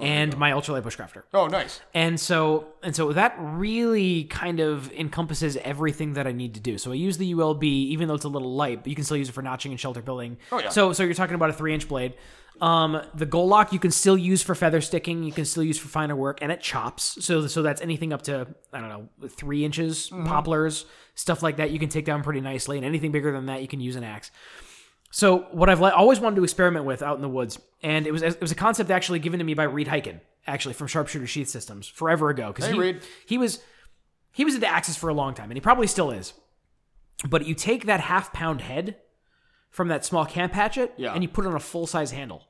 [0.01, 1.23] and my ultralight bushcrafter.
[1.35, 1.81] Oh, nice.
[1.95, 6.79] And so and so that really kind of encompasses everything that I need to do.
[6.79, 9.17] So I use the ULB, even though it's a little light, but you can still
[9.17, 10.39] use it for notching and shelter building.
[10.51, 10.71] Oh, yeah.
[10.71, 12.15] So so you're talking about a three inch blade.
[12.63, 15.25] Um, the Golok you can still use for feather sticking.
[15.25, 17.19] You can still use for finer work, and it chops.
[17.25, 20.27] So so that's anything up to I don't know three inches, Mm-hmm.
[20.27, 20.87] poplars,
[21.17, 21.71] stuff like that.
[21.73, 24.05] You can take down pretty nicely, and anything bigger than that, you can use an
[24.05, 24.31] axe.
[25.11, 28.23] So what I've always wanted to experiment with out in the woods, and it was
[28.23, 31.49] it was a concept actually given to me by Reed Hyken, actually from Sharpshooter Sheath
[31.49, 32.47] Systems, forever ago.
[32.49, 33.01] Because Hey, he, Reed.
[33.27, 33.61] he was
[34.31, 36.33] he was into axes for a long time, and he probably still is.
[37.29, 38.97] But you take that half pound head
[39.71, 41.13] from that small camp hatchet, Yeah.
[41.13, 42.47] and you put it on a full size handle,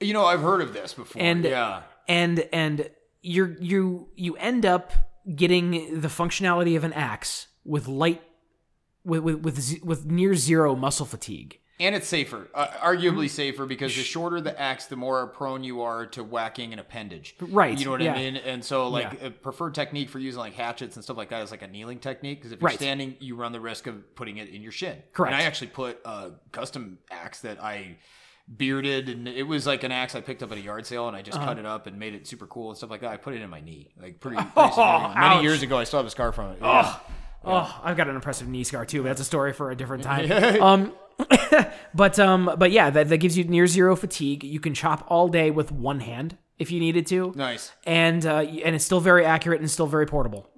[0.00, 1.22] You know, I've heard of this before.
[1.22, 1.82] and yeah.
[2.08, 2.90] and and
[3.22, 4.92] you're you you end up
[5.36, 8.22] getting the functionality of an axe with light
[9.04, 11.58] with with with, with near zero muscle fatigue.
[11.80, 15.80] And it's safer, uh, arguably safer, because the shorter the axe, the more prone you
[15.82, 17.34] are to whacking an appendage.
[17.40, 18.12] Right, You know what yeah.
[18.14, 18.36] I mean?
[18.36, 19.28] And so, like, Yeah.
[19.28, 21.98] a preferred technique for using like hatchets and stuff like that is like a kneeling
[21.98, 22.38] technique.
[22.38, 22.76] Because if you're Right.
[22.76, 25.02] standing, you run the risk of putting it in your shin.
[25.12, 25.32] Correct.
[25.32, 27.96] And I actually put a custom axe that I
[28.54, 31.16] bearded, and it was like an axe I picked up at a yard sale, and
[31.16, 31.46] I just Uh-huh.
[31.48, 33.10] cut it up and made it super cool and stuff like that.
[33.10, 35.14] I put it in my knee, like pretty, pretty significant.
[35.18, 35.78] Many years ago.
[35.78, 36.58] I still have a scar from it.
[36.60, 36.94] Yeah.
[37.44, 40.04] Oh, I've got an impressive knee scar too, but that's a story for a different
[40.04, 40.30] time.
[40.62, 40.92] um,
[41.94, 44.44] but um, but yeah, that, that gives you near zero fatigue.
[44.44, 47.72] You can chop all day with one hand if you needed to, Nice.
[47.84, 50.48] and uh, and it's still very accurate and still very portable.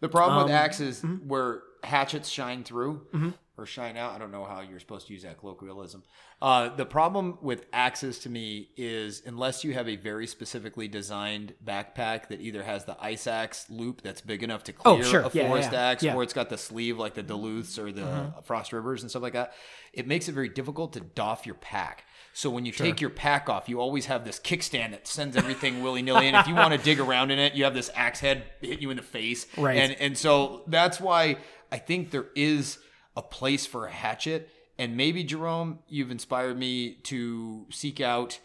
[0.00, 1.28] The problem Um, with axes mm-hmm.
[1.28, 4.12] where hatchets shine through or shine out.
[4.14, 6.02] I don't know how you're supposed to use that colloquialism.
[6.42, 11.54] Uh, the problem with axes to me is unless you have a very specifically designed
[11.64, 15.20] backpack that either has the ice axe loop that's big enough to Oh, clear sure.
[15.20, 16.10] a Yeah, forest yeah, axe, yeah.
[16.10, 16.18] Mm-hmm.
[16.20, 19.34] or it's got the sleeve like the Duluths or the Frost Rivers and stuff like
[19.34, 19.52] that,
[19.92, 22.04] it makes it very difficult to doff your pack.
[22.32, 25.82] So when you take your pack off, you always have this kickstand that sends everything
[25.82, 26.28] willy nilly.
[26.28, 28.80] And if you want to dig around in it, you have this axe head hit
[28.80, 29.46] you in the face.
[29.58, 29.76] Right.
[29.76, 31.38] And and so that's why
[31.72, 32.78] I think there is
[33.16, 34.48] a place for a hatchet.
[34.78, 38.38] And maybe Jerome, you've inspired me to seek out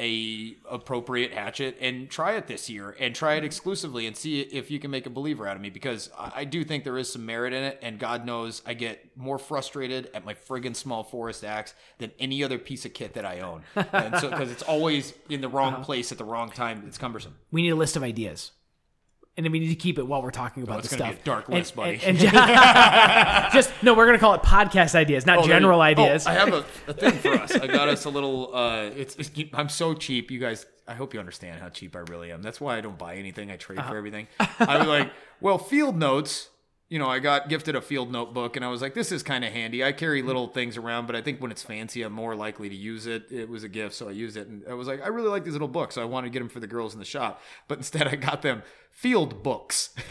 [0.00, 4.68] a appropriate hatchet and try it this year and try it exclusively and see if
[4.68, 7.24] you can make a believer out of me because I do think there is some
[7.24, 11.44] merit in it and God knows I get more frustrated at my friggin' small forest
[11.44, 15.14] axe than any other piece of kit that I own and so because it's always
[15.28, 15.84] in the wrong Uh-huh.
[15.84, 18.50] place at the wrong time it's cumbersome We need a list of ideas,
[19.36, 21.16] and then we need to keep it while we're talking about Oh, the stuff.
[21.24, 21.94] dark And- list, buddy.
[21.94, 22.26] and- and ju-
[23.52, 26.26] just no, we're gonna call it podcast ideas, not Oh, you- general oh, ideas.
[26.26, 27.52] I have a, a thing for us.
[27.54, 28.54] I got us a little.
[28.54, 30.66] Uh, it's, it's I'm so cheap, you guys.
[30.86, 32.42] I hope you understand how cheap I really am.
[32.42, 33.50] That's why I don't buy anything.
[33.50, 33.90] I trade Uh-huh.
[33.90, 34.26] for everything.
[34.60, 36.50] I was like, well, field notes
[36.90, 39.42] you know, I got gifted a field notebook and I was like, this is kind
[39.42, 39.82] of handy.
[39.82, 42.74] I carry little things around, but I think when it's fancy, I'm more likely to
[42.74, 43.24] use it.
[43.32, 44.46] It was a gift, so I used it.
[44.48, 45.94] And I was like, I really like these little books.
[45.94, 47.40] So I wanted to get them for the girls in the shop.
[47.68, 48.62] But instead, I got them
[48.94, 49.90] field books.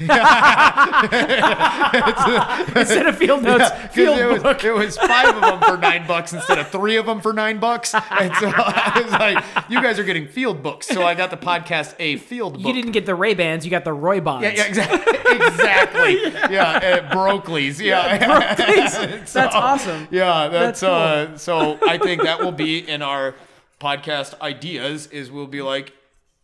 [2.75, 4.63] Instead of field notes, 'Cause field it was, book.
[4.63, 7.59] it was five of them for nine bucks instead of three of them for nine
[7.59, 7.93] bucks.
[7.95, 10.87] And so I was like, you guys are getting field books.
[10.87, 12.65] So I got the podcast A Field Book.
[12.67, 14.43] You didn't get the Ray Bans, you got the Roy Bonds.
[14.45, 15.13] Yeah, yeah, exactly.
[15.35, 16.21] exactly.
[16.53, 17.81] Yeah, at Brokley's.
[17.81, 18.17] Yeah.
[18.55, 19.33] Brokley's.
[19.33, 20.07] That's awesome.
[20.11, 21.33] Yeah, that's, That's cool.
[21.33, 23.33] uh so I think that will be in our
[23.79, 25.93] podcast ideas is we'll be like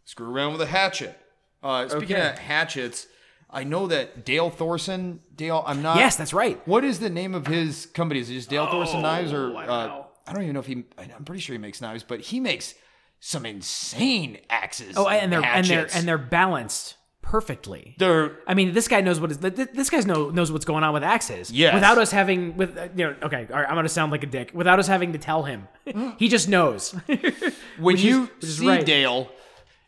[0.05, 1.15] screw around with a hatchet.
[1.63, 2.29] Uh speaking Okay.
[2.29, 3.07] of hatchets,
[3.49, 6.59] I know that Dale Thorson, Dale, I'm not Yes, that's right.
[6.67, 8.19] What is the name of his company?
[8.19, 10.03] Is it just Dale Thorson Knives or Oh, I don't uh.
[10.27, 12.75] I don't even know if he I'm pretty sure he makes knives, but he makes
[13.19, 14.93] some insane axes.
[14.95, 17.95] Oh, and they're and they're and they're balanced perfectly.
[17.99, 20.65] they're I mean, this guy knows what is th- th- this guy know, knows what's
[20.65, 21.51] going on with axes.
[21.51, 21.73] Yes.
[21.73, 24.27] Without us having with uh, you know, okay, all right, I'm gonna sound like a
[24.27, 24.51] dick.
[24.53, 25.67] Without us having to tell him,
[26.17, 26.91] he just knows.
[27.07, 27.15] when
[27.79, 28.85] Which you is see right.
[28.85, 29.29] Dale,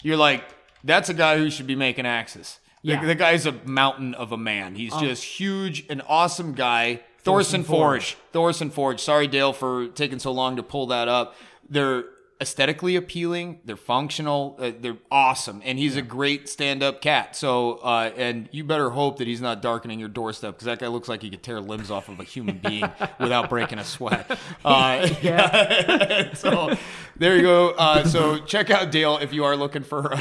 [0.03, 0.43] you're like,
[0.84, 2.60] that's a guy who should be making axes.
[2.84, 3.06] The- Yeah.
[3.06, 4.76] The, guy's a mountain of a man.
[4.76, 5.02] He's oh.
[5.02, 7.02] just huge, an awesome guy.
[7.20, 8.18] Thorson, Forge.
[8.34, 8.99] Thorson Forge.
[8.99, 11.36] Sorry, Dale, for taking so long to pull that up.
[11.70, 12.06] They're
[12.41, 13.59] aesthetically appealing.
[13.63, 14.57] They're functional.
[14.59, 15.61] Uh, they're awesome.
[15.63, 17.35] And he's a great stand-up cat.
[17.35, 20.88] So, uh, and you better hope that he's not darkening your doorstep because that guy
[20.88, 22.89] looks like he could tear limbs off of a human being
[23.19, 24.30] without breaking a sweat.
[24.63, 26.34] Uh, yeah.
[26.34, 26.76] so
[27.15, 27.72] there you go.
[27.72, 30.13] Uh, so check out Dale if you are looking for.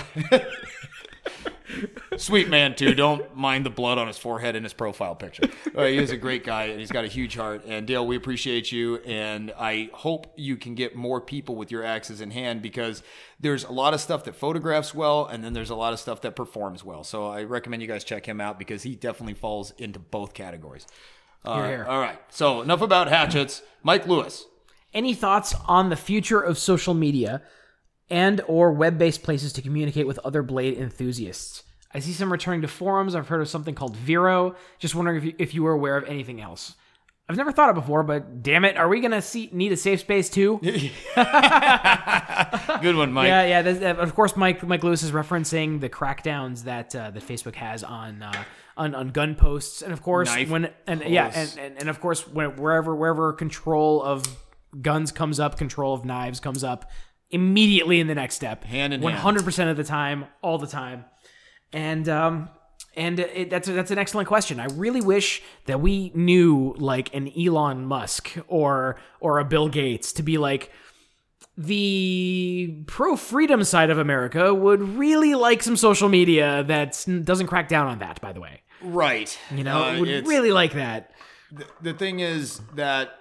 [2.16, 2.94] Sweet man too.
[2.94, 5.44] Don't mind the blood on his forehead in his profile picture.
[5.74, 7.64] Uh, he is a great guy and he's got a huge heart.
[7.66, 8.96] And Dale, we appreciate you.
[8.98, 13.02] And I hope you can get more people with your axes in hand because
[13.38, 16.20] there's a lot of stuff that photographs well, and then there's a lot of stuff
[16.22, 17.04] that performs well.
[17.04, 20.86] So I recommend you guys check him out because he definitely falls into both categories.
[21.44, 21.86] Uh, Here, here.
[21.88, 22.18] All right.
[22.28, 23.62] So enough about hatchets.
[23.82, 24.46] Mike Lewis.
[24.92, 27.42] Any thoughts on the future of social media
[28.10, 31.62] and or web-based places to communicate with other blade enthusiasts?
[31.92, 33.14] I see some returning to forums.
[33.14, 34.54] I've heard of something called Vero.
[34.78, 36.74] Just wondering if you, if you were aware of anything else.
[37.28, 39.76] I've never thought of it before, but damn it, are we gonna see need a
[39.76, 40.58] safe space too?
[40.62, 40.72] Good
[42.96, 43.28] one, Mike.
[43.28, 43.90] Yeah, yeah.
[43.92, 48.22] Of course, Mike Mike Lewis is referencing the crackdowns that uh, that Facebook has on
[48.22, 48.44] uh,
[48.76, 52.00] on on gun posts, and of course Knife when and yeah, and, and, and of
[52.00, 54.24] course when, wherever wherever control of
[54.82, 56.90] guns comes up, control of knives comes up
[57.30, 59.22] immediately in the next step, Hand in one hand.
[59.22, 61.04] hundred percent of the time, all the time,
[61.72, 62.48] and um.
[62.96, 64.58] And it, that's that's an excellent question.
[64.58, 70.12] I really wish that we knew like an Elon Musk or or a Bill Gates
[70.14, 70.72] to be like,
[71.56, 77.68] the pro freedom side of America would really like some social media that doesn't crack
[77.68, 78.62] down on that, by the way.
[78.82, 79.38] Right.
[79.54, 81.12] You know, Uh, would really like that.
[81.80, 83.19] the thing is that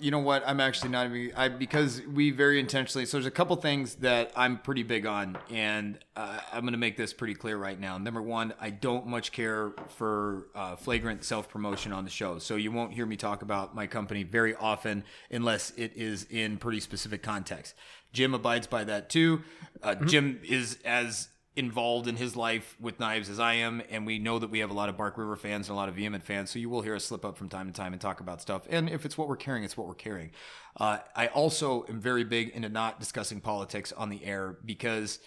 [0.00, 0.42] you know what?
[0.46, 4.30] I'm actually not even i because we very intentionally so there's a couple things that
[4.36, 7.98] i'm pretty big on and uh, i'm going to make this pretty clear right now.
[7.98, 12.70] Number one i don't much care for uh, flagrant self-promotion on the show so you
[12.70, 17.22] won't hear me talk about my company very often unless it is in pretty specific
[17.22, 17.74] context.
[18.12, 19.42] Jim abides by that too.
[19.82, 24.18] Uh, jim is as involved in his life with knives as I am, and we
[24.18, 26.22] know that we have a lot of Bark River fans and a lot of Vehement
[26.22, 28.42] fans, so you will hear us slip up from time to time and talk about
[28.42, 28.66] stuff.
[28.68, 30.32] And if it's what we're carrying, it's what we're carrying.
[30.78, 35.18] Uh, I also am very big into not discussing politics on the air because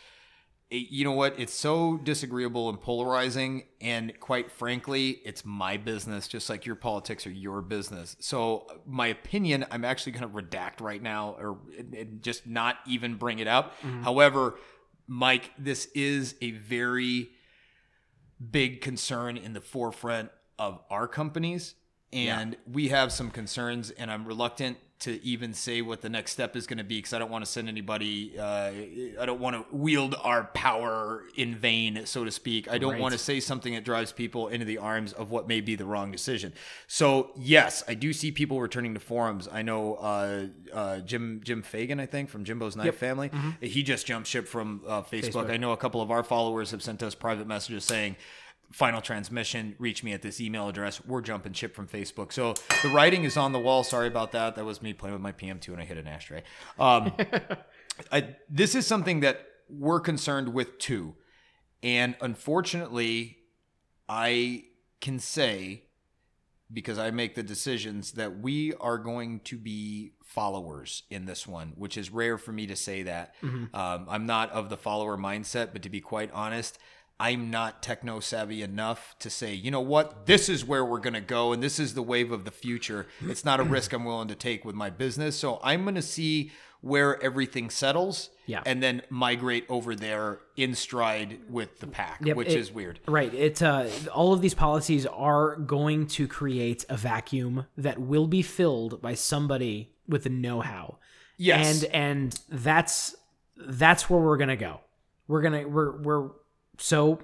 [0.70, 1.40] it- you know what?
[1.40, 7.26] It's so disagreeable and polarizing, and quite frankly, it's my business, just like your politics
[7.26, 8.16] are your business.
[8.20, 11.58] So, uh, my opinion, I'm actually going to redact right now, or
[12.22, 13.80] just not even bring it up.
[13.82, 14.04] Mm-hmm.
[14.04, 14.60] However,
[15.12, 17.32] Mike, this is a very
[18.52, 20.30] big concern in the forefront
[20.60, 21.74] of our companies.
[22.14, 26.56] And we have some concerns, and I'm reluctant to even say what the next step
[26.58, 28.72] is going to be because I don't want to send anybody, uh,
[29.22, 32.70] I don't want to wield our power in vain, so to speak.
[32.70, 33.02] I don't Right.
[33.02, 35.86] want to say something that drives people into the arms of what may be the
[35.86, 36.54] wrong decision.
[36.88, 39.48] So, yes, I do see people returning to forums.
[39.50, 43.32] I know uh, uh, Jim Jim Fagan, I think, from Jimbo's Knife Family.
[43.62, 45.32] He just jumped ship from uh, Facebook.
[45.46, 45.50] Facebook.
[45.50, 48.18] I know a couple of our followers have sent us private messages saying,
[48.72, 51.04] final transmission, reach me at this email address.
[51.04, 52.32] We're jumping ship from Facebook.
[52.32, 53.84] So the writing is on the wall.
[53.84, 54.56] Sorry about that.
[54.56, 56.44] That was me playing with my PM2 and I hit an ashtray.
[56.78, 57.14] Um,
[58.12, 61.16] I, this is something that we're concerned with too.
[61.82, 63.38] And unfortunately,
[64.08, 64.66] I
[65.02, 65.86] can say,
[66.72, 71.74] because I make the decisions, that we are going to be followers in this one,
[71.76, 73.34] which is rare for me to say that.
[73.74, 76.78] Um, I'm not of the follower mindset, but to be quite honest,
[77.20, 81.16] I'm not techno savvy enough to say, you know what, this is where we're going
[81.16, 83.08] to go and this is the wave of the future.
[83.22, 85.36] It's not a risk I'm willing to take with my business.
[85.36, 86.52] So I'm going to see
[86.82, 88.62] where everything settles Yeah.
[88.66, 93.02] and then migrate over there in stride with the pack, Yep, which it- is weird.
[93.06, 93.34] Right.
[93.34, 98.42] It's uh, all of these policies are going to create a vacuum that will be
[98.42, 101.00] filled by somebody with the know-how.
[101.38, 101.84] Yes.
[101.84, 103.14] And and that's
[103.58, 104.80] that's where we're gonna go.
[105.28, 106.30] We're gonna we're we're
[106.80, 107.20] so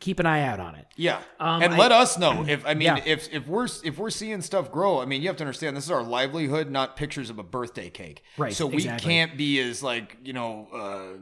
[0.00, 0.86] keep an eye out on it.
[0.96, 3.02] Yeah, Um, and I- let us know if I mean Yeah.
[3.06, 5.00] if if we're if we're seeing stuff grow.
[5.00, 7.90] I mean, you have to understand this is our livelihood, not pictures of a birthday
[7.90, 8.22] cake.
[8.36, 9.08] Right, So we exactly.
[9.12, 11.18] can't be as like you know uh,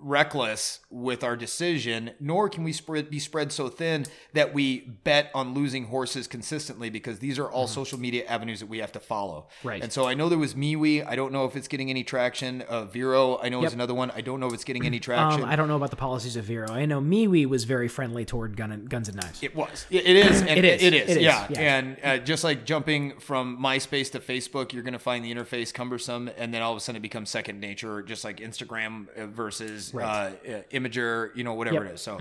[0.00, 5.30] reckless with our decision, nor can we spread be spread so thin that we bet
[5.34, 9.00] on losing horses consistently because these are all social media avenues that we have to
[9.00, 9.46] follow.
[9.58, 9.68] Mm-hmm.
[9.68, 9.82] Right.
[9.82, 11.06] And so I know there was MeWe.
[11.06, 12.62] I don't know if it's getting any traction.
[12.62, 13.68] Uh, Vero, I know Yep.
[13.68, 14.10] is another one.
[14.12, 15.42] I don't know if it's getting any traction.
[15.42, 16.70] Um, I don't know about the policies of Vero.
[16.70, 19.42] I know MeWe was very friendly toward gun and, guns and knives.
[19.42, 19.86] It was.
[19.90, 20.40] It it is.
[20.40, 20.82] And It is.
[20.82, 21.10] It is.
[21.10, 21.46] It is, Yeah.
[21.50, 21.60] yeah.
[21.60, 25.72] And uh, just like jumping from MySpace to Facebook, you're going to find the interface
[25.74, 29.26] cumbersome, and then all of a sudden it becomes second nature, just like Instagram uh,
[29.90, 31.82] versus uh, uh, Imgur, you know, whatever Yep.
[31.84, 31.90] Mm-hmm.
[31.90, 32.00] it is.
[32.02, 32.18] So.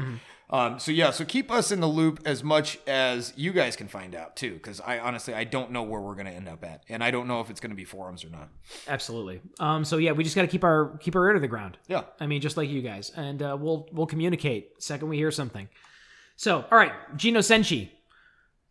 [0.52, 3.88] Um, so yeah, so keep us in the loop as much as you guys can
[3.88, 6.82] find out too, because I honestly I don't know where we're gonna end up at,
[6.90, 8.50] and I don't know if it's gonna be forums or not.
[8.88, 9.42] Absolutely.
[9.60, 9.86] Um.
[9.86, 11.78] So yeah, we just got to keep our keep our ear to the ground.
[11.88, 12.02] Yeah.
[12.20, 15.70] I mean, just like you guys, and uh, we'll we'll communicate second we hear something.
[16.36, 17.90] So, all right, Gino Senchi.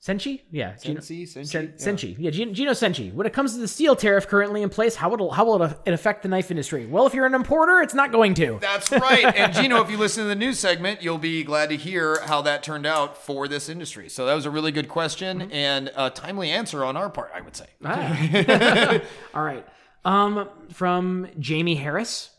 [0.01, 0.43] Senchi?
[0.53, 0.75] Yeah.
[0.75, 1.71] Senchi, Sen- yeah.
[1.77, 2.15] Senchi.
[2.19, 3.13] Yeah, Gino, Gino Senchi.
[3.13, 5.93] When it comes to the steel tariff currently in place, how will how will it
[5.93, 6.87] affect the knife industry?
[6.87, 8.59] Well, if you're an importer, it's not going to.
[8.61, 9.25] That's right.
[9.39, 12.43] And Gino, if you listen to the news segment, you'll be glad to hear how
[12.43, 14.09] that turned out for this industry.
[14.09, 17.41] So that was a really good question and a timely answer on our part, I
[17.41, 17.67] would say.
[17.85, 19.01] Ah.
[19.35, 19.67] All right.
[20.05, 22.31] Um, from Jamie Harris.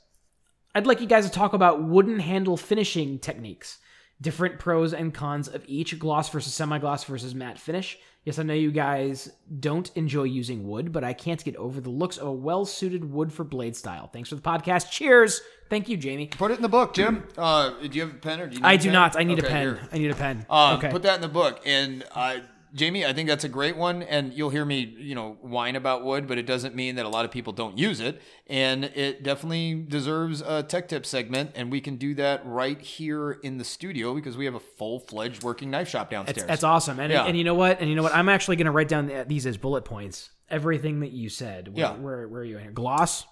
[0.76, 3.80] I'd like you guys to talk about wooden handle finishing techniques,
[4.22, 7.98] different pros and cons of each gloss versus semi-gloss versus matte finish.
[8.26, 11.90] Yes, I know you guys don't enjoy using wood, but I can't get over the
[11.90, 14.10] looks of a well-suited wood for blade style.
[14.12, 14.92] Thanks for the podcast.
[14.92, 15.42] Cheers.
[15.70, 16.28] Thank you, Jamie.
[16.28, 17.24] Put it in the book, Jim.
[17.38, 18.94] Uh, do you have a pen or do you need I do pen?
[18.94, 19.16] not.
[19.18, 19.62] I need a pen.
[19.62, 19.80] here.
[19.92, 20.46] I need a pen.
[20.50, 20.90] Um, okay.
[20.90, 21.62] Put that in the book.
[21.66, 22.40] And uh,
[22.74, 24.04] Jamie, I think that's a great one.
[24.04, 27.10] And you'll hear me, you know, whine about wood, but it doesn't mean that a
[27.10, 28.22] lot of people don't use it.
[28.48, 31.52] And it definitely deserves a tech tip segment.
[31.56, 35.00] And we can do that right here in the studio because we have a full
[35.00, 36.48] fledged working knife shop downstairs.
[36.48, 37.00] That's awesome.
[37.00, 37.26] And, Yeah.
[37.26, 37.80] and you know what?
[37.80, 38.14] And you know what?
[38.16, 40.30] I'm actually going to write down these as bullet points.
[40.50, 41.70] Everything that you said.
[41.70, 41.92] Where, Yeah.
[41.98, 42.72] Where, where are you in here?
[42.72, 43.26] Gloss.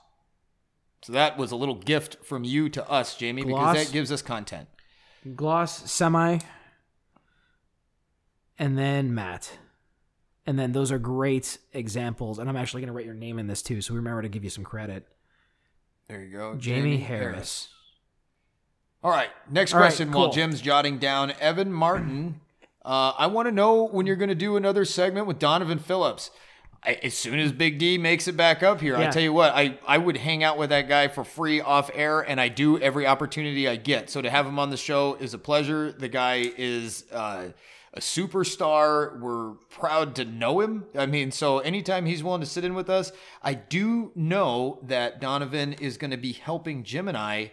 [1.03, 3.73] So that was a little gift from you to us, Jamie, Gloss.
[3.73, 4.67] because that gives us content.
[5.35, 6.39] gloss semi
[8.59, 9.51] and then Matt.
[10.45, 13.47] and then those are great examples and i'm actually going to write your name in
[13.47, 15.05] this too so remember to give you some credit
[16.07, 16.55] There you go.
[16.55, 17.69] jamie, harris.
[19.03, 19.29] All right.
[19.49, 20.33] Next All right, question while cool.
[20.33, 21.31] Jim's jotting down.
[21.39, 22.41] Evan Martin,
[22.83, 26.31] uh, I want to know when you're going to do another segment with Donovan Phillips.
[26.83, 29.53] I, as soon as Big D makes it back up here, I tell you what,
[29.53, 32.79] I, I would hang out with that guy for free off air, and I do
[32.79, 34.09] every opportunity I get.
[34.09, 35.91] So to have him on the show is a pleasure.
[35.91, 37.49] The guy is uh,
[37.93, 39.19] a superstar.
[39.19, 40.85] We're proud to know him.
[40.95, 43.11] I mean, so anytime he's willing to sit in with us,
[43.41, 47.51] I do know that Donovan is going to be helping Jim and I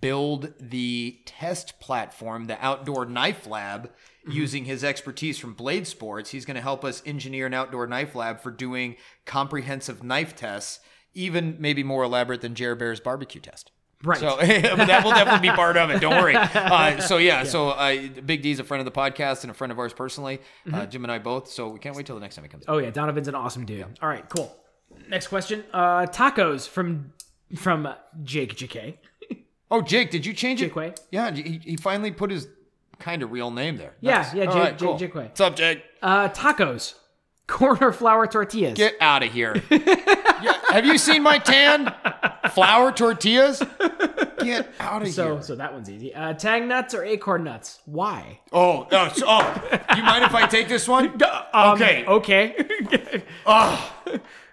[0.00, 4.32] build the test platform, the outdoor knife lab, mm-hmm.
[4.32, 6.30] using his expertise from Blade Sports.
[6.30, 10.80] He's going to help us engineer an outdoor knife lab for doing comprehensive knife tests,
[11.14, 13.70] even maybe more elaborate than Jer Bear's barbecue test.
[14.04, 14.18] Right.
[14.18, 16.00] So that will definitely be part of it.
[16.00, 16.34] Don't worry.
[16.54, 19.72] Uh, so yeah, so uh, Big D's a friend of the podcast and a friend
[19.72, 20.40] of ours personally.
[20.72, 21.48] Uh, Jim and I both.
[21.48, 22.64] So we can't wait till the next time he comes.
[22.68, 24.54] oh yeah donovan's an awesome dude all right cool
[25.08, 27.12] next question uh tacos from
[27.56, 27.88] from
[28.22, 28.96] jake jk
[29.70, 30.66] Oh, Jake, did you change it?
[30.66, 30.94] Jake Way.
[31.10, 32.46] Yeah, he, he finally put his
[33.00, 33.94] kind of real name there.
[34.00, 34.32] Yeah, Nice.
[34.34, 34.92] yeah, Jake- cool.
[34.96, 35.24] Jake- Jake Way.
[35.24, 35.82] What's up, Jake?
[36.02, 36.94] uh tacos
[37.48, 39.54] corn or flour tortillas Get out of here.
[40.76, 41.90] Have you seen my tan?
[42.52, 43.62] Flour tortillas?
[44.42, 45.42] Get out of so here.
[45.42, 49.78] so that one's easy uh tang nuts or acorn nuts why Oh, oh, so- oh,
[49.96, 51.20] you mind if I take this one?
[51.54, 52.04] Um, Okay.
[52.06, 53.22] okay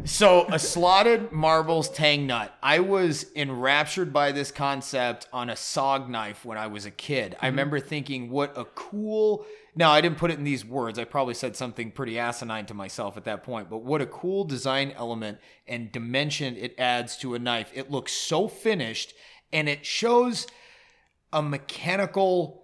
[0.05, 2.53] So a slotted marbles tang nut.
[2.61, 7.37] I was enraptured by this concept on a SOG knife when I was a kid.
[7.41, 9.45] I remember thinking, what a cool.
[9.75, 10.99] Now I didn't put it in these words.
[10.99, 13.69] I probably said something pretty asinine to myself at that point.
[13.69, 15.37] But what a cool design element
[15.67, 17.71] and dimension it adds to a knife.
[17.73, 19.13] It looks so finished,
[19.53, 20.47] and it shows
[21.31, 22.63] a mechanical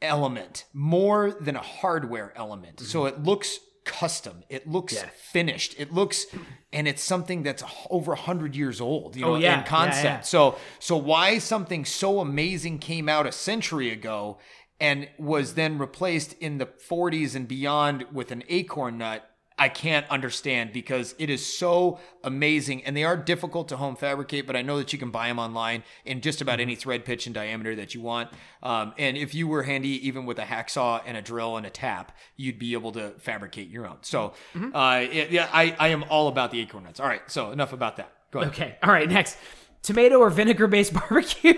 [0.00, 2.80] element more than a hardware element.
[2.80, 4.44] So it looks custom.
[4.48, 4.96] It looks
[5.32, 5.74] finished.
[5.78, 6.26] It looks,
[6.72, 9.16] and it's something that's over a hundred years old.
[9.16, 9.58] You oh, know, Oh, yeah.
[9.60, 10.04] in concept.
[10.04, 10.20] Yeah, yeah.
[10.20, 14.38] So, so why something so amazing came out a century ago
[14.80, 19.30] and was then replaced in the 40s and beyond with an acorn nut?
[19.56, 24.48] I can't understand because it is so amazing and they are difficult to home fabricate,
[24.48, 27.26] but I know that you can buy them online in just about any thread pitch
[27.26, 28.30] and diameter that you want.
[28.64, 31.70] Um, and if you were handy, even with a hacksaw and a drill and a
[31.70, 33.98] tap, you'd be able to fabricate your own.
[34.02, 34.32] So,
[34.74, 36.98] uh, it- yeah, I, I am all about the acorn nuts.
[36.98, 37.22] All right.
[37.28, 38.12] So enough about that.
[38.32, 38.52] Go ahead.
[38.54, 38.76] Okay.
[38.82, 39.08] All right.
[39.08, 39.36] Next,
[39.82, 41.54] tomato or vinegar based barbecue.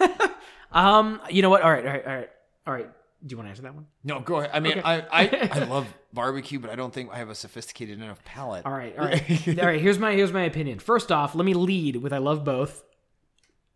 [0.72, 1.20] um.
[1.30, 1.62] You know what?
[1.62, 1.84] All right.
[1.86, 2.06] All right.
[2.06, 2.30] All right.
[2.66, 2.88] All right.
[3.24, 3.86] Do you want to answer that one?
[4.02, 4.50] No, go ahead.
[4.52, 4.82] I mean, Okay.
[4.82, 8.64] I, I, I love barbecue, but I don't think I have a sophisticated enough palate.
[8.64, 8.96] All right.
[8.98, 9.48] All right.
[9.58, 9.80] all right.
[9.80, 10.78] Here's my here's my opinion.
[10.78, 12.82] First off, let me lead with I love both.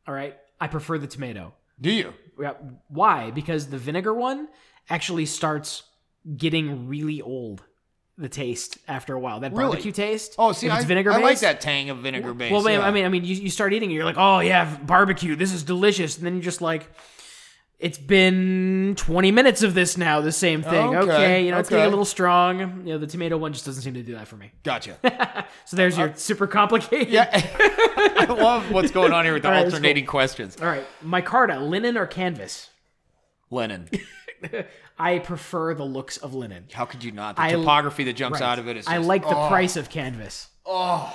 [0.06, 0.36] All right.
[0.60, 1.52] I prefer the tomato.
[1.80, 2.14] Do you?
[2.40, 2.54] Yeah,
[2.88, 3.30] Why?
[3.30, 4.48] Because the vinegar one
[4.88, 5.82] actually starts
[6.36, 7.62] getting really old.
[8.16, 9.70] The taste after a while, that Really?
[9.70, 10.36] barbecue taste.
[10.38, 12.52] Oh, see, if I, it's vinegar I like that tang of vinegar base.
[12.52, 12.86] Well, man, yeah.
[12.86, 15.52] I mean, I mean, you, you start eating it, you're like, oh yeah, barbecue, this
[15.52, 16.88] is delicious, and then you're just like,
[17.78, 20.94] it's been 20 minutes of this now, the same thing.
[20.96, 22.58] Okay, Okay, you know, it's getting a little strong.
[22.86, 24.52] You know, the tomato one just doesn't seem to do that for me.
[24.62, 24.96] gotcha.
[25.66, 27.08] So there's your uh, super complicated.
[27.08, 30.56] yeah, I love what's going on here with the right, alternating questions.
[30.60, 32.70] All right, micarta, linen or canvas?
[33.50, 33.88] Linen.
[34.98, 36.66] I prefer the looks of linen.
[36.72, 37.36] How could you not?
[37.36, 38.46] The I- topography that jumps Right.
[38.46, 38.86] out of it is.
[38.86, 39.48] I like the oh.
[39.48, 40.48] price of canvas.
[40.66, 41.14] Oh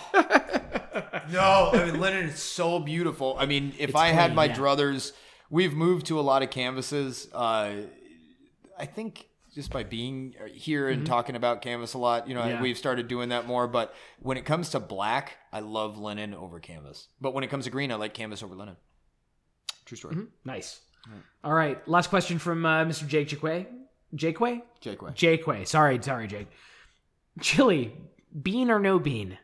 [1.31, 3.35] no, I mean linen is so beautiful.
[3.39, 4.55] I mean, if I had clean, my yeah.
[4.55, 5.11] druthers,
[5.49, 7.27] we've moved to a lot of canvases.
[7.33, 7.71] Uh,
[8.77, 12.49] I think just by being here and talking about canvas a lot, you know, Mm-hmm.
[12.49, 12.61] Yeah.
[12.61, 13.67] we've started doing that more.
[13.67, 17.07] But when it comes to black, I love linen over canvas.
[17.19, 18.77] But when it comes to green, I like canvas over linen.
[19.85, 20.15] True story.
[20.15, 20.25] Mm-hmm.
[20.45, 20.81] Nice.
[21.43, 23.07] All right, last question from uh, Mr.
[23.07, 23.65] Jake Jaquay.
[24.15, 24.61] Jaquay?
[24.81, 25.11] Jake Way.
[25.11, 25.67] Jaquay.
[25.67, 26.47] Sorry, sorry, Jake.
[27.41, 27.93] Chili,
[28.39, 29.37] bean or no bean?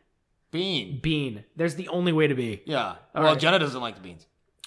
[0.52, 1.00] Bean.
[1.02, 1.44] Bean.
[1.56, 2.62] There's the only way to be.
[2.66, 2.84] Yeah.
[2.84, 3.38] All well, right.
[3.38, 4.26] Jenna doesn't like the beans.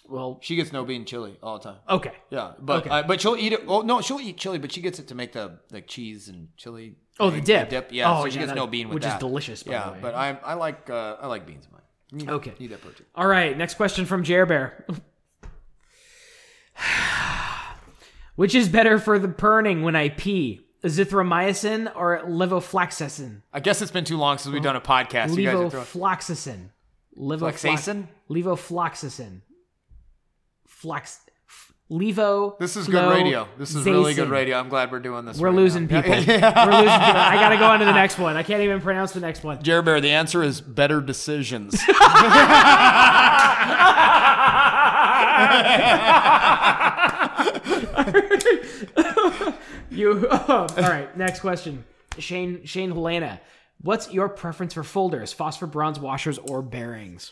[0.10, 1.78] Well, She gets no bean chili all the time.
[1.90, 2.14] okay.
[2.30, 2.90] Yeah, but Okay.
[2.90, 3.62] uh, but she'll eat it.
[3.68, 6.48] Oh no, she'll eat chili, but she gets it to make the like cheese and
[6.58, 6.96] chili.
[7.20, 7.70] Oh, the thing, dip.
[7.70, 7.90] dip.
[7.92, 9.20] Yeah, Oh, so she yeah, gets that- no bean with which is that.
[9.20, 10.00] delicious, by yeah, the way.
[10.02, 11.82] but I I like uh, I like beans in mine.
[12.12, 12.54] Need- Okay.
[12.60, 13.06] need that protein.
[13.14, 14.86] All right, next question from Jer Bear.
[18.36, 20.62] Which is better for the burning when I pee?
[20.84, 23.42] Azithromycin or levofloxacin?
[23.52, 25.36] I guess it's been too long since we've done a podcast.
[25.36, 25.86] You guys are throwing.
[27.18, 28.08] Levofloxacin.
[28.30, 29.42] Levofloxacin.
[30.80, 31.20] Flax.
[31.50, 32.58] f- Levo.
[32.58, 33.48] This is good radio.
[33.58, 34.58] This is really good radio.
[34.58, 35.38] I'm glad we're doing this.
[35.38, 36.02] We're right losing now.
[36.02, 36.12] people.
[36.12, 36.50] We're losing people.
[36.56, 38.38] I gotta go on to the next one.
[38.38, 39.62] I can't even pronounce the next one.
[39.62, 41.76] Jerry Bear, the answer is better decisions.
[49.92, 50.28] You.
[50.32, 51.16] Oh, all right.
[51.18, 51.84] Next question.
[52.18, 53.40] Shane Shane Helena.
[53.82, 55.32] What's your preference for folders?
[55.34, 57.32] Phosphor bronze washers or bearings?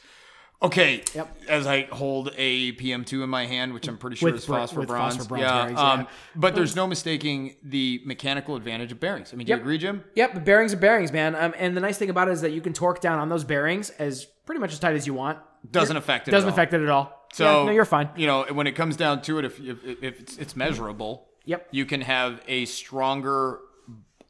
[0.61, 1.03] Okay.
[1.13, 1.37] Yep.
[1.47, 4.79] As I hold a PM2 in my hand, which I'm pretty sure With is phosphor
[4.79, 5.15] with bronze.
[5.17, 5.61] phosphor bronze yeah.
[5.61, 6.05] bearings, um, yeah.
[6.35, 9.31] But there's no mistaking the mechanical advantage of bearings.
[9.33, 9.59] I mean, do Yep.
[9.59, 10.03] you agree, Jim?
[10.15, 11.35] Yep, bearings are bearings, man.
[11.35, 13.43] Um, and the nice thing about it is that you can torque down on those
[13.43, 15.37] bearings as pretty much as tight as you want.
[15.69, 16.31] Doesn't affect it.
[16.31, 16.55] Doesn't at all.
[16.55, 17.27] affect it at all.
[17.33, 18.09] So Yeah, no, you're fine.
[18.15, 21.67] You know, when it comes down to it, if if, if it's, it's measurable, Yep.
[21.71, 23.59] you can have a stronger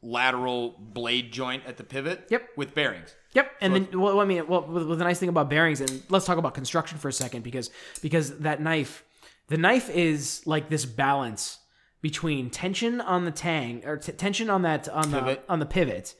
[0.01, 2.27] lateral blade joint at the pivot.
[2.29, 2.49] Yep.
[2.57, 3.15] With bearings.
[3.33, 6.25] Yep, and then well, I mean, well, with the nice thing about bearings, and let's
[6.25, 7.69] talk about construction for a second because
[8.01, 9.03] because that knife,
[9.47, 11.59] the knife is like this balance
[12.01, 15.45] between tension on the tang or t- tension on that on Pivot.
[15.45, 16.15] the on the pivot,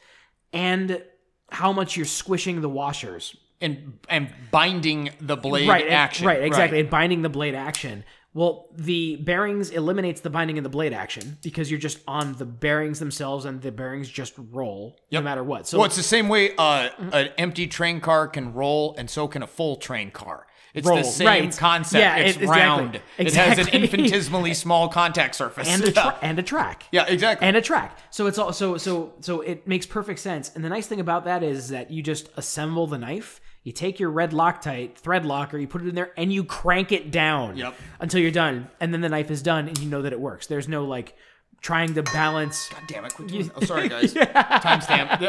[0.54, 1.02] and
[1.50, 3.36] how much you're squishing the washers.
[3.60, 6.28] And and binding the blade right, action.
[6.28, 8.04] right, exactly, and binding the blade action.
[8.38, 12.46] Well, the bearings eliminates the binding of the blade action because you're just on the
[12.46, 15.68] bearings themselves, and the bearings just roll no matter what.
[15.68, 19.28] So Well, it's the same way uh, an empty train car can roll, and so
[19.28, 20.46] can a full train car.
[20.76, 21.58] It's Roll, the same right.
[21.58, 22.00] concept.
[22.00, 22.62] Yeah, it's it- exactly.
[22.62, 22.96] round.
[23.18, 23.82] It has an Exactly.
[23.82, 25.68] infinitesimally small contact surface.
[25.68, 25.92] and a yeah.
[26.04, 26.84] tra- and a track.
[26.92, 27.48] yeah, exactly.
[27.48, 27.98] and a track.
[28.12, 30.52] So it's all so so so it makes perfect sense.
[30.54, 33.42] And the nice thing about that is that you just assemble the knife.
[33.68, 36.94] You take your red Loctite thread locker, you put it in there, and you crank
[36.94, 37.76] it down Yep.
[38.00, 38.70] until you're done.
[38.80, 40.48] And then the knife is done, and you know that it works.
[40.48, 41.18] There's no like
[41.60, 42.70] trying to balance.
[42.70, 43.14] God damn it!
[43.14, 44.14] Quit doing Oh, sorry, guys.
[44.14, 45.20] Timestamp.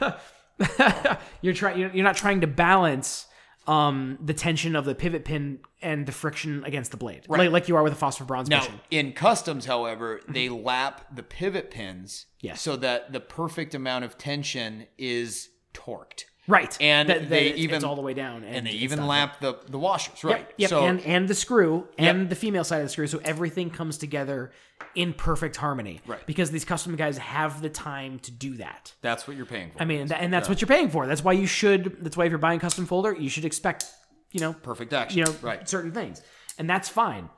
[1.40, 1.78] You're trying.
[1.78, 3.26] You're you're not trying to balance
[3.66, 7.68] um the tension of the pivot pin and the friction against the blade, like, like
[7.68, 8.80] you are with a phosphor bronze Now, bushing.
[8.90, 12.60] in customs, however, they lap the pivot pins Yes.
[12.60, 16.24] so that the perfect amount of tension is torqued.
[16.46, 16.76] Right.
[16.80, 19.06] And That- that they it's- even it's all the way down, and, and they even
[19.06, 20.40] lamp the the washers, right?
[20.40, 22.28] Yep, yep, So and and the screw and Yep.
[22.28, 24.52] the female side of the screw, so everything comes together
[24.94, 26.00] in perfect harmony.
[26.06, 26.24] Right.
[26.26, 28.92] Because these custom guys have the time to do that.
[29.00, 29.80] that's what you're paying for.
[29.82, 31.06] I mean, and, that, and that's what you're paying for.
[31.06, 31.98] That's why you should.
[32.04, 33.86] That's why if you're buying custom folder, you should expect,
[34.30, 35.18] you know, perfect action.
[35.18, 35.66] you know, right?
[35.68, 36.20] certain things,
[36.58, 37.30] and that's fine.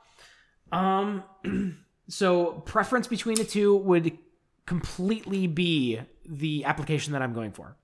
[0.71, 1.23] Um,
[2.09, 4.17] so preference between the two would
[4.65, 7.77] completely be the application that I'm going for.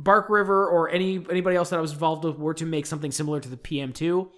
[0.00, 3.10] Bark River or any anybody else that I was involved with were to make something
[3.10, 4.28] similar to the PM2,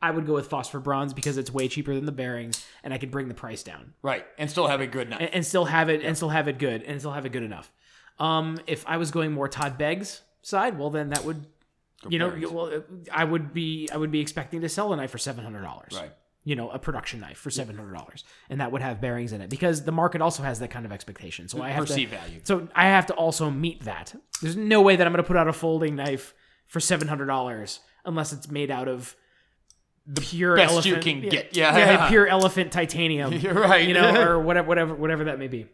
[0.00, 2.98] I would go with phosphor bronze because it's way cheaper than the bearings, and I
[2.98, 5.20] could bring the price down Right, and still have a good knife.
[5.20, 7.42] and, and still have it and still have it good and still have it good
[7.42, 7.70] enough.
[8.18, 11.44] Um, if I was going more Todd Beggs side, well then that would,
[12.08, 12.50] you know, bearings.
[12.50, 12.82] well
[13.12, 15.92] I would be I would be expecting to sell a knife for seven hundred dollars.
[15.94, 16.12] Right.
[16.50, 19.40] You know, a production knife for seven hundred dollars, and that would have bearings in
[19.40, 21.48] it because the market also has that kind of expectation.
[21.48, 22.40] So I have Perceived to, value.
[22.42, 24.14] So I have to also meet that.
[24.42, 26.34] There's no way that I'm going to put out a folding knife
[26.66, 29.14] for seven hundred dollars unless it's made out of
[30.06, 31.56] the pure best elephant, you can yeah, get.
[31.56, 32.08] Yeah.
[32.08, 33.86] pure elephant titanium You're right.
[33.86, 35.66] you know, or whatever, whatever, whatever that may be.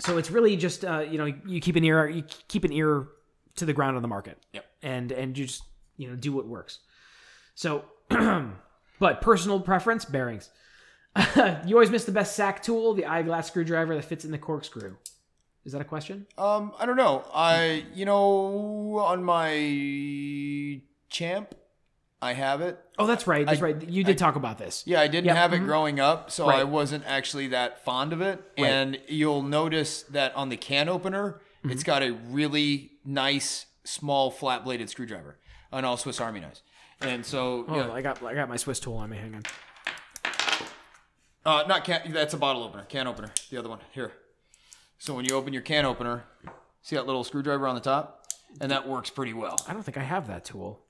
[0.00, 3.06] So it's really just uh, you know you keep an ear you keep an ear
[3.56, 4.38] to the ground on the market.
[4.52, 4.64] Yep.
[4.82, 5.62] And and you just
[5.96, 6.80] you know do what works.
[7.54, 7.84] So,
[8.98, 10.50] but personal preference bearings.
[11.66, 14.96] you always miss the best sack tool, the eyeglass screwdriver that fits in the corkscrew.
[15.64, 16.26] Is that a question?
[16.36, 17.24] Um, I don't know.
[17.32, 21.54] I you know on my champ,
[22.20, 22.78] I have it.
[22.98, 23.46] Oh, that's right.
[23.46, 23.88] That's I- right.
[23.88, 24.82] You did talk about this.
[24.86, 25.66] Yeah, I didn't Yep, have it mhm.
[25.66, 26.60] growing up, so Right.
[26.60, 28.42] I wasn't actually that fond of it.
[28.58, 28.66] Right.
[28.70, 31.70] And you'll notice that on the can opener, Mm-hmm.
[31.70, 35.38] it's got a really nice small flat bladed screwdriver,
[35.72, 36.60] an all Swiss Army knife.
[37.00, 39.16] And so, Oh, yeah, I got I got my Swiss tool on me.
[39.18, 39.42] Hang on.
[41.44, 42.12] uh, not can.
[42.12, 43.30] That's a bottle opener, can opener.
[43.50, 44.12] The other one here.
[44.98, 46.24] So when you open your can opener,
[46.82, 48.26] see that little screwdriver on the top,
[48.60, 49.56] and that works pretty well.
[49.68, 50.80] I don't think I have that tool.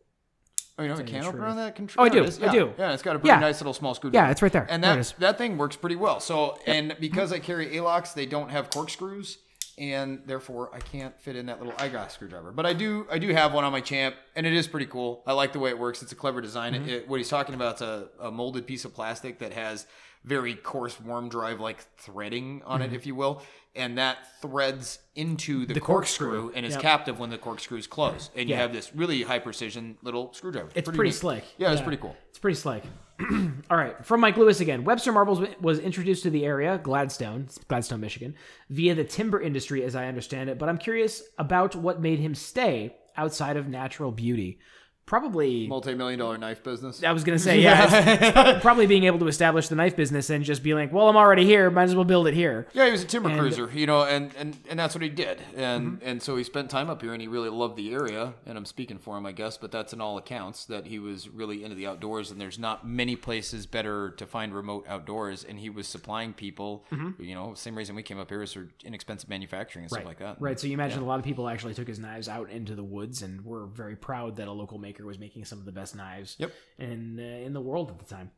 [0.77, 2.05] Oh, you know you can opener on that control?
[2.05, 2.25] Oh, I do.
[2.45, 2.73] I do.
[2.77, 3.39] Yeah, it's got a pretty Yeah.
[3.39, 4.27] nice little small screwdriver.
[4.27, 4.67] Yeah, it's right there.
[4.69, 6.19] And There it that thing works pretty well.
[6.19, 9.39] So, and because I carry Alox, they don't have corkscrews,
[9.79, 12.53] and therefore I can't fit in that little eyeglass screwdriver.
[12.53, 15.23] But I do I do have one on my Champ, and it is pretty cool.
[15.27, 16.03] I like the way it works.
[16.03, 16.75] It's a clever design.
[16.75, 16.89] Mm-hmm.
[16.89, 19.87] It, it- what he's talking about is a, a molded piece of plastic that has
[20.25, 22.93] very coarse worm drive like threading on Mm-hmm.
[22.95, 23.43] it, if you will.
[23.77, 26.31] And that threads into the, corkscrew.
[26.43, 26.83] corkscrew, and is Yep.
[26.83, 28.31] captive when the corkscrews close.
[28.37, 30.69] And you have this really high precision little screwdriver.
[30.77, 31.15] It's pretty, neat.
[31.17, 31.45] slick.
[31.59, 32.17] Yeah, it's pretty cool.
[32.31, 32.85] It's pretty slick.
[33.71, 34.85] All right, from Mike Lewis again.
[34.85, 38.35] Webster Marbles was introduced to the area, Gladstone, Gladstone, Michigan,
[38.71, 40.59] via the timber industry, as I understand it.
[40.59, 44.59] But I'm curious about what made him stay outside of natural beauty.
[45.07, 47.03] Probably, Multi-million dollar knife business.
[47.05, 50.63] I was gonna say, yeah, probably being able to establish the knife business and just
[50.63, 52.67] be like, well, I'm already here, might as well build it here.
[52.73, 55.11] Yeah, he was a timber And- cruiser, you know, and, and, and that's what he
[55.11, 55.41] did.
[55.55, 56.09] And Mm-hmm.
[56.09, 58.33] and so he spent time up here and he really loved the area.
[58.47, 61.29] And I'm speaking for him, I guess, but that's in all accounts that he was
[61.29, 62.31] really into the outdoors.
[62.31, 65.45] And there's not many places better to find remote outdoors.
[65.45, 66.85] And he was supplying people,
[67.19, 70.19] you know, same reason we came up here is for inexpensive manufacturing and stuff like
[70.21, 70.37] that.
[70.37, 70.45] Mm-hmm.
[70.45, 70.61] Right.
[70.61, 73.23] So you imagine a lot of people actually took his knives out into the woods
[73.23, 76.37] and were very proud that a local maker was making some of the best knives
[76.39, 76.53] Yep.
[76.79, 78.31] in uh, in the world at the time.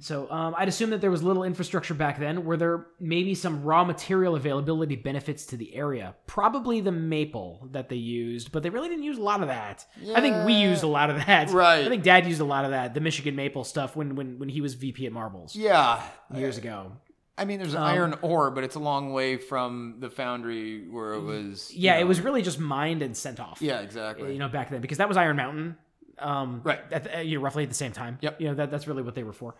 [0.00, 2.44] So um, I'd assume that there was little infrastructure back then.
[2.44, 6.14] Were there maybe some raw material availability benefits to the area?
[6.26, 9.86] Probably the maple that they used, but they really didn't use a lot of that.
[10.14, 10.68] I think we Yeah.
[10.70, 11.50] used a lot of that.
[11.50, 11.84] Right.
[11.84, 14.50] I think Dad used a lot of that, the Michigan maple stuff when when when
[14.50, 16.02] he was VP at Marbles Yeah.
[16.34, 16.92] years ago.
[17.36, 20.86] I mean, Um, there's an iron ore, but it's a long way from the foundry
[20.88, 21.72] where it was.
[21.74, 23.60] you Yeah, it was really just mined and sent off.
[23.62, 24.32] Yeah, exactly.
[24.34, 25.76] you know, back then because that was Iron Mountain,
[26.18, 26.80] um, Right.
[26.90, 28.18] At the, you know, roughly at the same time.
[28.20, 28.40] Yep.
[28.40, 29.56] You know that that's really what they were for.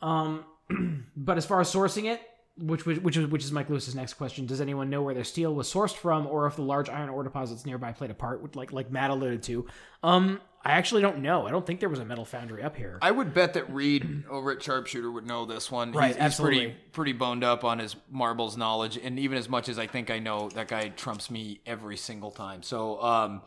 [0.00, 0.44] Um,
[1.16, 2.20] but as far as sourcing it,
[2.58, 5.24] which which which is which is Mike Lewis's next question, does anyone know where their
[5.24, 8.42] steel was sourced from, or if the large iron ore deposits nearby played a part?
[8.42, 9.66] With, like like Matt alluded to.
[10.02, 11.46] Um, I actually don't know.
[11.46, 12.98] I don't think there was a metal foundry up here.
[13.02, 15.92] I would bet that Reed over at Sharpshooter would know this one.
[15.92, 16.58] Right, he's, he's absolutely.
[16.58, 20.10] pretty pretty boned up on his marbles knowledge, and even as much as I think
[20.10, 22.62] I know, that guy trumps me every single time.
[22.62, 23.42] So, um,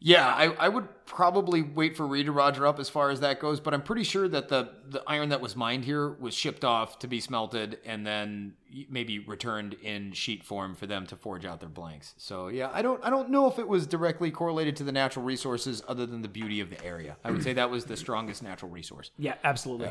[0.00, 3.40] yeah, I, I would probably wait for Reed to roger up as far as that
[3.40, 6.64] goes, but I'm pretty sure that the the iron that was mined here was shipped
[6.64, 8.54] off to be smelted and then
[8.88, 12.14] maybe returned in sheet form for them to forge out their blanks.
[12.16, 15.24] So yeah, I don't I don't know if it was directly correlated to the natural
[15.24, 17.16] resources other than the beauty of the area.
[17.24, 19.10] I would say that was the strongest natural resource.
[19.18, 19.88] Yeah, absolutely.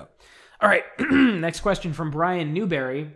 [0.62, 0.84] All right.
[1.00, 3.12] Next question from Brian Newberry.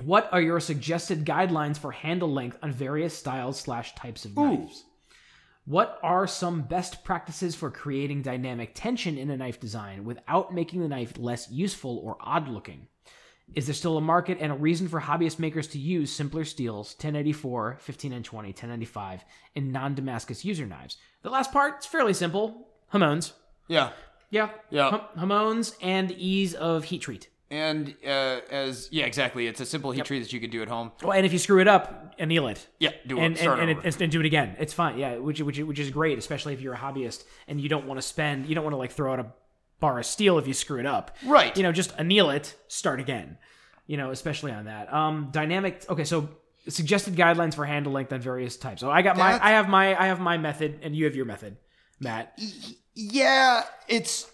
[0.00, 4.84] What are your suggested guidelines for handle length on various styles slash types of knives?
[5.64, 10.80] What are some best practices for creating dynamic tension in a knife design without making
[10.80, 12.88] the knife less useful or odd looking?
[13.54, 16.94] Is there still a market and a reason for hobbyist makers to use simpler steels,
[16.94, 19.24] 1084, 15N20, 1095,
[19.54, 20.96] and non Damascus user knives?
[21.22, 23.34] The last part is fairly simple Hamons.
[23.68, 23.90] Yeah.
[24.30, 24.50] Yeah.
[24.70, 24.90] Yeah.
[24.90, 27.28] Hum- Hamones and ease of heat treat.
[27.52, 29.46] And uh, as yeah, exactly.
[29.46, 30.90] It's a simple heat treat that you can do at home.
[31.02, 32.66] Well, and if you screw it up, anneal it.
[32.80, 33.24] Yeah, do it.
[33.24, 34.56] and, and, and, it, and do it again.
[34.58, 34.96] It's fine.
[34.96, 37.98] Yeah, which which which is great, especially if you're a hobbyist and you don't want
[37.98, 39.26] to spend, you don't want to like throw out a
[39.80, 41.14] bar of steel if you screw it up.
[41.26, 41.54] Right.
[41.54, 43.36] You know, just anneal it, start again.
[43.86, 44.90] You know, especially on that.
[44.90, 45.84] Um, dynamic.
[45.90, 46.30] Okay, so
[46.68, 48.80] suggested guidelines for handle length on various types.
[48.80, 51.26] So I got my, I have my, I have my method, and you have your
[51.26, 51.58] method,
[52.00, 52.40] Matt.
[52.94, 54.31] Yeah, it's.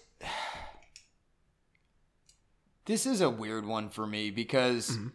[2.89, 5.07] This is a weird one for me because Mm-hmm.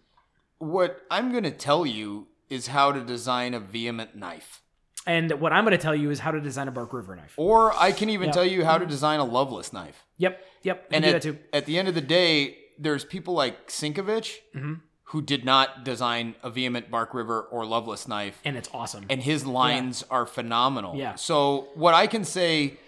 [0.59, 4.62] what I'm going to tell you is how to design a vehement knife.
[5.06, 7.34] And what I'm going to tell you is how to design a Bark River knife.
[7.36, 8.32] Or I can even Yeah.
[8.32, 10.05] tell you how to design a loveless knife.
[10.18, 10.86] Yep, yep.
[10.92, 14.74] And at, at the end of the day, there's people like Sinkevich Mm-hmm.
[15.10, 18.38] who did not design a vehement Bark River or loveless knife.
[18.44, 19.05] And it's awesome.
[19.10, 20.94] and his lines are phenomenal.
[20.96, 21.16] Yeah.
[21.16, 22.78] So what I can say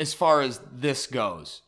[0.00, 1.60] as far as this goes,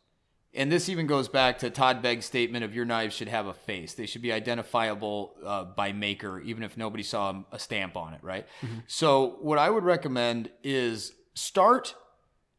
[0.57, 3.55] and this even goes back to Todd Begg's statement of your knives should have a
[3.55, 3.95] face.
[3.95, 8.21] They should be identifiable uh, by maker, even if nobody saw a stamp on it,
[8.23, 8.47] right?
[8.87, 11.95] So what I would recommend is start.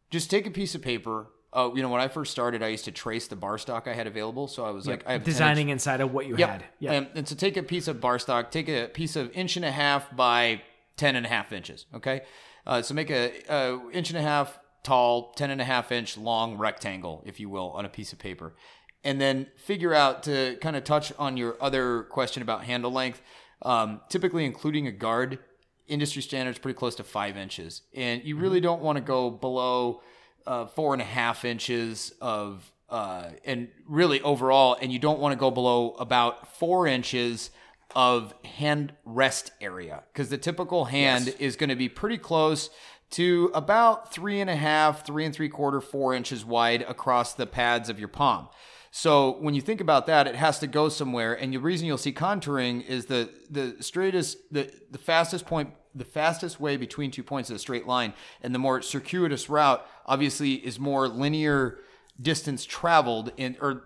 [0.09, 1.27] Just take a piece of paper.
[1.53, 3.93] Uh, you know, when I first started, I used to trace the bar stock I
[3.93, 4.47] had available.
[4.47, 6.49] So I was like, I have 10 inch Designing inside of what you Yep.
[6.49, 6.63] had.
[6.79, 6.91] Yeah.
[6.93, 9.65] And, and so take a piece of bar stock, take a piece of inch and
[9.65, 10.61] a half by
[10.97, 11.85] 10 and a half inches.
[11.95, 12.21] Okay.
[12.65, 16.17] Uh, so make a, a inch and a half tall, 10 and a half inch
[16.17, 18.55] long rectangle, if you will, on a piece of paper.
[19.03, 23.21] And then figure out to kind of touch on your other question about handle length,
[23.61, 25.39] um, typically including a guard.
[25.87, 27.81] Industry standards pretty close to five inches.
[27.93, 30.01] And you really don't want to go below
[30.45, 35.33] uh, four and a half inches of uh, and really overall, and you don't want
[35.33, 37.51] to go below about four inches
[37.95, 42.69] of hand rest area because the typical hand is going to be pretty close
[43.11, 47.45] to about three and a half, three and three quarter, four inches wide across the
[47.45, 48.49] pads of your palm.
[48.91, 51.97] So when you think about that, it has to go somewhere, and the reason you'll
[51.97, 57.23] see contouring is the the straightest, the the fastest point, the fastest way between two
[57.23, 61.79] points is a straight line, and the more circuitous route obviously is more linear
[62.19, 63.83] distance traveled in, or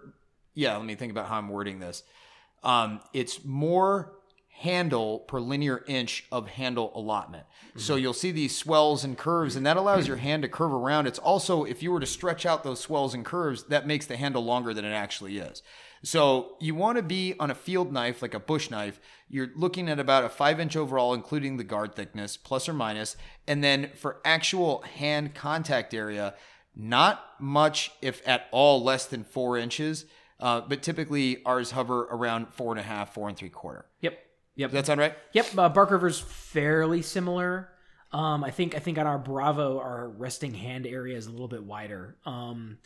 [0.54, 2.04] yeah, let me think about how I'm wording this.
[2.64, 4.14] Um, it's more
[4.62, 7.46] handle per linear inch of handle allotment.
[7.78, 11.08] So you'll see these swells and curves, and that allows your hand to curve around.
[11.08, 14.18] It's also, if you were to stretch out those swells and curves, that makes the
[14.18, 15.64] handle longer than it actually is.
[16.04, 19.90] So you want to be on a field knife, like a bush knife, you're looking
[19.90, 23.18] at about a five inch overall, including the guard thickness, plus or minus.
[23.48, 26.36] And then for actual hand contact area,
[26.76, 30.06] not much, if at all, less than four inches.
[30.40, 33.86] Uh, but typically ours hover around four and a half, four and three quarter.
[34.62, 34.70] Yep.
[34.70, 35.18] Does that sound right?
[35.34, 37.70] Yep, uh, Bark River's fairly similar.
[38.12, 41.48] Um, I think I think on our Bravo, our resting hand area is a little
[41.48, 42.18] bit wider.
[42.26, 42.78] Um,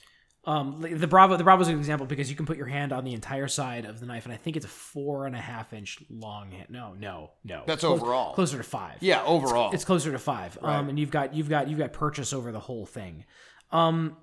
[0.45, 3.03] um, the the Bravo, the Bravo's an example because you can put your hand on
[3.03, 5.73] the entire side of the knife, and I think it's a four and a half
[5.73, 6.67] inch long hand.
[6.69, 7.63] No, no, no.
[7.65, 8.33] That's Close- overall.
[8.35, 8.97] Closer to five.
[9.01, 9.71] Yeah, overall.
[9.73, 10.57] It's closer to five.
[10.61, 13.25] Um, and you've got you've got you've got purchase over the whole thing.
[13.71, 14.15] Um,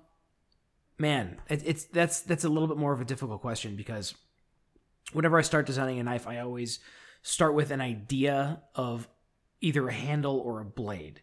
[0.97, 4.15] man, it, it's that's that's a little bit more of a difficult question because
[5.11, 6.79] whenever I start designing a knife, I always
[7.23, 9.07] start with an idea of
[9.61, 11.21] either a handle or a blade.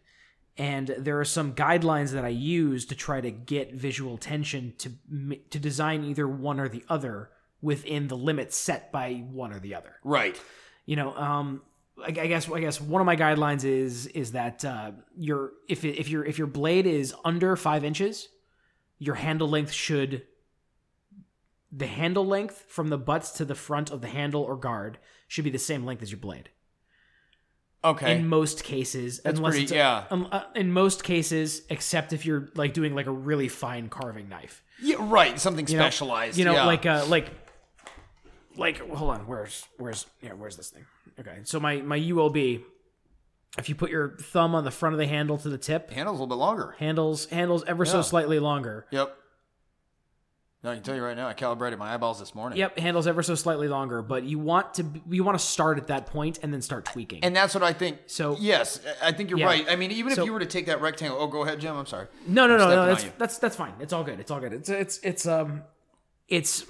[0.57, 4.91] And there are some guidelines that I use to try to get visual tension to
[5.49, 7.29] to design either one or the other
[7.61, 10.39] within the limits set by one or the other right.
[10.85, 11.61] you know um
[12.03, 15.85] I, I guess I guess one of my guidelines is is that uh, your if
[15.85, 18.29] it, if your if your blade is under five inches,
[18.97, 20.23] your handle length should
[21.71, 24.97] the handle length from the butts to the front of the handle or guard
[25.31, 26.49] should be the same length as your blade.
[27.85, 28.17] Okay.
[28.17, 30.03] In most cases, That's unless pretty- yeah.
[30.11, 34.27] um, uh, in most cases, except if you're like doing like a really fine carving
[34.27, 34.61] knife.
[34.83, 35.39] yeah, right.
[35.39, 36.37] Something You know- specialized.
[36.37, 36.65] You know, yeah.
[36.65, 37.27] like uh, like
[38.57, 40.85] like hold on, where's where's yeah, where's this thing?
[41.17, 42.61] Okay, so my my ULB,
[43.57, 46.19] if you put your thumb on the front of the handle to the tip, handle's
[46.19, 46.75] a little bit longer.
[46.77, 48.85] handles handles ever so slightly longer.
[48.91, 49.15] Yep.
[50.63, 52.59] No, I can tell you right now, I calibrated my eyeballs this morning.
[52.59, 55.87] Yep, handles ever so slightly longer, but you want to you want to start at
[55.87, 57.23] that point and then start tweaking.
[57.23, 57.97] And that's what I think.
[58.05, 59.45] So- yes, I think you're Yeah.
[59.47, 59.65] right.
[59.67, 61.75] I mean, even So- if you were to take that rectangle, oh, go ahead, Jim.
[61.75, 62.07] I'm sorry.
[62.27, 62.85] no, no, I'm no, no.
[62.85, 63.73] That's that's that's fine.
[63.79, 64.19] It's all good.
[64.19, 64.53] It's all good.
[64.53, 65.63] It's it's it's um,
[66.27, 66.63] it's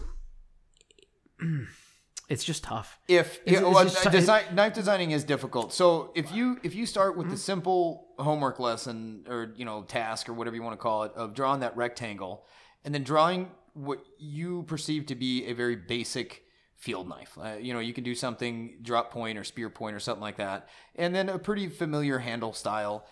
[2.30, 2.97] it's just tough.
[3.09, 5.73] If It's- yeah, well, design, knife designing is difficult.
[5.73, 7.19] So if you if you start Mm-hmm.
[7.19, 11.03] with the simple homework lesson or you know task or whatever you want to call
[11.03, 12.45] it of drawing that rectangle,
[12.85, 16.43] and then drawing what you perceive to be a very basic
[16.76, 17.38] field knife.
[17.41, 20.38] Uh, you know, you can do something drop point or spear point or something like
[20.38, 23.06] that, and then a pretty familiar handle style,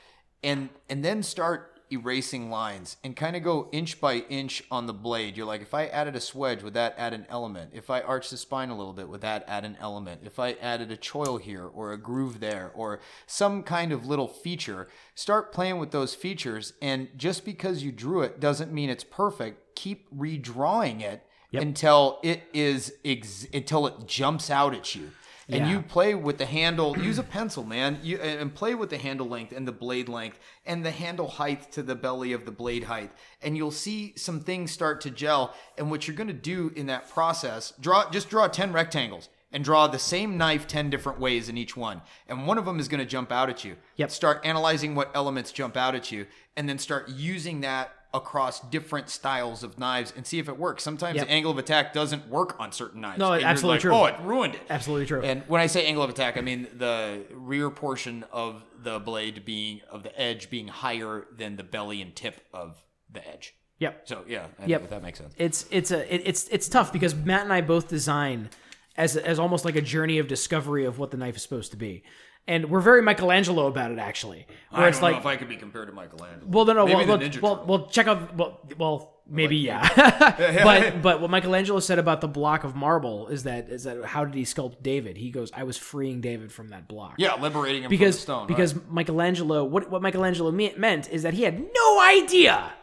[0.44, 4.94] and and then start erasing lines and kind of go inch by inch on the
[4.94, 5.36] blade.
[5.36, 7.72] You're like, if I added a swedge, would that add an element?
[7.74, 10.22] If I arch the spine a little bit, would that add an element?
[10.24, 14.28] If I added a choil here or a groove there or some kind of little
[14.28, 16.74] feature, start playing with those features.
[16.82, 19.69] And just because you drew it doesn't mean it's perfect.
[19.84, 21.20] Keep redrawing it
[21.54, 25.12] until it is ex- until it jumps out at you.
[25.52, 25.72] And Yeah.
[25.72, 26.96] you play with the handle.
[27.00, 28.00] Use a pencil, man.
[28.04, 31.72] You and play with the handle length and the blade length and the handle height
[31.72, 33.12] to the belly of the blade height,
[33.42, 35.56] and you'll see some things start to gel.
[35.78, 39.64] And what you're going to do in that process, draw just draw ten rectangles and
[39.64, 42.88] draw the same knife ten different ways in each one, and one of them is
[42.88, 43.76] going to jump out at you.
[43.96, 44.12] Yep.
[44.12, 49.08] Start analyzing what elements jump out at you, and then start using that across different
[49.10, 50.84] styles of knives and see if it works.
[50.84, 51.28] Sometimes Yep.
[51.28, 53.20] the angle of attack doesn't work on certain knives.
[53.20, 53.94] No, absolutely like, true.
[53.94, 54.62] Oh, it ruined it.
[54.70, 55.22] Absolutely true.
[55.22, 59.46] And when I say angle of attack, I mean the rear portion of the blade
[59.46, 63.54] being of the edge being higher than the belly and tip of the edge.
[63.78, 64.08] Yep.
[64.08, 64.90] So yeah, I Yep.
[64.90, 65.34] that makes sense.
[65.38, 68.50] It's it's a it, it's it's tough because Matt and I both design
[68.98, 71.78] as as almost like a journey of discovery of what the knife is supposed to
[71.78, 72.04] be,
[72.50, 74.48] and we're very Michelangelo about it actually.
[74.72, 76.48] Where it's like, if I could be compared to Michelangelo.
[76.48, 79.88] well, no, no, Maybe well, well, well, well, check out, well, well, maybe yeah,
[80.64, 84.26] but but what Michelangelo said about the block of marble is that is that how
[84.26, 85.16] did he sculpt David?
[85.16, 87.16] He goes, I was freeing David from that block.
[87.18, 88.48] yeah, liberating him because from the stone.
[88.48, 88.92] because right.
[88.92, 92.74] Michelangelo, what what Michelangelo me- meant is that he had no idea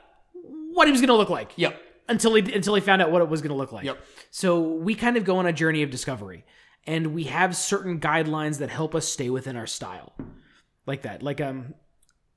[0.72, 1.52] what he was going to look like.
[1.56, 1.82] Yep.
[2.08, 3.84] Until he until he found out what it was going to look like.
[3.84, 3.98] Yep.
[4.30, 6.44] So we kind of go on a journey of discovery,
[6.86, 10.12] and we have certain guidelines that help us stay within our style,
[10.86, 11.22] like that.
[11.22, 11.74] Like um,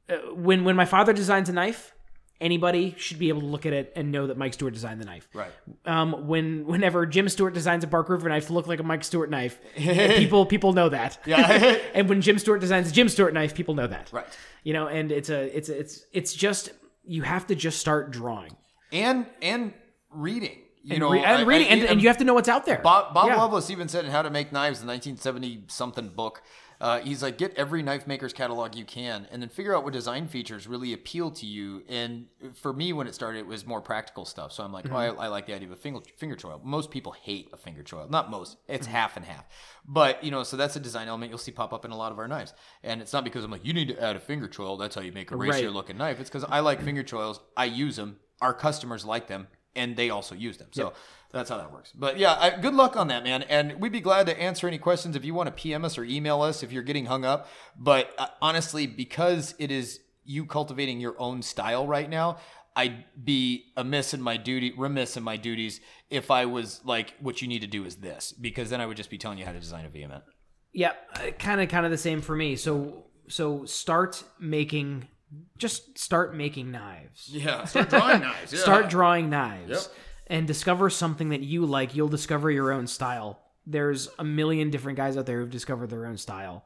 [0.09, 1.93] uh, when when my father designs a knife.
[2.41, 5.05] Anybody should be able to look at it and know that Mike Stewart designed the
[5.05, 5.27] knife.
[5.33, 5.51] right.
[5.83, 9.03] Um, when whenever Jim Stewart designs a Bark River knife to look like a Mike
[9.03, 11.19] Stewart knife, people people know that.
[11.25, 11.51] Yeah.
[11.93, 14.09] and when Jim Stewart designs a Jim Stewart knife, people know that.
[14.13, 14.25] Right.
[14.63, 16.69] You know, and it's a it's a, it's it's just
[17.03, 18.55] you have to just start drawing
[18.93, 19.73] and and
[20.09, 20.59] reading.
[20.83, 22.49] You and, know, re- and I- reading, I- and, and you have to know what's
[22.49, 22.79] out there.
[22.79, 23.35] Bob, Bob Yeah.
[23.35, 26.41] Loveless even said in How to Make Knives, the 1970 something book.
[26.81, 29.91] Uh, he's like, get every knife maker's catalog you can, and then figure out what
[29.91, 31.83] design features really appeal to you.
[31.89, 34.53] And for me, when it started, it was more practical stuff.
[34.53, 36.63] So I'm like, oh, I, I like the idea of a finger, finger choil.
[36.63, 38.09] Most people hate a finger choil.
[38.09, 38.55] Not most.
[38.69, 39.43] It's half and half.
[39.85, 42.13] But you know, so that's a design element you'll see pop up in a lot
[42.13, 42.53] of our knives.
[42.81, 44.79] And it's not because I'm like, you need to add a finger choil.
[44.79, 45.73] That's how you make a racier Right.
[45.75, 46.21] looking knife.
[46.21, 47.41] It's because I like finger choils.
[47.57, 48.21] I use them.
[48.41, 50.69] Our customers like them, and they also use them.
[50.71, 50.93] So
[51.31, 51.91] that's how that works.
[51.93, 53.43] But yeah, I, good luck on that, man.
[53.43, 56.03] And we'd be glad to answer any questions if you want to PM us or
[56.03, 57.47] email us if you're getting hung up.
[57.77, 62.37] But uh, honestly, because it is you cultivating your own style right now,
[62.75, 67.41] I'd be amiss in my duty, remiss in my duties if I was like, what
[67.41, 69.51] you need to do is this, because then I would just be telling you how
[69.51, 70.23] to design a vehement.
[70.71, 70.93] Yeah,
[71.39, 72.55] kind of kind of the same for me.
[72.55, 75.07] So so start making
[75.57, 77.29] just start making knives.
[77.31, 78.53] Yeah, start drawing knives.
[78.53, 78.59] Yeah.
[78.59, 79.81] Start drawing knives Yep.
[80.27, 81.95] and discover something that you like.
[81.95, 83.39] You'll discover your own style.
[83.67, 86.65] There's a million different guys out there who've discovered their own style,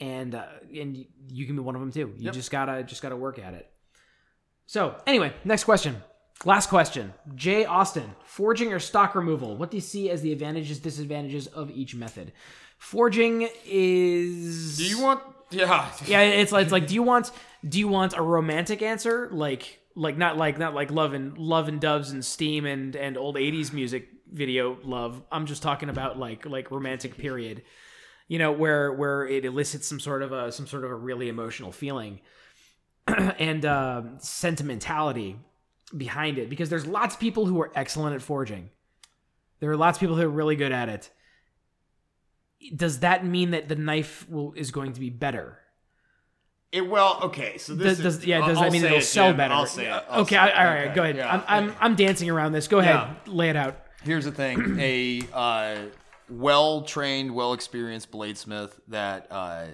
[0.00, 0.44] and uh,
[0.78, 2.12] and you can be one of them too.
[2.18, 3.70] You just gotta just gotta work at it.
[4.66, 5.96] So anyway, next question.
[6.44, 7.14] Last question.
[7.36, 9.56] Jay Austin, forging or stock removal.
[9.56, 12.32] What do you see as the advantages, disadvantages of each method?
[12.78, 15.22] Forging is Do you want?
[15.52, 15.92] Yeah.
[16.06, 17.30] yeah it's like it's like do you want
[17.66, 19.28] do you want a romantic answer?
[19.30, 23.16] Like like not like not like love and love and doves and steam and and
[23.16, 25.22] old 80s music video love.
[25.30, 27.62] I'm just talking about like like romantic period.
[28.28, 31.28] You know where where it elicits some sort of a some sort of a really
[31.28, 32.20] emotional feeling
[33.06, 35.36] and uh, sentimentality
[35.96, 36.48] behind it.
[36.48, 38.70] Because there's lots of people who are excellent at forging.
[39.60, 41.10] There are lots of people who are really good at it
[42.74, 45.58] does that mean that the knife will is going to be better
[46.72, 47.58] It, well, okay.
[47.58, 49.36] So this does, is does yeah does I'll that mean it'll it, sell Jim.
[49.36, 50.04] better I'll say it.
[50.08, 50.56] I'll okay say I, it.
[50.56, 51.32] all right Okay, go ahead yeah.
[51.32, 53.14] I'm, I'm i'm dancing around this go ahead Yeah.
[53.32, 55.76] lay it out Here's the thing: a uh,
[56.28, 59.66] well-trained, well-experienced bladesmith that uh,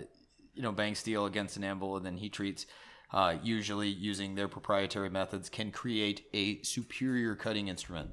[0.55, 2.67] you know bangs steel against an anvil and then he treats,
[3.13, 8.11] uh, usually using their proprietary methods, can create a superior cutting instrument.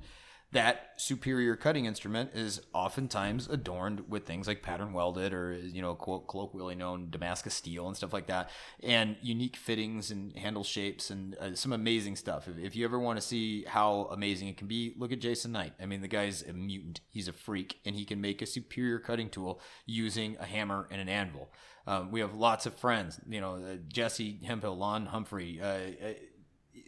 [0.56, 5.96] That superior cutting instrument is oftentimes adorned with things like pattern welded or you know
[5.96, 8.50] quote colloquially known Damascus steel and stuff like that,
[8.82, 12.48] and unique fittings and handle shapes and uh, some amazing stuff.
[12.48, 15.52] If, if you ever want to see how amazing it can be, look at Jason
[15.52, 15.74] Knight.
[15.82, 17.02] I mean, the guy's a mutant.
[17.10, 21.02] He's a freak, and he can make a superior cutting tool using a hammer and
[21.02, 21.52] an anvil.
[21.86, 25.60] Um, we have lots of friends, you know, uh, Jesse Hemphill, Lon Humphrey.
[25.62, 26.14] Uh, uh,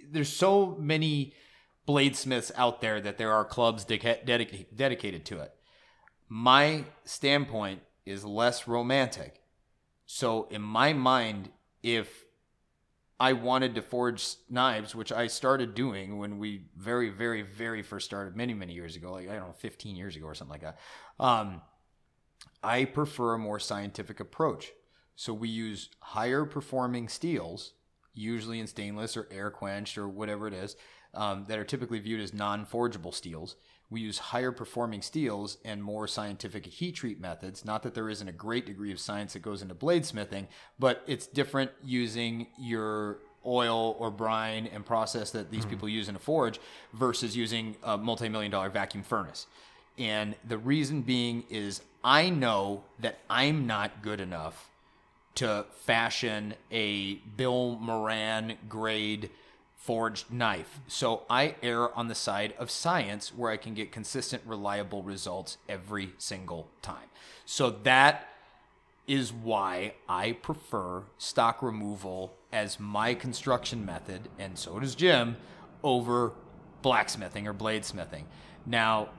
[0.10, 1.34] there's so many
[1.88, 5.54] bladesmiths out there that there are clubs dedica- dedicated to it.
[6.30, 9.42] my standpoint is less romantic.
[10.06, 11.50] So in my mind,
[11.84, 12.26] if
[13.20, 18.06] I wanted to forge knives, which I started doing when we very, very, very first
[18.06, 20.62] started many, many years ago, like I don't know, 15 years ago or something like
[20.62, 20.80] that.
[21.20, 21.62] Um,
[22.64, 24.72] I prefer a more scientific approach.
[25.16, 27.74] So we use higher performing steels,
[28.14, 30.76] usually in stainless or air quenched or whatever it is,
[31.14, 33.56] um, that are typically viewed as non forgeable steels.
[33.90, 37.64] We use higher performing steels and more scientific heat treat methods.
[37.64, 40.48] Not that there isn't a great degree of science that goes into bladesmithing,
[40.78, 46.18] but it's different using your oil or brine and process that these people use in
[46.18, 46.60] a forge
[46.94, 49.48] versus using a multi million dollar vacuum furnace.
[49.98, 54.70] And the reason being is I know that I'm not good enough
[55.36, 59.30] to fashion a Bill Moran grade
[59.78, 60.82] forged knife.
[60.88, 65.58] So I err on the side of science where I can get consistent, reliable results
[65.70, 67.08] every single time.
[67.46, 68.28] So that
[69.08, 75.38] is why I prefer stock removal as my construction method, and so does Jim,
[75.84, 76.34] over
[76.82, 78.24] blacksmithing or bladesmithing.
[78.66, 79.10] Now,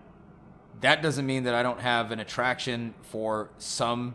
[0.80, 4.14] that doesn't mean that I don't have an attraction for some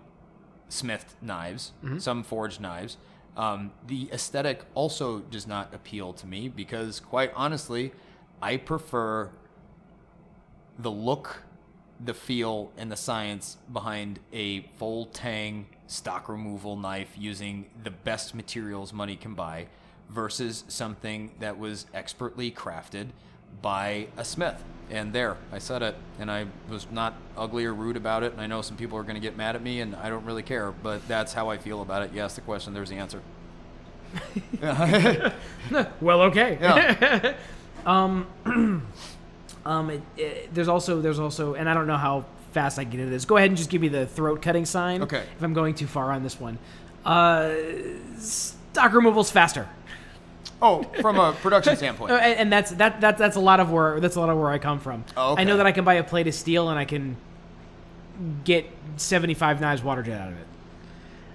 [0.70, 1.98] smithed knives, mm-hmm.
[1.98, 2.98] some forged knives.
[3.36, 7.92] Um, the aesthetic also does not appeal to me because, quite honestly,
[8.42, 9.32] I prefer
[10.78, 11.44] the look,
[12.00, 18.36] the feel, and the science behind a full tang stock removal knife using the best
[18.36, 19.68] materials money can buy
[20.10, 23.08] versus something that was expertly crafted
[23.62, 24.64] by a smith.
[24.90, 28.34] And there, I said it, and I was not ugly or rude about it.
[28.34, 30.26] And I know some people are going to get mad at me, and I don't
[30.26, 32.14] really care, but that's how I feel about it.
[32.14, 33.22] You asked the question, there's the answer.
[36.02, 36.58] Well, okay.
[36.62, 37.36] Yeah.
[39.66, 43.00] Um, it, it, there's also there's also, and I don't know how fast I get
[43.00, 43.26] into this.
[43.26, 45.02] Go ahead and just give me the throat cutting sign.
[45.04, 45.24] Okay.
[45.38, 46.60] If I'm going too far on this one,
[47.06, 47.54] uh,
[48.18, 49.68] stock removal's faster.
[50.64, 52.12] Oh, from a production standpoint.
[52.12, 54.38] Uh, and, and that's that, that that's a lot of where that's a lot of
[54.40, 55.04] where I come from.
[55.16, 55.42] Oh, okay.
[55.42, 57.18] I know that I can buy a plate of steel and I can
[58.44, 58.66] get
[58.98, 60.48] 75 knives water jet out of it.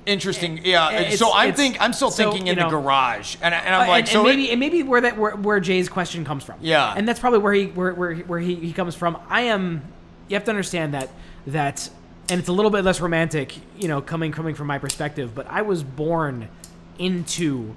[0.07, 0.61] Interesting.
[0.65, 0.91] Yeah.
[0.93, 3.55] It's- so I'm it's- think I'm still so, thinking you in know- the garage, and,
[3.55, 5.33] I- and I'm Uh, like, and, so and it- maybe and maybe where that where,
[5.37, 6.57] where Jay's question comes from.
[6.61, 6.95] Yeah.
[6.97, 9.19] and that's probably where he where where, where he, he comes from.
[9.29, 9.83] I am.
[10.29, 11.11] You have to understand that
[11.49, 11.89] that,
[12.31, 15.35] and it's a little bit less romantic, you know, coming coming from my perspective.
[15.35, 16.49] But I was born
[16.99, 17.75] into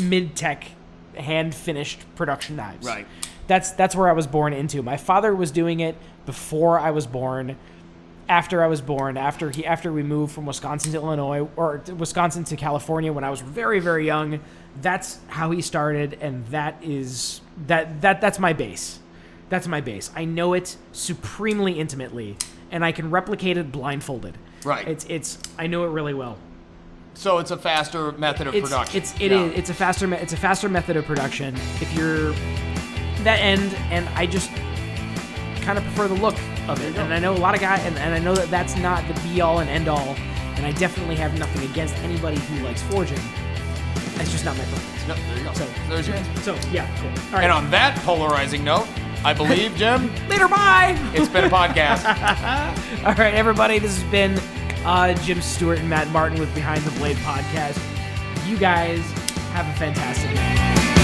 [0.00, 0.66] mid tech,
[1.16, 2.86] hand finished production knives.
[2.86, 3.06] Right.
[3.46, 4.82] That's that's where I was born into.
[4.82, 5.96] My father was doing it
[6.26, 7.56] before I was born.
[8.28, 12.44] After I was born, after he after we moved from Wisconsin to Illinois or Wisconsin
[12.44, 14.40] to California when I was very very young,
[14.80, 19.00] that's how he started and that is that that that's my base.
[19.48, 20.10] That's my base.
[20.16, 22.36] I know it supremely intimately
[22.70, 24.38] and I can replicate it blindfolded.
[24.64, 24.86] Right.
[24.86, 26.38] It's it's I know it really well
[27.14, 28.96] so it's a faster method of it's, production.
[29.00, 29.42] It's it Yeah.
[29.44, 31.54] is- it's a faster me- it's a faster method of production.
[31.80, 32.32] If you're
[33.24, 34.50] that end, and I just
[35.62, 36.34] kind of prefer the look
[36.68, 36.96] of it.
[36.96, 39.14] And I know a lot of guys, and, and I know that that's not the
[39.28, 40.16] be all and end all.
[40.56, 43.18] And I definitely have nothing against anybody who likes forging.
[44.16, 45.08] It's just not my preference.
[45.08, 45.52] No, there you go.
[45.54, 46.40] So There's your answer.
[46.42, 47.10] So yeah, cool.
[47.10, 47.44] All right.
[47.44, 48.86] And on that polarizing note,
[49.24, 50.98] I believe, Jim, Later, bye.
[51.14, 52.04] it's been a podcast.
[53.06, 53.78] All right, everybody.
[53.78, 54.38] This has been
[54.84, 57.78] uh, Jim Stewart and Matt Martin with Behind the Blade podcast.
[58.46, 59.00] You guys
[59.52, 61.01] have a fantastic night.